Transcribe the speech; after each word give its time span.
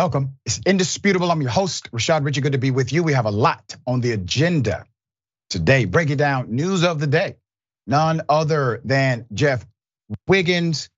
Welcome. 0.00 0.38
It's 0.46 0.62
indisputable. 0.64 1.30
I'm 1.30 1.42
your 1.42 1.50
host, 1.50 1.92
Rashad 1.92 2.24
Richey. 2.24 2.40
Good 2.40 2.52
to 2.52 2.58
be 2.58 2.70
with 2.70 2.90
you. 2.90 3.02
We 3.02 3.12
have 3.12 3.26
a 3.26 3.30
lot 3.30 3.76
on 3.86 4.00
the 4.00 4.12
agenda 4.12 4.86
today. 5.50 5.84
Breaking 5.84 6.16
down 6.16 6.54
news 6.54 6.84
of 6.84 7.00
the 7.00 7.06
day. 7.06 7.36
None 7.86 8.22
other 8.26 8.80
than 8.82 9.26
Jeff 9.34 9.66
Wiggins, 10.26 10.88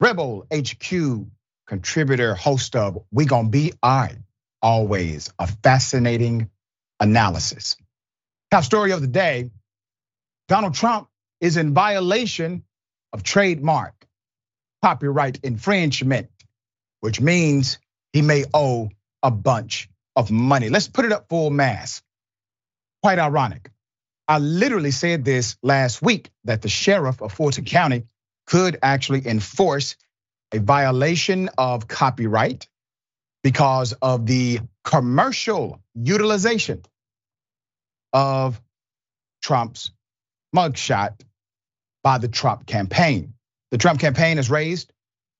Rebel 0.00 0.44
HQ 0.52 1.24
contributor, 1.68 2.34
host 2.34 2.74
of 2.74 3.04
We 3.12 3.26
Gonna 3.26 3.48
Be 3.48 3.74
I. 3.80 4.16
Always 4.60 5.32
a 5.38 5.46
fascinating 5.46 6.50
analysis. 6.98 7.76
Top 8.50 8.64
story 8.64 8.90
of 8.90 9.02
the 9.02 9.06
day 9.06 9.52
Donald 10.48 10.74
Trump 10.74 11.06
is 11.40 11.56
in 11.56 11.74
violation 11.74 12.64
of 13.12 13.22
trademark 13.22 13.94
copyright 14.82 15.38
infringement, 15.44 16.28
which 16.98 17.20
means 17.20 17.78
he 18.12 18.22
may 18.22 18.44
owe 18.52 18.90
a 19.22 19.30
bunch 19.30 19.88
of 20.16 20.30
money. 20.30 20.68
Let's 20.68 20.88
put 20.88 21.04
it 21.04 21.12
up 21.12 21.28
full 21.28 21.50
mass. 21.50 22.02
Quite 23.02 23.18
ironic. 23.18 23.70
I 24.28 24.38
literally 24.38 24.90
said 24.90 25.24
this 25.24 25.56
last 25.62 26.02
week 26.02 26.30
that 26.44 26.62
the 26.62 26.68
sheriff 26.68 27.20
of 27.22 27.32
Fulton 27.32 27.64
County 27.64 28.04
could 28.46 28.78
actually 28.82 29.26
enforce 29.26 29.96
a 30.52 30.58
violation 30.58 31.50
of 31.58 31.88
copyright 31.88 32.68
because 33.42 33.92
of 34.00 34.26
the 34.26 34.60
commercial 34.84 35.80
utilization 35.94 36.82
of 38.12 38.60
Trump's 39.42 39.90
mugshot 40.54 41.20
by 42.02 42.18
the 42.18 42.28
Trump 42.28 42.66
campaign. 42.66 43.34
The 43.70 43.78
Trump 43.78 44.00
campaign 44.00 44.36
has 44.36 44.50
raised 44.50 44.92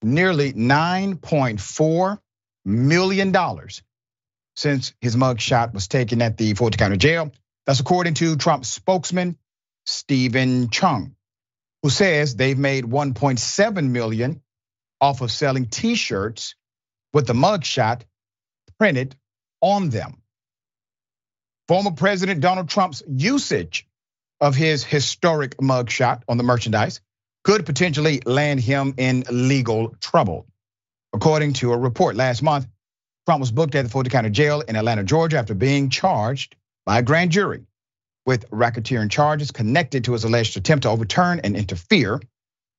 nearly 0.02 0.52
9.4 0.52 2.18
million 2.64 3.32
dollars 3.32 3.82
since 4.56 4.92
his 5.00 5.16
mugshot 5.16 5.72
was 5.72 5.88
taken 5.88 6.22
at 6.22 6.36
the 6.36 6.54
Fulton 6.54 6.78
County 6.78 6.96
Jail. 6.96 7.32
That's 7.66 7.80
according 7.80 8.14
to 8.14 8.36
Trump 8.36 8.64
spokesman 8.64 9.36
Steven 9.86 10.68
Cheung, 10.68 11.12
who 11.82 11.90
says 11.90 12.36
they've 12.36 12.58
made 12.58 12.84
1.7 12.84 13.90
million 13.90 14.42
off 15.00 15.20
of 15.20 15.30
selling 15.32 15.66
T-shirts 15.66 16.54
with 17.12 17.26
the 17.26 17.32
mugshot 17.32 18.02
printed 18.78 19.16
on 19.60 19.90
them. 19.90 20.22
Former 21.68 21.92
President 21.92 22.40
Donald 22.40 22.68
Trump's 22.68 23.02
usage 23.08 23.86
of 24.40 24.54
his 24.56 24.84
historic 24.84 25.56
mugshot 25.58 26.22
on 26.28 26.36
the 26.36 26.42
merchandise 26.42 27.00
could 27.44 27.64
potentially 27.64 28.20
land 28.26 28.60
him 28.60 28.94
in 28.96 29.24
legal 29.30 29.94
trouble. 30.00 30.46
According 31.12 31.54
to 31.54 31.72
a 31.72 31.78
report 31.78 32.16
last 32.16 32.42
month, 32.42 32.66
Trump 33.26 33.40
was 33.40 33.52
booked 33.52 33.74
at 33.74 33.82
the 33.82 33.90
Fulton 33.90 34.10
County 34.10 34.30
Jail 34.30 34.62
in 34.62 34.76
Atlanta, 34.76 35.04
Georgia, 35.04 35.38
after 35.38 35.54
being 35.54 35.90
charged 35.90 36.56
by 36.86 36.98
a 36.98 37.02
grand 37.02 37.30
jury 37.30 37.64
with 38.26 38.48
racketeering 38.50 39.10
charges 39.10 39.50
connected 39.50 40.04
to 40.04 40.12
his 40.12 40.24
alleged 40.24 40.56
attempt 40.56 40.84
to 40.84 40.88
overturn 40.88 41.40
and 41.44 41.56
interfere 41.56 42.20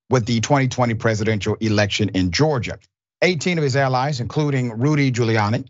with 0.09 0.25
the 0.25 0.40
2020 0.40 0.95
presidential 0.95 1.56
election 1.56 2.09
in 2.09 2.31
Georgia. 2.31 2.80
18 3.22 3.58
of 3.58 3.64
his 3.64 3.75
allies, 3.75 4.20
including 4.20 4.80
Rudy 4.80 5.12
Giuliani, 5.12 5.68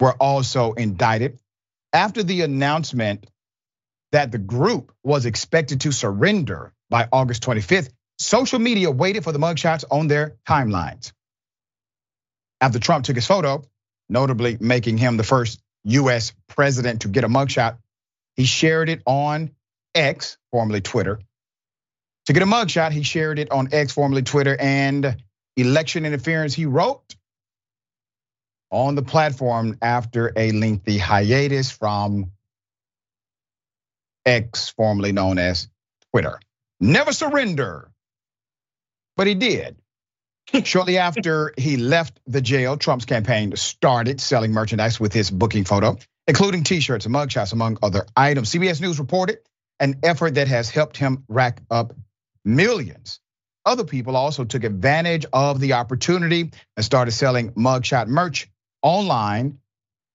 were 0.00 0.12
also 0.12 0.72
indicted 0.72 1.38
after 1.92 2.22
the 2.22 2.42
announcement 2.42 3.26
that 4.12 4.32
the 4.32 4.38
group 4.38 4.92
was 5.02 5.26
expected 5.26 5.82
to 5.82 5.92
surrender 5.92 6.72
by 6.88 7.08
August 7.12 7.42
25th. 7.42 7.90
Social 8.18 8.58
media 8.58 8.90
waited 8.90 9.24
for 9.24 9.32
the 9.32 9.38
mugshots 9.38 9.84
on 9.90 10.08
their 10.08 10.36
timelines 10.48 11.12
after 12.60 12.78
Trump 12.78 13.04
took 13.04 13.16
his 13.16 13.26
photo, 13.26 13.62
notably 14.08 14.56
making 14.60 14.98
him 14.98 15.16
the 15.16 15.24
first 15.24 15.60
US 15.84 16.32
president 16.48 17.02
to 17.02 17.08
get 17.08 17.24
a 17.24 17.28
mugshot, 17.28 17.78
he 18.34 18.44
shared 18.44 18.88
it 18.88 19.02
on 19.06 19.50
X, 19.94 20.36
formerly 20.50 20.80
Twitter. 20.80 21.20
To 22.26 22.32
get 22.32 22.42
a 22.42 22.46
mugshot, 22.46 22.92
he 22.92 23.02
shared 23.02 23.38
it 23.38 23.50
on 23.50 23.68
X, 23.72 23.92
formerly 23.92 24.22
Twitter, 24.22 24.56
and 24.58 25.16
election 25.56 26.04
interference, 26.04 26.54
he 26.54 26.66
wrote 26.66 27.14
on 28.70 28.94
the 28.94 29.02
platform 29.02 29.78
after 29.80 30.32
a 30.36 30.52
lengthy 30.52 30.98
hiatus 30.98 31.70
from 31.70 32.32
X, 34.24 34.70
formerly 34.70 35.12
known 35.12 35.38
as 35.38 35.68
Twitter. 36.10 36.40
Never 36.80 37.12
surrender. 37.12 37.90
But 39.16 39.28
he 39.28 39.34
did. 39.34 39.76
Shortly 40.64 40.98
after 40.98 41.52
he 41.58 41.76
left 41.76 42.20
the 42.26 42.40
jail, 42.40 42.76
Trump's 42.76 43.04
campaign 43.04 43.56
started 43.56 44.20
selling 44.20 44.52
merchandise 44.52 45.00
with 45.00 45.12
his 45.12 45.30
booking 45.30 45.64
photo, 45.64 45.98
including 46.26 46.62
t-shirts 46.62 47.04
and 47.06 47.14
mugshots, 47.14 47.52
among 47.52 47.78
other 47.82 48.06
items. 48.16 48.50
CBS 48.50 48.80
News 48.80 48.98
reported 48.98 49.38
an 49.80 49.98
effort 50.02 50.34
that 50.34 50.48
has 50.48 50.70
helped 50.70 50.96
him 50.96 51.24
rack 51.28 51.60
up 51.70 51.94
millions. 52.44 53.20
Other 53.64 53.84
people 53.84 54.16
also 54.16 54.44
took 54.44 54.62
advantage 54.62 55.26
of 55.32 55.58
the 55.58 55.74
opportunity 55.74 56.52
and 56.76 56.84
started 56.84 57.10
selling 57.10 57.52
mugshot 57.52 58.06
merch 58.06 58.48
online 58.82 59.58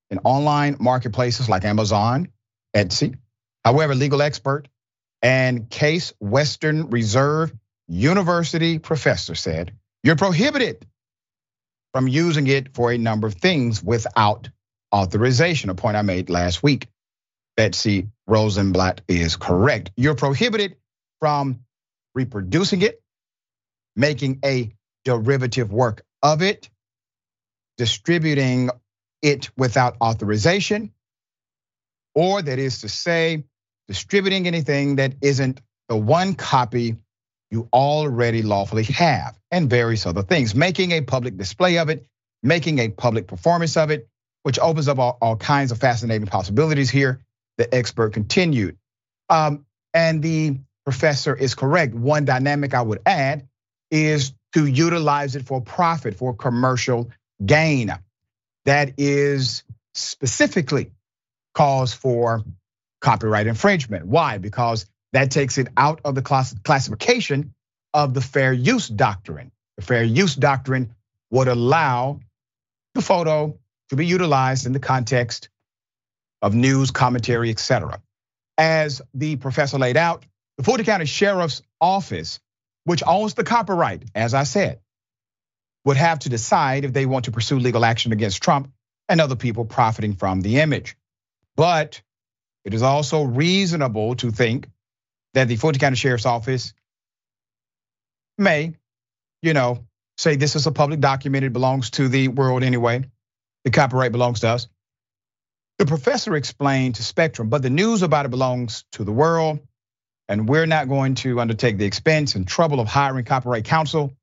in 0.09 0.19
online 0.19 0.77
marketplaces 0.79 1.49
like 1.49 1.65
Amazon, 1.65 2.29
Etsy. 2.73 3.17
However, 3.65 3.93
legal 3.95 4.21
expert 4.21 4.69
and 5.21 5.69
Case 5.69 6.13
Western 6.19 6.89
Reserve 6.89 7.53
University 7.87 8.79
professor 8.79 9.35
said 9.35 9.73
you're 10.03 10.15
prohibited 10.15 10.85
from 11.93 12.07
using 12.07 12.47
it 12.47 12.73
for 12.75 12.91
a 12.91 12.97
number 12.97 13.27
of 13.27 13.35
things 13.35 13.83
without 13.83 14.49
authorization, 14.93 15.69
a 15.69 15.75
point 15.75 15.97
I 15.97 16.01
made 16.01 16.29
last 16.29 16.63
week. 16.63 16.87
Betsy 17.57 18.07
Rosenblatt 18.27 19.01
is 19.07 19.35
correct. 19.35 19.91
You're 19.97 20.15
prohibited 20.15 20.77
from 21.19 21.61
reproducing 22.15 22.81
it, 22.81 23.01
making 23.95 24.39
a 24.43 24.71
derivative 25.05 25.71
work 25.71 26.03
of 26.23 26.41
it, 26.41 26.69
distributing 27.77 28.69
it 29.21 29.49
without 29.57 29.97
authorization, 30.01 30.91
or 32.15 32.41
that 32.41 32.59
is 32.59 32.81
to 32.81 32.89
say, 32.89 33.43
distributing 33.87 34.47
anything 34.47 34.97
that 34.97 35.15
isn't 35.21 35.61
the 35.89 35.95
one 35.95 36.35
copy 36.35 36.95
you 37.51 37.67
already 37.73 38.41
lawfully 38.41 38.83
have, 38.83 39.37
and 39.51 39.69
various 39.69 40.05
other 40.05 40.23
things. 40.23 40.55
Making 40.55 40.91
a 40.93 41.01
public 41.01 41.37
display 41.37 41.77
of 41.77 41.89
it, 41.89 42.05
making 42.41 42.79
a 42.79 42.89
public 42.89 43.27
performance 43.27 43.77
of 43.77 43.91
it, 43.91 44.07
which 44.43 44.57
opens 44.57 44.87
up 44.87 44.97
all, 44.97 45.17
all 45.21 45.35
kinds 45.35 45.71
of 45.71 45.77
fascinating 45.77 46.27
possibilities 46.27 46.89
here. 46.89 47.21
The 47.57 47.73
expert 47.75 48.13
continued. 48.13 48.77
Um, 49.29 49.65
and 49.93 50.23
the 50.23 50.57
professor 50.85 51.35
is 51.35 51.53
correct. 51.53 51.93
One 51.93 52.25
dynamic 52.25 52.73
I 52.73 52.81
would 52.81 53.01
add 53.05 53.47
is 53.91 54.33
to 54.53 54.65
utilize 54.65 55.35
it 55.35 55.45
for 55.45 55.61
profit, 55.61 56.15
for 56.15 56.33
commercial 56.33 57.11
gain. 57.45 57.93
That 58.65 58.93
is 58.97 59.63
specifically 59.93 60.91
cause 61.53 61.93
for 61.93 62.43
copyright 63.01 63.47
infringement. 63.47 64.05
Why? 64.05 64.37
Because 64.37 64.85
that 65.13 65.31
takes 65.31 65.57
it 65.57 65.67
out 65.77 66.01
of 66.05 66.15
the 66.15 66.21
class, 66.21 66.55
classification 66.63 67.53
of 67.93 68.13
the 68.13 68.21
fair 68.21 68.53
use 68.53 68.87
doctrine. 68.87 69.51
The 69.77 69.83
fair 69.83 70.03
use 70.03 70.35
doctrine 70.35 70.95
would 71.31 71.47
allow 71.47 72.19
the 72.93 73.01
photo 73.01 73.57
to 73.89 73.95
be 73.95 74.05
utilized 74.05 74.65
in 74.65 74.73
the 74.73 74.79
context 74.79 75.49
of 76.41 76.55
news, 76.55 76.91
commentary, 76.91 77.49
etc. 77.49 78.01
As 78.57 79.01
the 79.13 79.35
professor 79.35 79.77
laid 79.77 79.97
out, 79.97 80.25
the 80.57 80.63
Fulton 80.63 80.85
County 80.85 81.05
Sheriff's 81.05 81.61
Office, 81.79 82.39
which 82.83 83.03
owns 83.05 83.33
the 83.33 83.43
copyright, 83.43 84.03
as 84.15 84.33
I 84.33 84.43
said, 84.43 84.79
would 85.85 85.97
have 85.97 86.19
to 86.19 86.29
decide 86.29 86.85
if 86.85 86.93
they 86.93 87.05
want 87.05 87.25
to 87.25 87.31
pursue 87.31 87.59
legal 87.59 87.85
action 87.85 88.11
against 88.11 88.41
Trump 88.41 88.71
and 89.09 89.19
other 89.19 89.35
people 89.35 89.65
profiting 89.65 90.13
from 90.13 90.41
the 90.41 90.59
image. 90.59 90.95
But 91.55 92.01
it 92.63 92.73
is 92.73 92.81
also 92.81 93.23
reasonable 93.23 94.15
to 94.15 94.31
think 94.31 94.67
that 95.33 95.47
the 95.47 95.55
Fulton 95.55 95.79
County 95.79 95.95
Sheriff's 95.95 96.25
Office 96.25 96.73
may, 98.37 98.75
you 99.41 99.53
know, 99.53 99.85
say 100.17 100.35
this 100.35 100.55
is 100.55 100.67
a 100.67 100.71
public 100.71 100.99
document, 100.99 101.45
it 101.45 101.53
belongs 101.53 101.91
to 101.91 102.07
the 102.07 102.27
world 102.27 102.63
anyway. 102.63 103.03
The 103.63 103.71
copyright 103.71 104.11
belongs 104.11 104.41
to 104.41 104.49
us. 104.49 104.67
The 105.77 105.85
professor 105.85 106.35
explained 106.35 106.95
to 106.95 107.03
Spectrum, 107.03 107.49
but 107.49 107.61
the 107.61 107.69
news 107.69 108.01
about 108.01 108.25
it 108.25 108.29
belongs 108.29 108.85
to 108.93 109.03
the 109.03 109.11
world, 109.11 109.59
and 110.27 110.47
we're 110.47 110.67
not 110.67 110.87
going 110.87 111.15
to 111.15 111.39
undertake 111.39 111.77
the 111.77 111.85
expense 111.85 112.35
and 112.35 112.47
trouble 112.47 112.79
of 112.79 112.87
hiring 112.87 113.25
copyright 113.25 113.65
counsel 113.65 114.13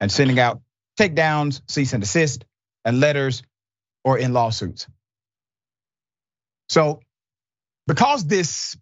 and 0.00 0.10
sending 0.10 0.38
out 0.38 0.62
takedowns, 0.98 1.60
cease 1.68 1.92
and 1.92 2.02
desist, 2.02 2.44
and 2.84 3.00
letters 3.00 3.42
or 4.04 4.18
in 4.18 4.32
lawsuits. 4.32 4.86
So, 6.68 7.00
because 7.86 8.24
this 8.26 8.76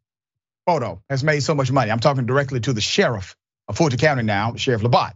photo 0.70 1.02
has 1.10 1.24
made 1.24 1.42
so 1.42 1.52
much 1.52 1.72
money. 1.72 1.90
I'm 1.90 1.98
talking 1.98 2.26
directly 2.26 2.60
to 2.60 2.72
the 2.72 2.80
sheriff 2.80 3.34
of 3.66 3.76
Fulton 3.76 3.98
County 3.98 4.22
now, 4.22 4.54
Sheriff 4.54 4.82
Labat. 4.82 5.14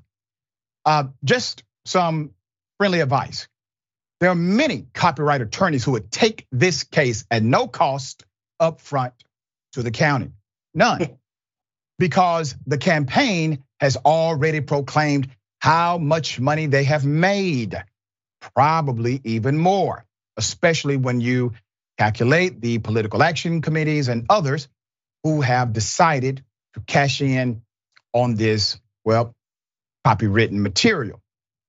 Uh, 0.84 1.04
just 1.22 1.62
some 1.84 2.32
friendly 2.78 2.98
advice. 2.98 3.46
There 4.18 4.30
are 4.30 4.34
many 4.34 4.86
copyright 4.92 5.42
attorneys 5.42 5.84
who 5.84 5.92
would 5.92 6.10
take 6.10 6.46
this 6.50 6.82
case 6.82 7.24
at 7.30 7.44
no 7.44 7.68
cost 7.68 8.24
up 8.58 8.80
front 8.80 9.14
to 9.74 9.82
the 9.84 9.92
county. 9.92 10.32
None. 10.74 11.18
because 12.00 12.56
the 12.66 12.78
campaign 12.78 13.62
has 13.78 13.96
already 13.96 14.60
proclaimed 14.60 15.28
how 15.60 15.98
much 15.98 16.40
money 16.40 16.66
they 16.66 16.82
have 16.82 17.04
made, 17.04 17.80
probably 18.56 19.20
even 19.22 19.56
more, 19.56 20.04
especially 20.36 20.96
when 20.96 21.20
you 21.20 21.52
calculate 21.96 22.60
the 22.60 22.78
political 22.78 23.22
action 23.22 23.62
committees 23.62 24.08
and 24.08 24.26
others 24.28 24.68
who 25.24 25.40
have 25.40 25.72
decided 25.72 26.44
to 26.74 26.80
cash 26.80 27.20
in 27.22 27.62
on 28.12 28.34
this, 28.34 28.78
well, 29.04 29.34
copywritten 30.06 30.52
material. 30.52 31.20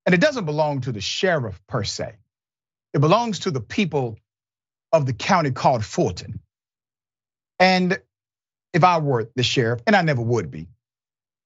And 0.05 0.13
it 0.13 0.21
doesn't 0.21 0.45
belong 0.45 0.81
to 0.81 0.91
the 0.91 1.01
sheriff 1.01 1.59
per 1.67 1.83
se. 1.83 2.13
It 2.93 2.99
belongs 2.99 3.39
to 3.39 3.51
the 3.51 3.61
people 3.61 4.19
of 4.91 5.05
the 5.05 5.13
county 5.13 5.51
called 5.51 5.83
Fulton. 5.83 6.41
And 7.57 7.99
if 8.73 8.83
I 8.83 8.99
were 8.99 9.31
the 9.35 9.43
sheriff, 9.43 9.81
and 9.87 9.95
I 9.95 10.01
never 10.01 10.21
would 10.21 10.51
be, 10.51 10.67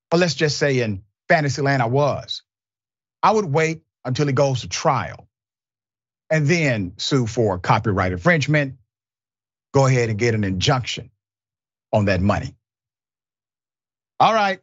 but 0.10 0.20
let's 0.20 0.34
just 0.34 0.58
say 0.58 0.82
in 0.82 1.04
Fantasyland 1.30 1.82
I 1.82 1.86
was, 1.86 2.42
I 3.22 3.32
would 3.32 3.46
wait 3.46 3.84
until 4.04 4.26
he 4.28 4.34
goes 4.34 4.62
to 4.62 4.68
trial 4.68 5.28
and 6.32 6.48
then 6.48 6.94
sue 6.98 7.28
for 7.28 7.60
copyright 7.60 8.12
infringement. 8.12 8.78
Go 9.74 9.86
ahead 9.86 10.10
and 10.10 10.18
get 10.18 10.34
an 10.34 10.44
injunction 10.44 11.12
on 11.92 12.06
that 12.06 12.22
money. 12.22 12.56
All 14.20 14.34
right. 14.34 14.60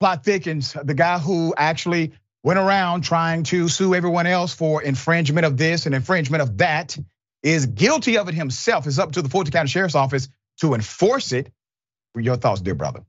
Plot 0.00 0.24
thickens. 0.24 0.74
The 0.82 0.94
guy 0.94 1.18
who 1.18 1.54
actually 1.56 2.12
went 2.42 2.58
around 2.58 3.02
trying 3.02 3.42
to 3.44 3.68
sue 3.68 3.94
everyone 3.94 4.26
else 4.26 4.54
for 4.54 4.82
infringement 4.82 5.44
of 5.44 5.56
this 5.56 5.86
and 5.86 5.94
infringement 5.94 6.42
of 6.42 6.58
that 6.58 6.96
is 7.42 7.66
guilty 7.66 8.18
of 8.18 8.28
it 8.28 8.34
himself. 8.34 8.86
It's 8.86 8.98
up 8.98 9.12
to 9.12 9.22
the 9.22 9.28
Fulton 9.28 9.52
County 9.52 9.68
Sheriff's 9.68 9.94
Office 9.94 10.28
to 10.60 10.74
enforce 10.74 11.32
it. 11.32 11.52
Your 12.14 12.36
thoughts, 12.36 12.60
dear 12.60 12.74
brother? 12.74 13.04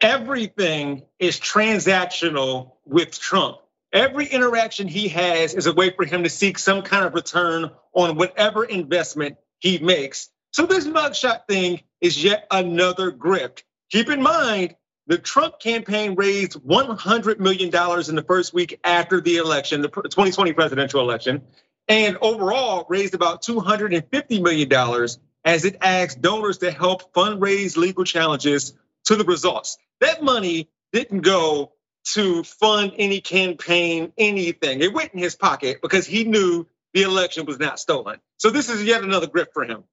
Everything 0.00 1.02
is 1.18 1.40
transactional 1.40 2.72
with 2.84 3.18
Trump. 3.18 3.58
Every 3.92 4.26
interaction 4.26 4.86
he 4.86 5.08
has 5.08 5.54
is 5.54 5.66
a 5.66 5.72
way 5.72 5.90
for 5.90 6.04
him 6.04 6.24
to 6.24 6.30
seek 6.30 6.58
some 6.58 6.82
kind 6.82 7.04
of 7.04 7.14
return 7.14 7.70
on 7.94 8.16
whatever 8.16 8.64
investment 8.64 9.38
he 9.58 9.78
makes. 9.78 10.28
So 10.52 10.66
this 10.66 10.86
mugshot 10.86 11.46
thing 11.46 11.82
is 12.00 12.22
yet 12.22 12.46
another 12.50 13.12
grift. 13.12 13.62
Keep 13.90 14.10
in 14.10 14.22
mind, 14.22 14.76
the 15.06 15.18
Trump 15.18 15.58
campaign 15.58 16.14
raised 16.14 16.54
$100 16.62 17.38
million 17.38 17.68
in 17.68 18.14
the 18.14 18.24
first 18.26 18.52
week 18.52 18.78
after 18.84 19.20
the 19.20 19.36
election, 19.36 19.80
the 19.80 19.88
2020 19.88 20.52
presidential 20.52 21.00
election, 21.00 21.42
and 21.88 22.18
overall 22.20 22.86
raised 22.88 23.14
about 23.14 23.42
$250 23.42 24.42
million 24.42 25.08
as 25.44 25.64
it 25.64 25.76
asked 25.80 26.20
donors 26.20 26.58
to 26.58 26.70
help 26.70 27.12
fundraise 27.14 27.76
legal 27.76 28.04
challenges 28.04 28.74
to 29.04 29.16
the 29.16 29.24
results. 29.24 29.78
That 30.00 30.22
money 30.22 30.68
didn't 30.92 31.20
go 31.20 31.72
to 32.12 32.42
fund 32.42 32.92
any 32.98 33.20
campaign, 33.20 34.12
anything. 34.18 34.80
It 34.80 34.92
went 34.92 35.14
in 35.14 35.20
his 35.20 35.34
pocket 35.34 35.80
because 35.80 36.06
he 36.06 36.24
knew 36.24 36.66
the 36.92 37.02
election 37.02 37.46
was 37.46 37.58
not 37.58 37.78
stolen. 37.78 38.18
So 38.36 38.50
this 38.50 38.68
is 38.68 38.84
yet 38.84 39.02
another 39.02 39.26
grip 39.26 39.52
for 39.54 39.64
him. 39.64 39.84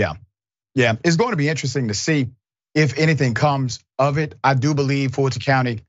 Yeah. 0.00 0.14
Yeah. 0.74 0.94
It's 1.04 1.16
going 1.16 1.32
to 1.32 1.36
be 1.36 1.50
interesting 1.50 1.88
to 1.88 1.94
see 1.94 2.30
if 2.74 2.98
anything 2.98 3.34
comes 3.34 3.80
of 3.98 4.16
it. 4.16 4.34
I 4.42 4.54
do 4.54 4.74
believe 4.74 5.12
Fulton 5.14 5.42
County, 5.42 5.80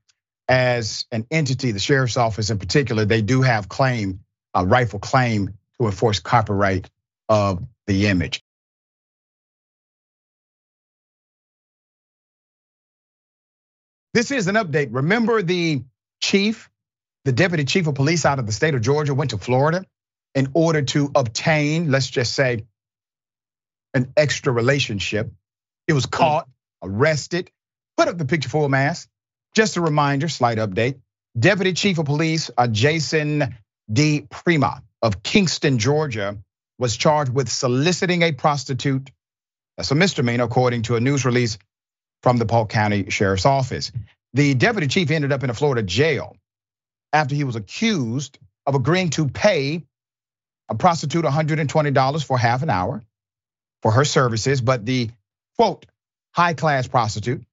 as 0.48 1.06
an 1.10 1.26
entity, 1.30 1.72
the 1.72 1.78
sheriff's 1.78 2.18
office 2.18 2.50
in 2.50 2.58
particular, 2.58 3.06
they 3.06 3.22
do 3.22 3.40
have 3.40 3.70
claim, 3.70 4.20
a 4.52 4.66
rightful 4.66 4.98
claim 4.98 5.54
to 5.80 5.86
enforce 5.86 6.20
copyright 6.20 6.90
of 7.30 7.64
the 7.86 8.08
image. 8.08 8.42
This 14.12 14.30
is 14.30 14.46
an 14.46 14.56
update. 14.56 14.88
Remember 14.90 15.40
the 15.40 15.84
chief, 16.20 16.68
the 17.24 17.32
deputy 17.32 17.64
chief 17.64 17.86
of 17.86 17.94
police 17.94 18.26
out 18.26 18.38
of 18.38 18.44
the 18.44 18.52
state 18.52 18.74
of 18.74 18.82
Georgia 18.82 19.14
went 19.14 19.30
to 19.30 19.38
Florida 19.38 19.86
in 20.34 20.48
order 20.52 20.82
to 20.82 21.10
obtain, 21.14 21.90
let's 21.90 22.10
just 22.10 22.34
say, 22.34 22.66
an 23.94 24.12
extra 24.16 24.52
relationship. 24.52 25.32
It 25.86 25.92
was 25.92 26.06
caught, 26.06 26.48
arrested, 26.82 27.50
put 27.96 28.08
up 28.08 28.18
the 28.18 28.24
picture 28.24 28.48
for 28.48 28.66
a 28.66 28.68
mask. 28.68 29.08
Just 29.54 29.76
a 29.76 29.80
reminder, 29.80 30.28
slight 30.28 30.58
update. 30.58 31.00
Deputy 31.38 31.72
Chief 31.72 31.98
of 31.98 32.06
Police 32.06 32.50
uh, 32.56 32.66
Jason 32.68 33.56
DePrima 33.90 34.82
of 35.00 35.22
Kingston, 35.22 35.78
Georgia, 35.78 36.38
was 36.78 36.96
charged 36.96 37.32
with 37.32 37.48
soliciting 37.48 38.22
a 38.22 38.32
prostitute. 38.32 39.10
That's 39.76 39.90
a 39.90 39.94
misdemeanor, 39.94 40.44
according 40.44 40.82
to 40.82 40.96
a 40.96 41.00
news 41.00 41.24
release 41.24 41.58
from 42.22 42.38
the 42.38 42.46
Polk 42.46 42.70
County 42.70 43.10
Sheriff's 43.10 43.46
Office. 43.46 43.92
The 44.34 44.54
deputy 44.54 44.86
chief 44.86 45.10
ended 45.10 45.32
up 45.32 45.44
in 45.44 45.50
a 45.50 45.54
Florida 45.54 45.82
jail 45.82 46.36
after 47.12 47.34
he 47.34 47.44
was 47.44 47.56
accused 47.56 48.38
of 48.66 48.74
agreeing 48.74 49.10
to 49.10 49.28
pay 49.28 49.84
a 50.68 50.74
prostitute 50.74 51.24
$120 51.24 52.24
for 52.24 52.38
half 52.38 52.62
an 52.62 52.70
hour 52.70 53.02
for 53.82 53.90
her 53.92 54.04
services, 54.04 54.60
but 54.60 54.86
the 54.86 55.10
quote, 55.56 55.86
high 56.34 56.54
class 56.54 56.86
prostitute 56.88 57.44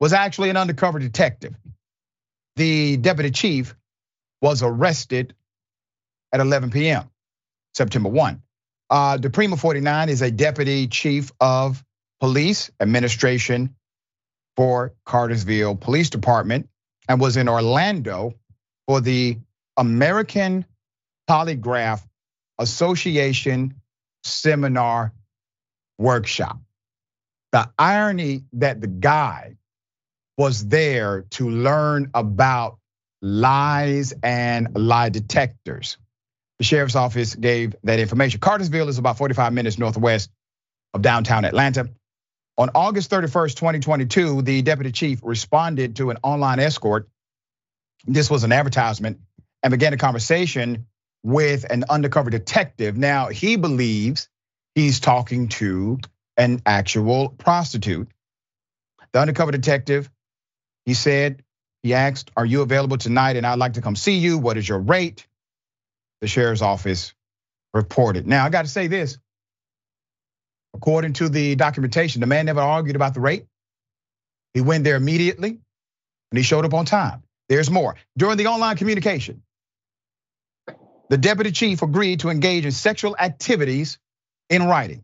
was 0.00 0.12
actually 0.12 0.50
an 0.50 0.56
undercover 0.56 0.98
detective. 0.98 1.54
The 2.56 2.96
deputy 2.96 3.30
chief 3.30 3.74
was 4.42 4.62
arrested 4.62 5.34
at 6.32 6.40
11 6.40 6.70
p.m., 6.70 7.08
September 7.74 8.08
1. 8.08 8.42
Uh, 8.88 9.18
DePrima 9.18 9.58
49 9.58 10.08
is 10.08 10.22
a 10.22 10.30
deputy 10.30 10.86
chief 10.86 11.32
of 11.40 11.82
police 12.20 12.70
administration 12.80 13.74
for 14.56 14.94
Cartersville 15.04 15.76
Police 15.76 16.10
Department 16.10 16.68
and 17.08 17.20
was 17.20 17.36
in 17.36 17.48
Orlando 17.48 18.34
for 18.86 19.00
the 19.00 19.38
American 19.76 20.64
Polygraph 21.28 22.02
Association 22.58 23.74
seminar 24.24 25.12
workshop. 25.98 26.58
The 27.52 27.70
irony 27.78 28.44
that 28.54 28.80
the 28.80 28.86
guy 28.86 29.56
was 30.36 30.66
there 30.66 31.22
to 31.30 31.48
learn 31.48 32.10
about 32.14 32.78
lies 33.22 34.12
and 34.22 34.68
lie 34.76 35.08
detectors. 35.08 35.96
The 36.58 36.64
sheriff's 36.64 36.96
office 36.96 37.34
gave 37.34 37.76
that 37.84 37.98
information. 37.98 38.40
Cartersville 38.40 38.88
is 38.88 38.98
about 38.98 39.18
45 39.18 39.52
minutes 39.52 39.78
northwest 39.78 40.30
of 40.94 41.02
downtown 41.02 41.44
Atlanta. 41.44 41.90
On 42.58 42.70
August 42.74 43.10
31st, 43.10 43.56
2022, 43.56 44.42
the 44.42 44.62
deputy 44.62 44.90
chief 44.90 45.20
responded 45.22 45.96
to 45.96 46.10
an 46.10 46.16
online 46.22 46.58
escort. 46.58 47.08
This 48.06 48.30
was 48.30 48.44
an 48.44 48.52
advertisement 48.52 49.20
and 49.62 49.70
began 49.70 49.92
a 49.92 49.98
conversation 49.98 50.86
with 51.22 51.64
an 51.70 51.84
undercover 51.90 52.30
detective. 52.30 52.96
Now, 52.96 53.28
he 53.28 53.56
believes 53.56 54.28
he's 54.76 55.00
talking 55.00 55.48
to 55.48 55.98
an 56.36 56.62
actual 56.66 57.30
prostitute. 57.30 58.08
The 59.12 59.20
undercover 59.20 59.50
detective, 59.50 60.08
he 60.84 60.94
said, 60.94 61.42
he 61.82 61.94
asked, 61.94 62.30
Are 62.36 62.46
you 62.46 62.62
available 62.62 62.98
tonight? 62.98 63.36
And 63.36 63.46
I'd 63.46 63.58
like 63.58 63.74
to 63.74 63.82
come 63.82 63.96
see 63.96 64.18
you. 64.18 64.38
What 64.38 64.58
is 64.58 64.68
your 64.68 64.78
rate? 64.78 65.26
The 66.20 66.28
sheriff's 66.28 66.62
office 66.62 67.14
reported. 67.74 68.26
Now, 68.28 68.44
I 68.44 68.50
got 68.50 68.62
to 68.62 68.70
say 68.70 68.86
this 68.86 69.18
According 70.74 71.14
to 71.14 71.30
the 71.30 71.56
documentation, 71.56 72.20
the 72.20 72.26
man 72.26 72.46
never 72.46 72.60
argued 72.60 72.96
about 72.96 73.14
the 73.14 73.20
rate. 73.20 73.46
He 74.54 74.60
went 74.60 74.84
there 74.84 74.96
immediately 74.96 75.48
and 76.30 76.38
he 76.38 76.42
showed 76.42 76.66
up 76.66 76.74
on 76.74 76.84
time. 76.84 77.22
There's 77.48 77.70
more. 77.70 77.96
During 78.18 78.36
the 78.36 78.48
online 78.48 78.76
communication, 78.76 79.42
the 81.08 81.18
deputy 81.18 81.52
chief 81.52 81.82
agreed 81.82 82.20
to 82.20 82.30
engage 82.30 82.66
in 82.66 82.72
sexual 82.72 83.16
activities 83.18 83.98
in 84.50 84.66
writing 84.66 85.02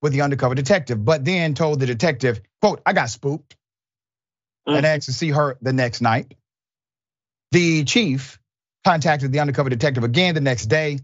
with 0.00 0.12
the 0.12 0.22
undercover 0.22 0.54
detective, 0.54 1.04
but 1.04 1.24
then 1.24 1.54
told 1.54 1.80
the 1.80 1.86
detective, 1.86 2.40
quote, 2.60 2.80
I 2.86 2.92
got 2.92 3.10
spooked 3.10 3.56
and 4.66 4.84
mm. 4.84 4.88
asked 4.88 5.06
to 5.06 5.12
see 5.12 5.30
her 5.30 5.56
the 5.60 5.72
next 5.72 6.00
night. 6.00 6.34
The 7.50 7.84
chief 7.84 8.38
contacted 8.84 9.32
the 9.32 9.40
undercover 9.40 9.70
detective 9.70 10.04
again 10.04 10.34
the 10.34 10.40
next 10.40 10.66
day 10.66 11.00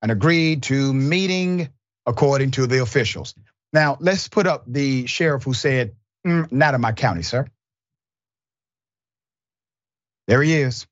and 0.00 0.10
agreed 0.10 0.62
to 0.64 0.94
meeting 0.94 1.68
according 2.06 2.52
to 2.52 2.66
the 2.66 2.80
officials. 2.80 3.34
Now, 3.72 3.98
let's 4.00 4.28
put 4.28 4.46
up 4.46 4.64
the 4.66 5.06
sheriff 5.06 5.42
who 5.42 5.52
said, 5.52 5.94
mm, 6.26 6.50
not 6.50 6.74
in 6.74 6.80
my 6.80 6.92
county, 6.92 7.22
sir. 7.22 7.46
There 10.26 10.42
he 10.42 10.54
is. 10.54 10.86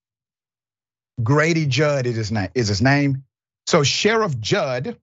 Grady 1.22 1.66
Judd 1.66 2.06
is 2.06 2.16
his 2.16 2.32
name. 2.32 2.48
Is 2.54 2.68
his 2.68 2.82
name. 2.82 3.24
So 3.66 3.82
Sheriff 3.82 4.38
Judd 4.38 4.98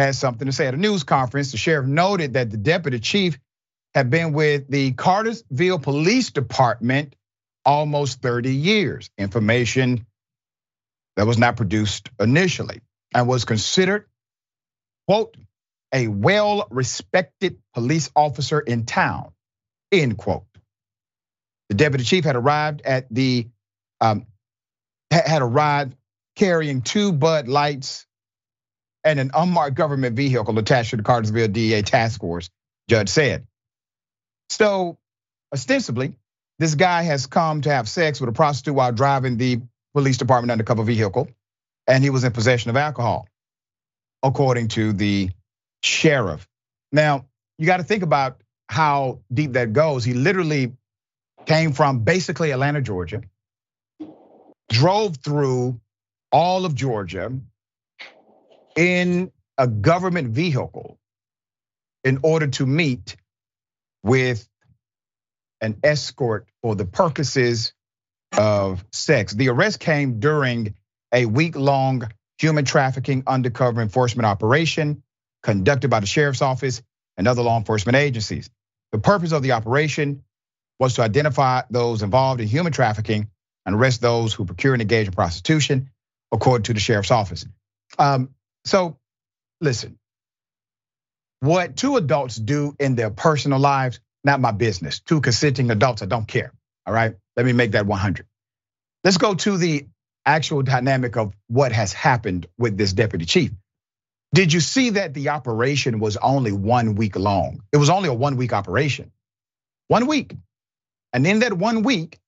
has 0.00 0.18
something 0.18 0.46
to 0.46 0.52
say 0.52 0.66
at 0.66 0.74
a 0.74 0.78
news 0.78 1.04
conference. 1.04 1.52
The 1.52 1.58
sheriff 1.58 1.86
noted 1.86 2.34
that 2.34 2.50
the 2.50 2.56
deputy 2.56 2.98
chief 3.00 3.38
had 3.94 4.10
been 4.10 4.32
with 4.32 4.68
the 4.68 4.92
Cartersville 4.92 5.78
Police 5.78 6.30
Department 6.30 7.14
almost 7.64 8.22
30 8.22 8.54
years. 8.54 9.10
Information 9.18 10.06
that 11.16 11.26
was 11.26 11.38
not 11.38 11.56
produced 11.56 12.10
initially 12.18 12.80
and 13.14 13.28
was 13.28 13.44
considered, 13.44 14.06
quote, 15.08 15.36
a 15.92 16.08
well 16.08 16.66
respected 16.70 17.58
police 17.74 18.10
officer 18.14 18.60
in 18.60 18.86
town, 18.86 19.32
end 19.90 20.16
quote. 20.16 20.44
The 21.68 21.74
deputy 21.74 22.04
chief 22.04 22.24
had 22.24 22.36
arrived 22.36 22.82
at 22.82 23.06
the, 23.12 23.48
um, 24.00 24.26
had 25.10 25.42
arrived 25.42 25.96
carrying 26.36 26.82
two 26.82 27.12
Bud 27.12 27.48
Lights 27.48 28.06
and 29.04 29.18
an 29.18 29.30
unmarked 29.34 29.76
government 29.76 30.16
vehicle 30.16 30.58
attached 30.58 30.90
to 30.90 30.96
the 30.96 31.02
Cartersville 31.02 31.48
DA 31.48 31.82
task 31.82 32.20
force, 32.20 32.50
judge 32.88 33.08
said. 33.08 33.46
So, 34.50 34.98
ostensibly, 35.52 36.14
this 36.58 36.74
guy 36.74 37.02
has 37.02 37.26
come 37.26 37.62
to 37.62 37.70
have 37.70 37.88
sex 37.88 38.20
with 38.20 38.28
a 38.28 38.32
prostitute 38.32 38.74
while 38.74 38.92
driving 38.92 39.36
the 39.36 39.60
police 39.94 40.18
department 40.18 40.50
undercover 40.52 40.82
vehicle, 40.82 41.28
and 41.86 42.04
he 42.04 42.10
was 42.10 42.24
in 42.24 42.32
possession 42.32 42.70
of 42.70 42.76
alcohol, 42.76 43.26
according 44.22 44.68
to 44.68 44.92
the 44.92 45.30
sheriff. 45.82 46.46
Now, 46.92 47.26
you 47.58 47.66
got 47.66 47.78
to 47.78 47.84
think 47.84 48.02
about 48.02 48.42
how 48.68 49.20
deep 49.32 49.52
that 49.52 49.72
goes. 49.72 50.04
He 50.04 50.14
literally 50.14 50.72
came 51.46 51.72
from 51.72 52.00
basically 52.00 52.50
Atlanta, 52.50 52.80
Georgia, 52.80 53.22
drove 54.68 55.16
through 55.16 55.80
all 56.30 56.64
of 56.64 56.74
Georgia 56.74 57.32
in 58.76 59.32
a 59.58 59.66
government 59.66 60.28
vehicle 60.30 60.98
in 62.04 62.20
order 62.22 62.46
to 62.46 62.66
meet 62.66 63.16
with 64.02 64.48
an 65.60 65.78
escort 65.82 66.48
for 66.62 66.74
the 66.74 66.86
purposes 66.86 67.72
of 68.36 68.84
sex. 68.92 69.32
The 69.32 69.48
arrest 69.48 69.80
came 69.80 70.20
during 70.20 70.74
a 71.12 71.26
week 71.26 71.56
long 71.56 72.08
human 72.38 72.64
trafficking 72.64 73.22
undercover 73.26 73.82
enforcement 73.82 74.26
operation 74.26 75.02
conducted 75.42 75.88
by 75.88 76.00
the 76.00 76.06
sheriff's 76.06 76.42
office 76.42 76.82
and 77.16 77.28
other 77.28 77.42
law 77.42 77.58
enforcement 77.58 77.96
agencies. 77.96 78.48
The 78.92 78.98
purpose 78.98 79.32
of 79.32 79.42
the 79.42 79.52
operation 79.52 80.22
was 80.78 80.94
to 80.94 81.02
identify 81.02 81.62
those 81.70 82.02
involved 82.02 82.40
in 82.40 82.48
human 82.48 82.72
trafficking 82.72 83.28
and 83.66 83.74
arrest 83.74 84.00
those 84.00 84.32
who 84.32 84.46
procure 84.46 84.72
and 84.72 84.80
engage 84.80 85.06
in 85.06 85.12
prostitution, 85.12 85.90
according 86.32 86.64
to 86.64 86.72
the 86.72 86.80
sheriff's 86.80 87.10
office. 87.10 87.44
Um, 87.98 88.30
so, 88.64 88.98
listen, 89.60 89.98
what 91.40 91.76
two 91.76 91.96
adults 91.96 92.36
do 92.36 92.74
in 92.78 92.94
their 92.94 93.10
personal 93.10 93.58
lives, 93.58 94.00
not 94.24 94.40
my 94.40 94.52
business. 94.52 95.00
Two 95.00 95.20
consenting 95.20 95.70
adults, 95.70 96.02
I 96.02 96.06
don't 96.06 96.28
care. 96.28 96.52
All 96.86 96.94
right, 96.94 97.14
let 97.36 97.46
me 97.46 97.52
make 97.52 97.72
that 97.72 97.86
100. 97.86 98.26
Let's 99.04 99.16
go 99.18 99.34
to 99.34 99.56
the 99.56 99.86
actual 100.26 100.62
dynamic 100.62 101.16
of 101.16 101.34
what 101.48 101.72
has 101.72 101.92
happened 101.92 102.46
with 102.58 102.76
this 102.76 102.92
deputy 102.92 103.24
chief. 103.24 103.52
Did 104.34 104.52
you 104.52 104.60
see 104.60 104.90
that 104.90 105.14
the 105.14 105.30
operation 105.30 105.98
was 105.98 106.16
only 106.16 106.52
one 106.52 106.94
week 106.94 107.16
long? 107.16 107.62
It 107.72 107.78
was 107.78 107.90
only 107.90 108.08
a 108.08 108.14
one 108.14 108.36
week 108.36 108.52
operation. 108.52 109.10
One 109.88 110.06
week. 110.06 110.36
And 111.12 111.26
in 111.26 111.40
that 111.40 111.52
one 111.52 111.82
week, 111.82 112.18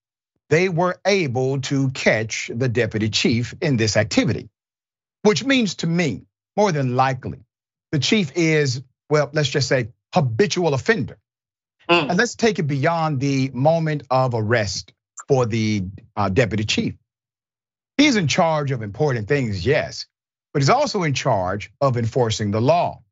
they 0.51 0.69
were 0.69 1.01
able 1.07 1.61
to 1.63 1.91
catch 1.91 2.51
the 2.55 2.69
deputy 2.69 3.09
chief 3.11 3.55
in 3.61 3.77
this 3.77 3.97
activity, 3.97 4.49
which 5.23 5.45
means 5.45 5.77
to 5.77 5.87
me, 5.87 6.23
more 6.57 6.73
than 6.73 6.97
likely, 6.97 7.41
the 7.91 7.99
chief 7.99 8.33
is, 8.35 8.83
well, 9.09 9.31
let's 9.33 9.49
just 9.49 9.69
say, 9.69 9.89
habitual 10.15 10.75
offender. 10.75 11.19
Mm. 11.89 12.11
And 12.11 12.19
let's 12.19 12.35
take 12.35 12.59
it 12.59 12.65
beyond 12.65 13.21
the 13.21 13.51
moment 13.53 14.05
of 14.11 14.35
arrest 14.35 14.93
for 15.29 15.47
the 15.47 15.85
uh, 16.17 16.29
deputy 16.29 16.65
chief. 16.65 16.95
He's 17.97 18.17
in 18.17 18.29
charge 18.29 18.71
of 18.71 18.83
important 18.83 19.29
things, 19.29 19.65
yes, 19.65 20.07
but 20.53 20.63
he's 20.63 20.71
also 20.71 21.03
in 21.03 21.15
charge 21.15 21.71
of 21.81 21.97
enforcing 21.97 22.51
the 22.51 22.61
law. 22.61 23.03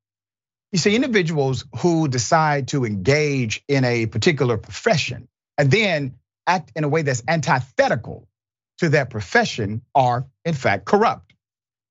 You 0.73 0.79
see, 0.79 0.95
individuals 0.95 1.65
who 1.79 2.09
decide 2.09 2.69
to 2.69 2.85
engage 2.85 3.63
in 3.67 3.85
a 3.85 4.07
particular 4.07 4.57
profession 4.57 5.29
and 5.59 5.71
then 5.71 6.15
act 6.47 6.73
in 6.77 6.85
a 6.85 6.89
way 6.89 7.03
that's 7.03 7.23
antithetical 7.27 8.29
to 8.79 8.91
that 8.91 9.11
profession 9.11 9.83
are, 9.95 10.27
in 10.45 10.55
fact, 10.55 10.85
corrupt. 10.85 11.30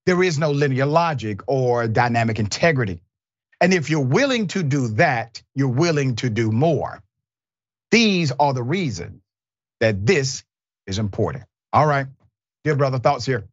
There 0.06 0.24
is 0.24 0.40
no 0.40 0.52
linear 0.52 0.86
logic 0.86 1.42
or 1.48 1.88
dynamic 1.88 2.40
integrity. 2.40 3.02
And 3.62 3.74
if 3.74 3.90
you're 3.90 4.06
willing 4.06 4.48
to 4.48 4.64
do 4.64 4.90
that, 4.90 5.42
you're 5.54 5.68
willing 5.68 6.16
to 6.18 6.30
do 6.30 6.52
more. 6.52 7.04
These 7.92 8.32
are 8.40 8.54
the 8.54 8.64
reasons 8.64 9.22
that 9.80 10.06
this 10.06 10.44
is 10.88 11.00
important. 11.00 11.46
All 11.74 11.86
right, 11.86 12.08
dear 12.64 12.76
brother, 12.76 13.00
thoughts 13.00 13.26
here. 13.26 13.46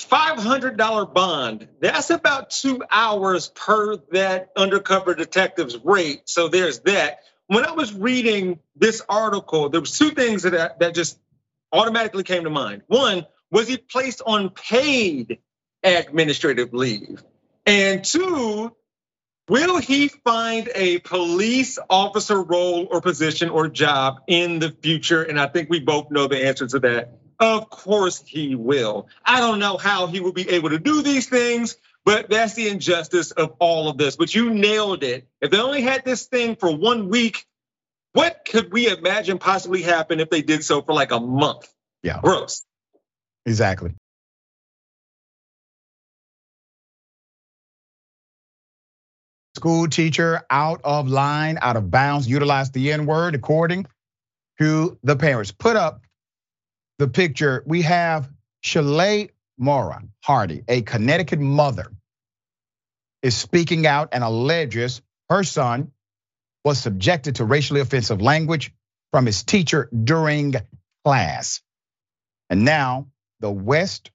$500 0.00 1.14
bond. 1.14 1.68
That's 1.80 2.10
about 2.10 2.50
two 2.50 2.82
hours 2.90 3.48
per 3.48 3.96
that 4.12 4.50
undercover 4.56 5.14
detective's 5.14 5.78
rate. 5.82 6.22
So 6.26 6.48
there's 6.48 6.80
that. 6.80 7.20
When 7.46 7.64
I 7.64 7.72
was 7.72 7.94
reading 7.94 8.58
this 8.74 9.02
article, 9.08 9.68
there 9.70 9.80
was 9.80 9.96
two 9.96 10.10
things 10.10 10.42
that 10.42 10.80
that 10.80 10.94
just 10.94 11.18
automatically 11.72 12.24
came 12.24 12.44
to 12.44 12.50
mind. 12.50 12.82
One, 12.88 13.26
was 13.50 13.68
he 13.68 13.76
placed 13.76 14.22
on 14.26 14.50
paid 14.50 15.38
administrative 15.82 16.72
leave? 16.72 17.22
And 17.64 18.04
two, 18.04 18.74
will 19.48 19.78
he 19.78 20.08
find 20.08 20.68
a 20.74 20.98
police 20.98 21.78
officer 21.88 22.40
role 22.42 22.86
or 22.90 23.00
position 23.00 23.50
or 23.50 23.68
job 23.68 24.22
in 24.26 24.58
the 24.58 24.70
future? 24.70 25.22
And 25.22 25.38
I 25.38 25.46
think 25.46 25.70
we 25.70 25.80
both 25.80 26.10
know 26.10 26.26
the 26.26 26.46
answer 26.46 26.66
to 26.66 26.78
that. 26.80 27.18
Of 27.38 27.68
course 27.68 28.22
he 28.26 28.54
will. 28.54 29.08
I 29.24 29.40
don't 29.40 29.58
know 29.58 29.76
how 29.76 30.06
he 30.06 30.20
will 30.20 30.32
be 30.32 30.48
able 30.48 30.70
to 30.70 30.78
do 30.78 31.02
these 31.02 31.28
things, 31.28 31.76
but 32.04 32.30
that's 32.30 32.54
the 32.54 32.68
injustice 32.68 33.30
of 33.30 33.54
all 33.58 33.88
of 33.88 33.98
this. 33.98 34.16
But 34.16 34.34
you 34.34 34.50
nailed 34.50 35.02
it. 35.02 35.28
If 35.40 35.50
they 35.50 35.60
only 35.60 35.82
had 35.82 36.04
this 36.04 36.26
thing 36.26 36.56
for 36.56 36.74
one 36.74 37.08
week, 37.08 37.44
what 38.12 38.46
could 38.48 38.72
we 38.72 38.88
imagine 38.88 39.38
possibly 39.38 39.82
happen 39.82 40.20
if 40.20 40.30
they 40.30 40.40
did 40.40 40.64
so 40.64 40.80
for 40.80 40.94
like 40.94 41.10
a 41.12 41.20
month? 41.20 41.70
Yeah. 42.02 42.20
Gross. 42.22 42.64
Exactly. 43.46 43.92
School 49.56 49.88
teacher 49.88 50.42
out 50.50 50.80
of 50.84 51.08
line, 51.08 51.58
out 51.62 51.76
of 51.76 51.90
bounds, 51.90 52.28
utilized 52.28 52.74
the 52.74 52.92
N 52.92 53.06
word 53.06 53.34
according 53.34 53.86
to 54.60 54.98
the 55.02 55.16
parents. 55.16 55.52
Put 55.52 55.76
up 55.76 56.02
the 56.98 57.08
picture, 57.08 57.62
we 57.66 57.82
have 57.82 58.30
Shalay 58.64 59.30
Mora 59.58 60.02
Hardy, 60.24 60.64
a 60.68 60.82
Connecticut 60.82 61.40
mother, 61.40 61.92
is 63.22 63.36
speaking 63.36 63.86
out 63.86 64.10
and 64.12 64.24
alleges 64.24 65.02
her 65.30 65.44
son 65.44 65.92
was 66.64 66.78
subjected 66.80 67.36
to 67.36 67.44
racially 67.44 67.80
offensive 67.80 68.20
language 68.22 68.72
from 69.12 69.26
his 69.26 69.44
teacher 69.44 69.88
during 70.04 70.54
class. 71.04 71.62
And 72.50 72.64
now 72.64 73.08
the 73.40 73.50
West 73.50 74.10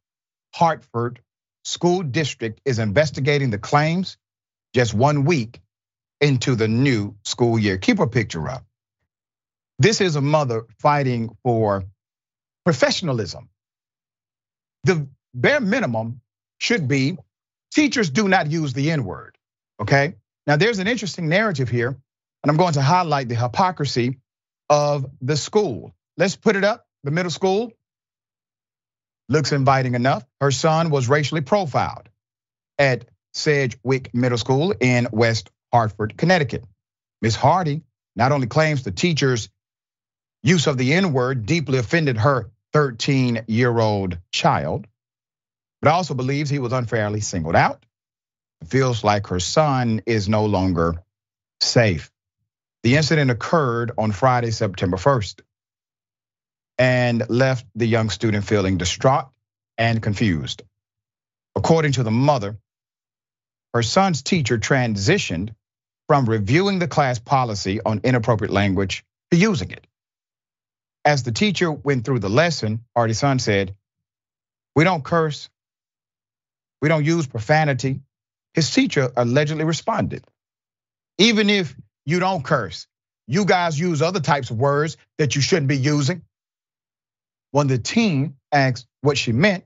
Hartford 0.54 1.20
School 1.64 2.04
District 2.04 2.60
is 2.66 2.80
investigating 2.80 3.50
the 3.50 3.58
claims 3.58 4.18
just 4.74 4.94
one 4.94 5.26
week 5.26 5.60
into 6.20 6.56
the 6.56 6.68
new 6.68 7.16
school 7.24 7.58
year. 7.60 7.78
Keep 7.78 8.00
a 8.00 8.08
picture 8.08 8.48
up. 8.50 8.64
This 9.80 10.02
is 10.02 10.16
a 10.16 10.22
mother 10.22 10.66
fighting 10.80 11.36
for 11.44 11.84
professionalism. 12.66 13.50
The 14.84 15.08
bare 15.34 15.62
minimum 15.62 16.22
should 16.60 16.88
be 16.88 17.18
teachers 17.74 18.10
do 18.10 18.28
not 18.28 18.52
use 18.52 18.74
the 18.74 18.92
N 18.92 19.04
word. 19.04 19.38
Okay. 19.80 20.16
Now, 20.46 20.58
there's 20.58 20.80
an 20.80 20.88
interesting 20.88 21.30
narrative 21.30 21.70
here, 21.70 21.90
and 21.90 22.52
I'm 22.52 22.58
going 22.58 22.74
to 22.74 22.82
highlight 22.82 23.30
the 23.30 23.36
hypocrisy 23.36 24.20
of 24.70 25.06
the 25.22 25.38
school. 25.38 25.94
Let's 26.18 26.36
put 26.36 26.56
it 26.56 26.64
up. 26.64 26.86
The 27.04 27.12
middle 27.12 27.32
school 27.32 27.72
looks 29.32 29.52
inviting 29.52 29.96
enough. 29.96 30.26
Her 30.42 30.52
son 30.52 30.90
was 30.90 31.10
racially 31.10 31.42
profiled 31.42 32.10
at 32.78 33.06
Sedgwick 33.34 34.14
Middle 34.14 34.38
School 34.38 34.74
in 34.80 35.08
West 35.12 35.50
Hartford, 35.72 36.18
Connecticut. 36.18 36.66
Ms. 37.22 37.36
Hardy 37.36 37.84
not 38.16 38.32
only 38.32 38.48
claims 38.48 38.84
the 38.84 38.92
teacher's 38.92 39.50
use 40.44 40.68
of 40.68 40.78
the 40.78 40.94
N 40.94 41.14
word 41.14 41.46
deeply 41.46 41.78
offended 41.78 42.18
her 42.18 42.52
13 42.74 43.46
year 43.48 43.78
old 43.78 44.18
child, 44.32 44.86
but 45.82 45.92
also 45.92 46.14
believes 46.14 46.50
he 46.50 46.60
was 46.60 46.74
unfairly 46.74 47.22
singled 47.22 47.56
out. 47.56 47.86
Feels 48.68 49.04
like 49.04 49.28
her 49.28 49.40
son 49.40 50.02
is 50.06 50.28
no 50.28 50.46
longer 50.46 51.04
safe. 51.62 52.12
The 52.84 52.98
incident 52.98 53.32
occurred 53.32 53.92
on 53.98 54.12
Friday, 54.12 54.52
September 54.52 54.98
1st, 54.98 55.42
and 56.78 57.30
left 57.30 57.66
the 57.76 57.86
young 57.86 58.10
student 58.10 58.46
feeling 58.46 58.78
distraught 58.78 59.28
and 59.78 60.02
confused. 60.02 60.64
According 61.56 61.94
to 61.94 62.04
the 62.04 62.12
mother, 62.12 62.58
her 63.74 63.84
son's 63.84 64.22
teacher 64.22 64.58
transitioned 64.58 65.54
from 66.08 66.26
reviewing 66.26 66.80
the 66.80 66.88
class 66.88 67.20
policy 67.20 67.80
on 67.86 68.02
inappropriate 68.04 68.52
language 68.52 69.06
to 69.32 69.38
using 69.38 69.72
it. 69.72 69.88
As 71.06 71.24
the 71.24 71.32
teacher 71.32 71.72
went 71.72 72.06
through 72.06 72.20
the 72.20 72.30
lesson, 72.30 72.84
Hardy's 72.96 73.20
son 73.20 73.40
said, 73.40 73.76
We 74.76 74.84
don't 74.84 75.04
curse. 75.04 75.50
We 76.82 76.90
don't 76.90 77.06
use 77.06 77.28
profanity. 77.28 78.02
His 78.54 78.70
teacher 78.72 79.12
allegedly 79.16 79.64
responded. 79.64 80.26
Even 81.18 81.50
if 81.50 81.76
you 82.06 82.20
don't 82.20 82.44
curse, 82.44 82.88
you 83.28 83.46
guys 83.46 83.80
use 83.80 84.02
other 84.02 84.20
types 84.20 84.50
of 84.50 84.58
words 84.58 84.98
that 85.18 85.36
you 85.36 85.42
shouldn't 85.42 85.68
be 85.68 85.78
using. 85.78 86.24
When 87.52 87.68
the 87.68 87.78
teen 87.78 88.36
asked 88.52 88.88
what 89.02 89.18
she 89.18 89.32
meant, 89.32 89.66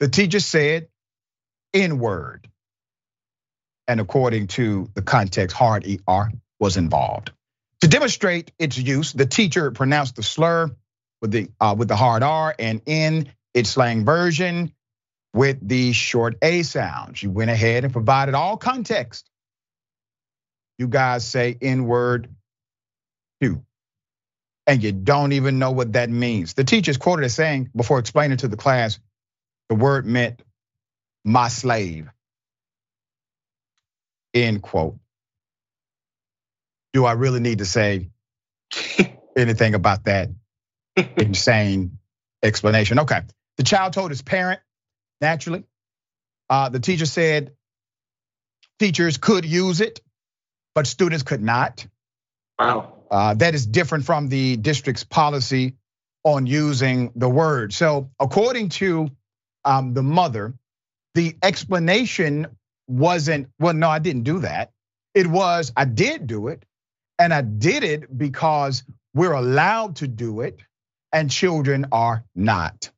the 0.00 0.08
teacher 0.08 0.40
said, 0.40 0.88
N 1.74 1.98
word. 1.98 2.48
And 3.88 4.00
according 4.00 4.48
to 4.48 4.88
the 4.94 5.02
context, 5.02 5.56
hard 5.56 5.86
ER 5.86 6.30
was 6.58 6.76
involved. 6.76 7.32
To 7.80 7.88
demonstrate 7.88 8.52
its 8.58 8.78
use, 8.78 9.12
the 9.12 9.26
teacher 9.26 9.70
pronounced 9.70 10.16
the 10.16 10.22
slur 10.22 10.70
with 11.20 11.32
the 11.32 11.48
uh, 11.60 11.74
with 11.76 11.88
the 11.88 11.96
hard 11.96 12.22
R 12.22 12.54
and 12.58 12.82
in 12.86 13.32
its 13.54 13.70
slang 13.70 14.04
version 14.04 14.72
with 15.32 15.66
the 15.66 15.92
short 15.92 16.36
A 16.42 16.62
sound. 16.62 17.18
She 17.18 17.26
went 17.26 17.50
ahead 17.50 17.84
and 17.84 17.92
provided 17.92 18.34
all 18.34 18.56
context. 18.56 19.28
You 20.78 20.88
guys 20.88 21.26
say 21.26 21.56
N 21.60 21.84
word 21.84 22.28
and 24.70 24.84
you 24.84 24.92
don't 24.92 25.32
even 25.32 25.58
know 25.58 25.72
what 25.72 25.94
that 25.94 26.10
means. 26.10 26.54
The 26.54 26.62
teacher 26.62 26.92
is 26.92 26.96
quoted 26.96 27.24
as 27.24 27.34
saying 27.34 27.70
before 27.74 27.98
explaining 27.98 28.36
to 28.36 28.46
the 28.46 28.56
class, 28.56 29.00
the 29.68 29.74
word 29.74 30.06
meant 30.06 30.40
my 31.24 31.48
slave. 31.48 32.08
End 34.32 34.62
quote. 34.62 34.96
Do 36.92 37.04
I 37.04 37.12
really 37.12 37.40
need 37.40 37.58
to 37.58 37.64
say 37.64 38.10
anything 39.36 39.74
about 39.74 40.04
that 40.04 40.28
insane 41.16 41.98
explanation? 42.40 43.00
Okay. 43.00 43.22
The 43.56 43.64
child 43.64 43.92
told 43.92 44.12
his 44.12 44.22
parent, 44.22 44.60
naturally. 45.20 45.64
Uh, 46.48 46.68
the 46.68 46.78
teacher 46.78 47.06
said 47.06 47.54
teachers 48.78 49.18
could 49.18 49.44
use 49.44 49.80
it, 49.80 50.00
but 50.76 50.86
students 50.86 51.24
could 51.24 51.42
not. 51.42 51.84
Wow. 52.56 52.99
Uh, 53.10 53.34
that 53.34 53.54
is 53.54 53.66
different 53.66 54.04
from 54.04 54.28
the 54.28 54.56
district's 54.56 55.04
policy 55.04 55.74
on 56.24 56.46
using 56.46 57.12
the 57.16 57.28
word. 57.28 57.72
So, 57.72 58.10
according 58.20 58.68
to 58.70 59.10
um, 59.64 59.94
the 59.94 60.02
mother, 60.02 60.54
the 61.14 61.36
explanation 61.42 62.46
wasn't, 62.86 63.48
well, 63.58 63.74
no, 63.74 63.88
I 63.88 63.98
didn't 63.98 64.22
do 64.22 64.40
that. 64.40 64.70
It 65.14 65.26
was, 65.26 65.72
I 65.76 65.84
did 65.86 66.26
do 66.26 66.48
it. 66.48 66.64
And 67.18 67.34
I 67.34 67.42
did 67.42 67.84
it 67.84 68.16
because 68.16 68.82
we're 69.12 69.32
allowed 69.32 69.96
to 69.96 70.08
do 70.08 70.40
it 70.40 70.58
and 71.12 71.30
children 71.30 71.86
are 71.92 72.24
not. 72.34 72.90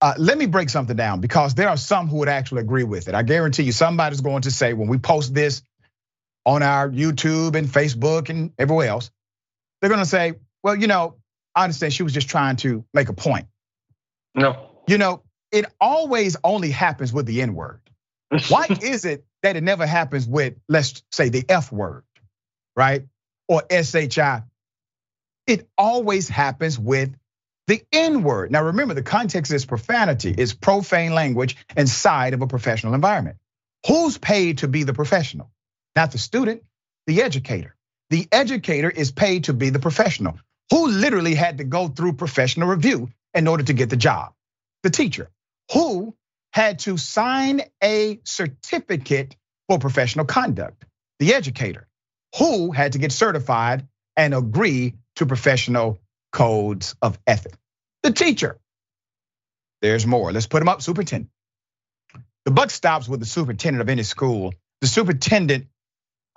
Uh, 0.00 0.14
let 0.18 0.38
me 0.38 0.46
break 0.46 0.68
something 0.68 0.96
down 0.96 1.20
because 1.20 1.54
there 1.54 1.68
are 1.68 1.76
some 1.76 2.08
who 2.08 2.18
would 2.18 2.28
actually 2.28 2.60
agree 2.60 2.84
with 2.84 3.08
it. 3.08 3.14
I 3.14 3.22
guarantee 3.22 3.64
you, 3.64 3.72
somebody's 3.72 4.20
going 4.20 4.42
to 4.42 4.50
say 4.50 4.72
when 4.72 4.88
we 4.88 4.98
post 4.98 5.34
this 5.34 5.62
on 6.44 6.62
our 6.62 6.88
YouTube 6.88 7.56
and 7.56 7.66
Facebook 7.66 8.28
and 8.28 8.52
everywhere 8.58 8.88
else, 8.88 9.10
they're 9.80 9.90
going 9.90 10.00
to 10.00 10.06
say, 10.06 10.34
well, 10.62 10.74
you 10.74 10.86
know, 10.86 11.16
I 11.54 11.64
understand 11.64 11.92
she 11.92 12.02
was 12.02 12.12
just 12.12 12.28
trying 12.28 12.56
to 12.56 12.84
make 12.94 13.08
a 13.08 13.12
point. 13.12 13.46
No. 14.34 14.70
You 14.86 14.98
know, 14.98 15.22
it 15.50 15.66
always 15.80 16.36
only 16.44 16.70
happens 16.70 17.12
with 17.12 17.26
the 17.26 17.42
N 17.42 17.54
word. 17.54 17.80
Why 18.48 18.66
is 18.82 19.04
it 19.04 19.24
that 19.42 19.56
it 19.56 19.62
never 19.62 19.86
happens 19.86 20.26
with, 20.26 20.54
let's 20.68 21.02
say, 21.12 21.28
the 21.28 21.44
F 21.48 21.72
word, 21.72 22.04
right? 22.76 23.04
Or 23.48 23.62
SHI? 23.70 24.42
It 25.46 25.68
always 25.78 26.28
happens 26.28 26.78
with 26.78 27.14
the 27.66 27.82
N 27.92 28.22
word. 28.22 28.50
Now 28.50 28.64
remember, 28.64 28.94
the 28.94 29.02
context 29.02 29.52
is 29.52 29.64
profanity, 29.64 30.34
is 30.36 30.54
profane 30.54 31.14
language 31.14 31.56
inside 31.76 32.34
of 32.34 32.42
a 32.42 32.46
professional 32.46 32.94
environment. 32.94 33.36
Who's 33.86 34.18
paid 34.18 34.58
to 34.58 34.68
be 34.68 34.82
the 34.82 34.94
professional? 34.94 35.50
Not 35.96 36.12
the 36.12 36.18
student, 36.18 36.62
the 37.06 37.22
educator. 37.22 37.74
The 38.10 38.28
educator 38.32 38.90
is 38.90 39.12
paid 39.12 39.44
to 39.44 39.52
be 39.54 39.70
the 39.70 39.80
professional 39.80 40.38
who 40.70 40.88
literally 40.88 41.34
had 41.34 41.58
to 41.58 41.64
go 41.64 41.88
through 41.88 42.14
professional 42.14 42.68
review 42.68 43.10
in 43.34 43.48
order 43.48 43.64
to 43.64 43.72
get 43.72 43.90
the 43.90 43.96
job. 43.96 44.32
The 44.82 44.90
teacher 44.90 45.30
who 45.72 46.14
had 46.52 46.80
to 46.80 46.96
sign 46.96 47.62
a 47.82 48.20
certificate 48.24 49.36
for 49.68 49.78
professional 49.78 50.24
conduct. 50.24 50.84
The 51.18 51.34
educator 51.34 51.88
who 52.38 52.72
had 52.72 52.92
to 52.92 52.98
get 52.98 53.12
certified 53.12 53.88
and 54.16 54.34
agree 54.34 54.94
to 55.16 55.26
professional 55.26 55.98
codes 56.32 56.94
of 57.02 57.18
ethics. 57.26 57.58
The 58.02 58.12
teacher. 58.12 58.58
There's 59.82 60.06
more. 60.06 60.32
Let's 60.32 60.46
put 60.46 60.62
him 60.62 60.68
up, 60.68 60.82
superintendent. 60.82 61.30
The 62.44 62.50
buck 62.52 62.70
stops 62.70 63.08
with 63.08 63.20
the 63.20 63.26
superintendent 63.26 63.82
of 63.82 63.88
any 63.88 64.02
school. 64.02 64.54
The 64.80 64.88
superintendent, 64.88 65.68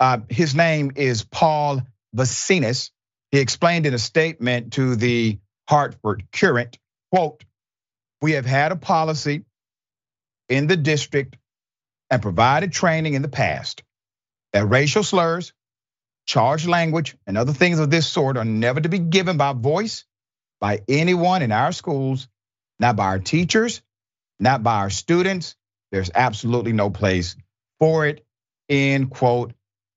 Uh, 0.02 0.18
his 0.28 0.56
name 0.56 0.90
is 0.96 1.22
Paul 1.22 1.80
Vicinus. 2.12 2.90
He 3.30 3.38
explained 3.38 3.86
in 3.86 3.94
a 3.94 4.00
statement 4.00 4.72
to 4.72 4.96
the 4.96 5.38
Hartford 5.68 6.24
Courant, 6.32 6.76
quote, 7.12 7.44
we 8.20 8.32
have 8.32 8.44
had 8.44 8.72
a 8.72 8.76
policy 8.76 9.44
in 10.48 10.66
the 10.66 10.76
district 10.76 11.36
and 12.10 12.20
provided 12.20 12.72
training 12.72 13.14
in 13.14 13.22
the 13.22 13.28
past 13.28 13.84
that 14.52 14.66
racial 14.66 15.04
slurs, 15.04 15.52
charged 16.26 16.66
language, 16.66 17.16
and 17.28 17.38
other 17.38 17.52
things 17.52 17.78
of 17.78 17.88
this 17.88 18.08
sort 18.08 18.36
are 18.36 18.44
never 18.44 18.80
to 18.80 18.88
be 18.88 18.98
given 18.98 19.36
by 19.36 19.52
voice 19.52 20.04
by 20.60 20.80
anyone 20.88 21.42
in 21.42 21.52
our 21.52 21.70
schools, 21.70 22.26
not 22.80 22.96
by 22.96 23.04
our 23.04 23.20
teachers, 23.20 23.82
not 24.40 24.64
by 24.64 24.80
our 24.80 24.90
students. 24.90 25.54
There's 25.92 26.10
absolutely 26.12 26.72
no 26.72 26.90
place 26.90 27.36
for 27.78 28.04
it. 28.08 28.26
End 28.68 29.08
quote. 29.08 29.52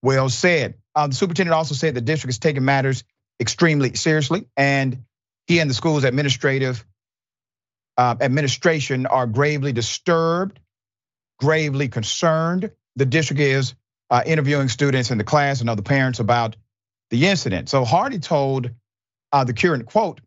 Well 0.06 0.30
said. 0.30 0.76
Um, 0.94 1.10
the 1.10 1.16
superintendent 1.16 1.56
also 1.56 1.74
said 1.74 1.96
the 1.96 2.00
district 2.00 2.30
is 2.30 2.38
taking 2.38 2.64
matters 2.64 3.04
extremely 3.40 3.96
seriously, 3.96 4.46
and 4.56 5.04
he 5.48 5.60
and 5.60 5.68
the 5.68 5.74
school's 5.74 6.04
administrative 6.04 6.86
uh, 7.98 8.16
administration 8.22 9.08
are 9.08 9.26
gravely 9.26 9.74
disturbed, 9.74 10.60
gravely 11.40 11.88
concerned. 11.88 12.70
The 12.96 13.08
district 13.08 13.40
is 13.40 13.74
uh, 14.12 14.22
interviewing 14.24 14.70
students 14.70 15.10
in 15.10 15.18
the 15.18 15.24
class 15.24 15.62
and 15.62 15.72
other 15.72 15.82
parents 15.82 16.20
about 16.20 16.56
the 17.10 17.26
incident. 17.26 17.68
So 17.70 17.84
Hardy 17.84 18.20
told 18.20 18.70
uh, 19.32 19.44
the 19.44 19.56
Courant 19.56 19.88
quote, 19.88 20.22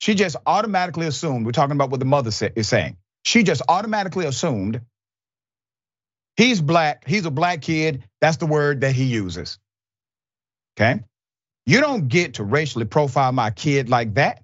she 0.00 0.16
just 0.16 0.34
automatically 0.46 1.06
assumed, 1.06 1.46
we're 1.46 1.52
talking 1.52 1.76
about 1.76 1.90
what 1.90 2.00
the 2.00 2.06
mother 2.06 2.32
is 2.56 2.68
saying. 2.68 2.96
She 3.22 3.44
just 3.44 3.62
automatically 3.68 4.26
assumed 4.26 4.80
he's 6.36 6.60
black, 6.60 7.04
he's 7.06 7.24
a 7.26 7.30
black 7.30 7.62
kid, 7.62 8.04
that's 8.20 8.36
the 8.38 8.46
word 8.46 8.82
that 8.82 8.94
he 8.94 9.04
uses. 9.04 9.58
Okay? 10.76 11.02
You 11.66 11.80
don't 11.80 12.08
get 12.08 12.34
to 12.34 12.44
racially 12.44 12.84
profile 12.84 13.32
my 13.32 13.50
kid 13.50 13.88
like 13.88 14.14
that 14.14 14.42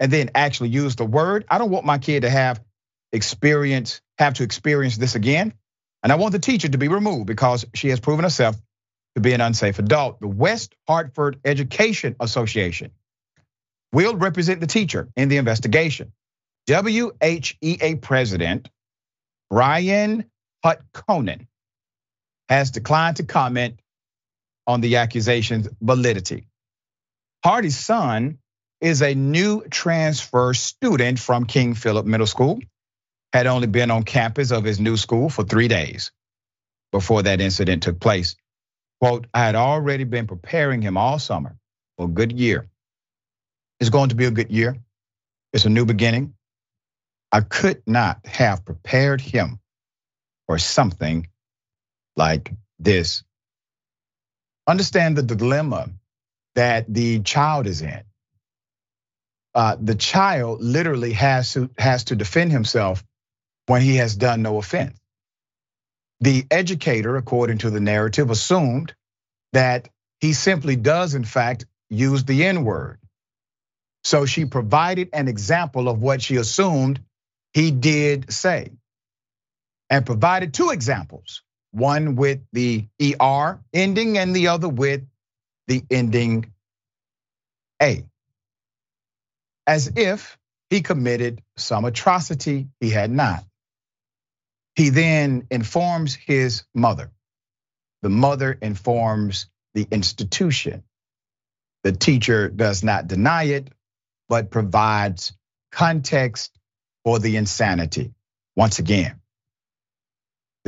and 0.00 0.12
then 0.12 0.30
actually 0.34 0.70
use 0.70 0.96
the 0.96 1.04
word. 1.04 1.44
I 1.48 1.58
don't 1.58 1.70
want 1.70 1.84
my 1.84 1.98
kid 1.98 2.22
to 2.22 2.30
have 2.30 2.60
experience, 3.12 4.00
have 4.18 4.34
to 4.34 4.42
experience 4.42 4.96
this 4.96 5.14
again. 5.14 5.52
And 6.02 6.12
I 6.12 6.16
want 6.16 6.32
the 6.32 6.38
teacher 6.38 6.68
to 6.68 6.78
be 6.78 6.88
removed 6.88 7.26
because 7.26 7.64
she 7.74 7.88
has 7.88 8.00
proven 8.00 8.24
herself 8.24 8.56
to 9.14 9.20
be 9.20 9.32
an 9.32 9.40
unsafe 9.40 9.78
adult. 9.78 10.20
The 10.20 10.28
West 10.28 10.74
Hartford 10.86 11.40
Education 11.44 12.16
Association 12.20 12.92
will 13.92 14.16
represent 14.16 14.60
the 14.60 14.66
teacher 14.66 15.08
in 15.16 15.28
the 15.28 15.38
investigation. 15.38 16.12
WHEA 16.68 18.00
President 18.00 18.68
Brian 19.50 20.30
Hutkonen 20.68 21.46
has 22.48 22.70
declined 22.70 23.16
to 23.16 23.24
comment 23.24 23.80
on 24.66 24.80
the 24.80 24.96
accusation's 24.96 25.68
validity. 25.80 26.46
Hardy's 27.44 27.78
son 27.78 28.38
is 28.80 29.02
a 29.02 29.14
new 29.14 29.62
transfer 29.68 30.54
student 30.54 31.18
from 31.18 31.46
King 31.46 31.74
Philip 31.74 32.06
Middle 32.06 32.26
School, 32.26 32.60
had 33.32 33.46
only 33.46 33.66
been 33.66 33.90
on 33.90 34.02
campus 34.02 34.50
of 34.50 34.64
his 34.64 34.78
new 34.78 34.96
school 34.96 35.28
for 35.28 35.42
three 35.44 35.68
days 35.68 36.12
before 36.92 37.22
that 37.22 37.40
incident 37.40 37.82
took 37.82 38.00
place. 38.00 38.36
Quote, 39.00 39.26
I 39.32 39.44
had 39.44 39.54
already 39.54 40.04
been 40.04 40.26
preparing 40.26 40.82
him 40.82 40.96
all 40.96 41.18
summer 41.18 41.56
for 41.96 42.06
a 42.06 42.10
good 42.10 42.32
year. 42.32 42.68
It's 43.80 43.90
going 43.90 44.08
to 44.08 44.16
be 44.16 44.24
a 44.24 44.30
good 44.30 44.50
year. 44.50 44.76
It's 45.52 45.64
a 45.64 45.70
new 45.70 45.84
beginning. 45.84 46.34
I 47.30 47.40
could 47.40 47.82
not 47.86 48.26
have 48.26 48.64
prepared 48.64 49.20
him 49.20 49.60
for 50.48 50.58
something 50.58 51.28
like 52.16 52.52
this. 52.80 53.24
Understand 54.68 55.16
the 55.16 55.24
dilemma 55.24 55.90
that 56.56 56.92
the 56.92 57.20
child 57.20 57.66
is 57.68 57.82
in 57.82 58.02
uh, 59.54 59.76
the 59.80 59.96
child 59.96 60.62
literally 60.62 61.14
has 61.14 61.54
to 61.54 61.70
has 61.78 62.04
to 62.06 62.16
defend 62.16 62.52
himself 62.52 63.04
when 63.66 63.82
he 63.82 63.96
has 63.96 64.16
done 64.16 64.42
no 64.42 64.58
offense. 64.58 64.98
The 66.20 66.46
educator, 66.50 67.16
according 67.16 67.58
to 67.58 67.70
the 67.70 67.80
narrative, 67.80 68.30
assumed 68.30 68.94
that 69.52 69.88
he 70.20 70.32
simply 70.32 70.76
does, 70.76 71.14
in 71.14 71.24
fact, 71.24 71.66
use 71.90 72.24
the 72.24 72.44
N 72.44 72.64
word. 72.64 72.98
So 74.04 74.26
she 74.26 74.46
provided 74.46 75.10
an 75.12 75.28
example 75.28 75.88
of 75.88 76.00
what 76.00 76.22
she 76.22 76.36
assumed 76.36 77.00
he 77.54 77.70
did 77.72 78.32
say 78.32 78.72
and 79.90 80.06
provided 80.06 80.54
two 80.54 80.70
examples 80.70 81.42
one 81.72 82.16
with 82.16 82.40
the 82.52 82.86
ER 83.02 83.60
ending 83.74 84.18
and 84.18 84.34
the 84.34 84.48
other 84.48 84.68
with 84.68 85.02
the 85.66 85.84
ending 85.90 86.52
A. 87.82 88.04
As 89.66 89.92
if 89.96 90.38
he 90.70 90.80
committed 90.80 91.42
some 91.56 91.84
atrocity 91.84 92.68
he 92.80 92.90
had 92.90 93.10
not. 93.10 93.44
He 94.76 94.90
then 94.90 95.46
informs 95.50 96.14
his 96.14 96.64
mother. 96.74 97.10
The 98.02 98.08
mother 98.10 98.52
informs 98.62 99.46
the 99.74 99.86
institution. 99.90 100.84
The 101.84 101.92
teacher 101.92 102.48
does 102.48 102.84
not 102.84 103.08
deny 103.08 103.44
it, 103.44 103.68
but 104.28 104.50
provides 104.50 105.32
context 105.72 106.52
for 107.04 107.18
the 107.18 107.36
insanity. 107.36 108.12
Once 108.56 108.78
again, 108.78 109.20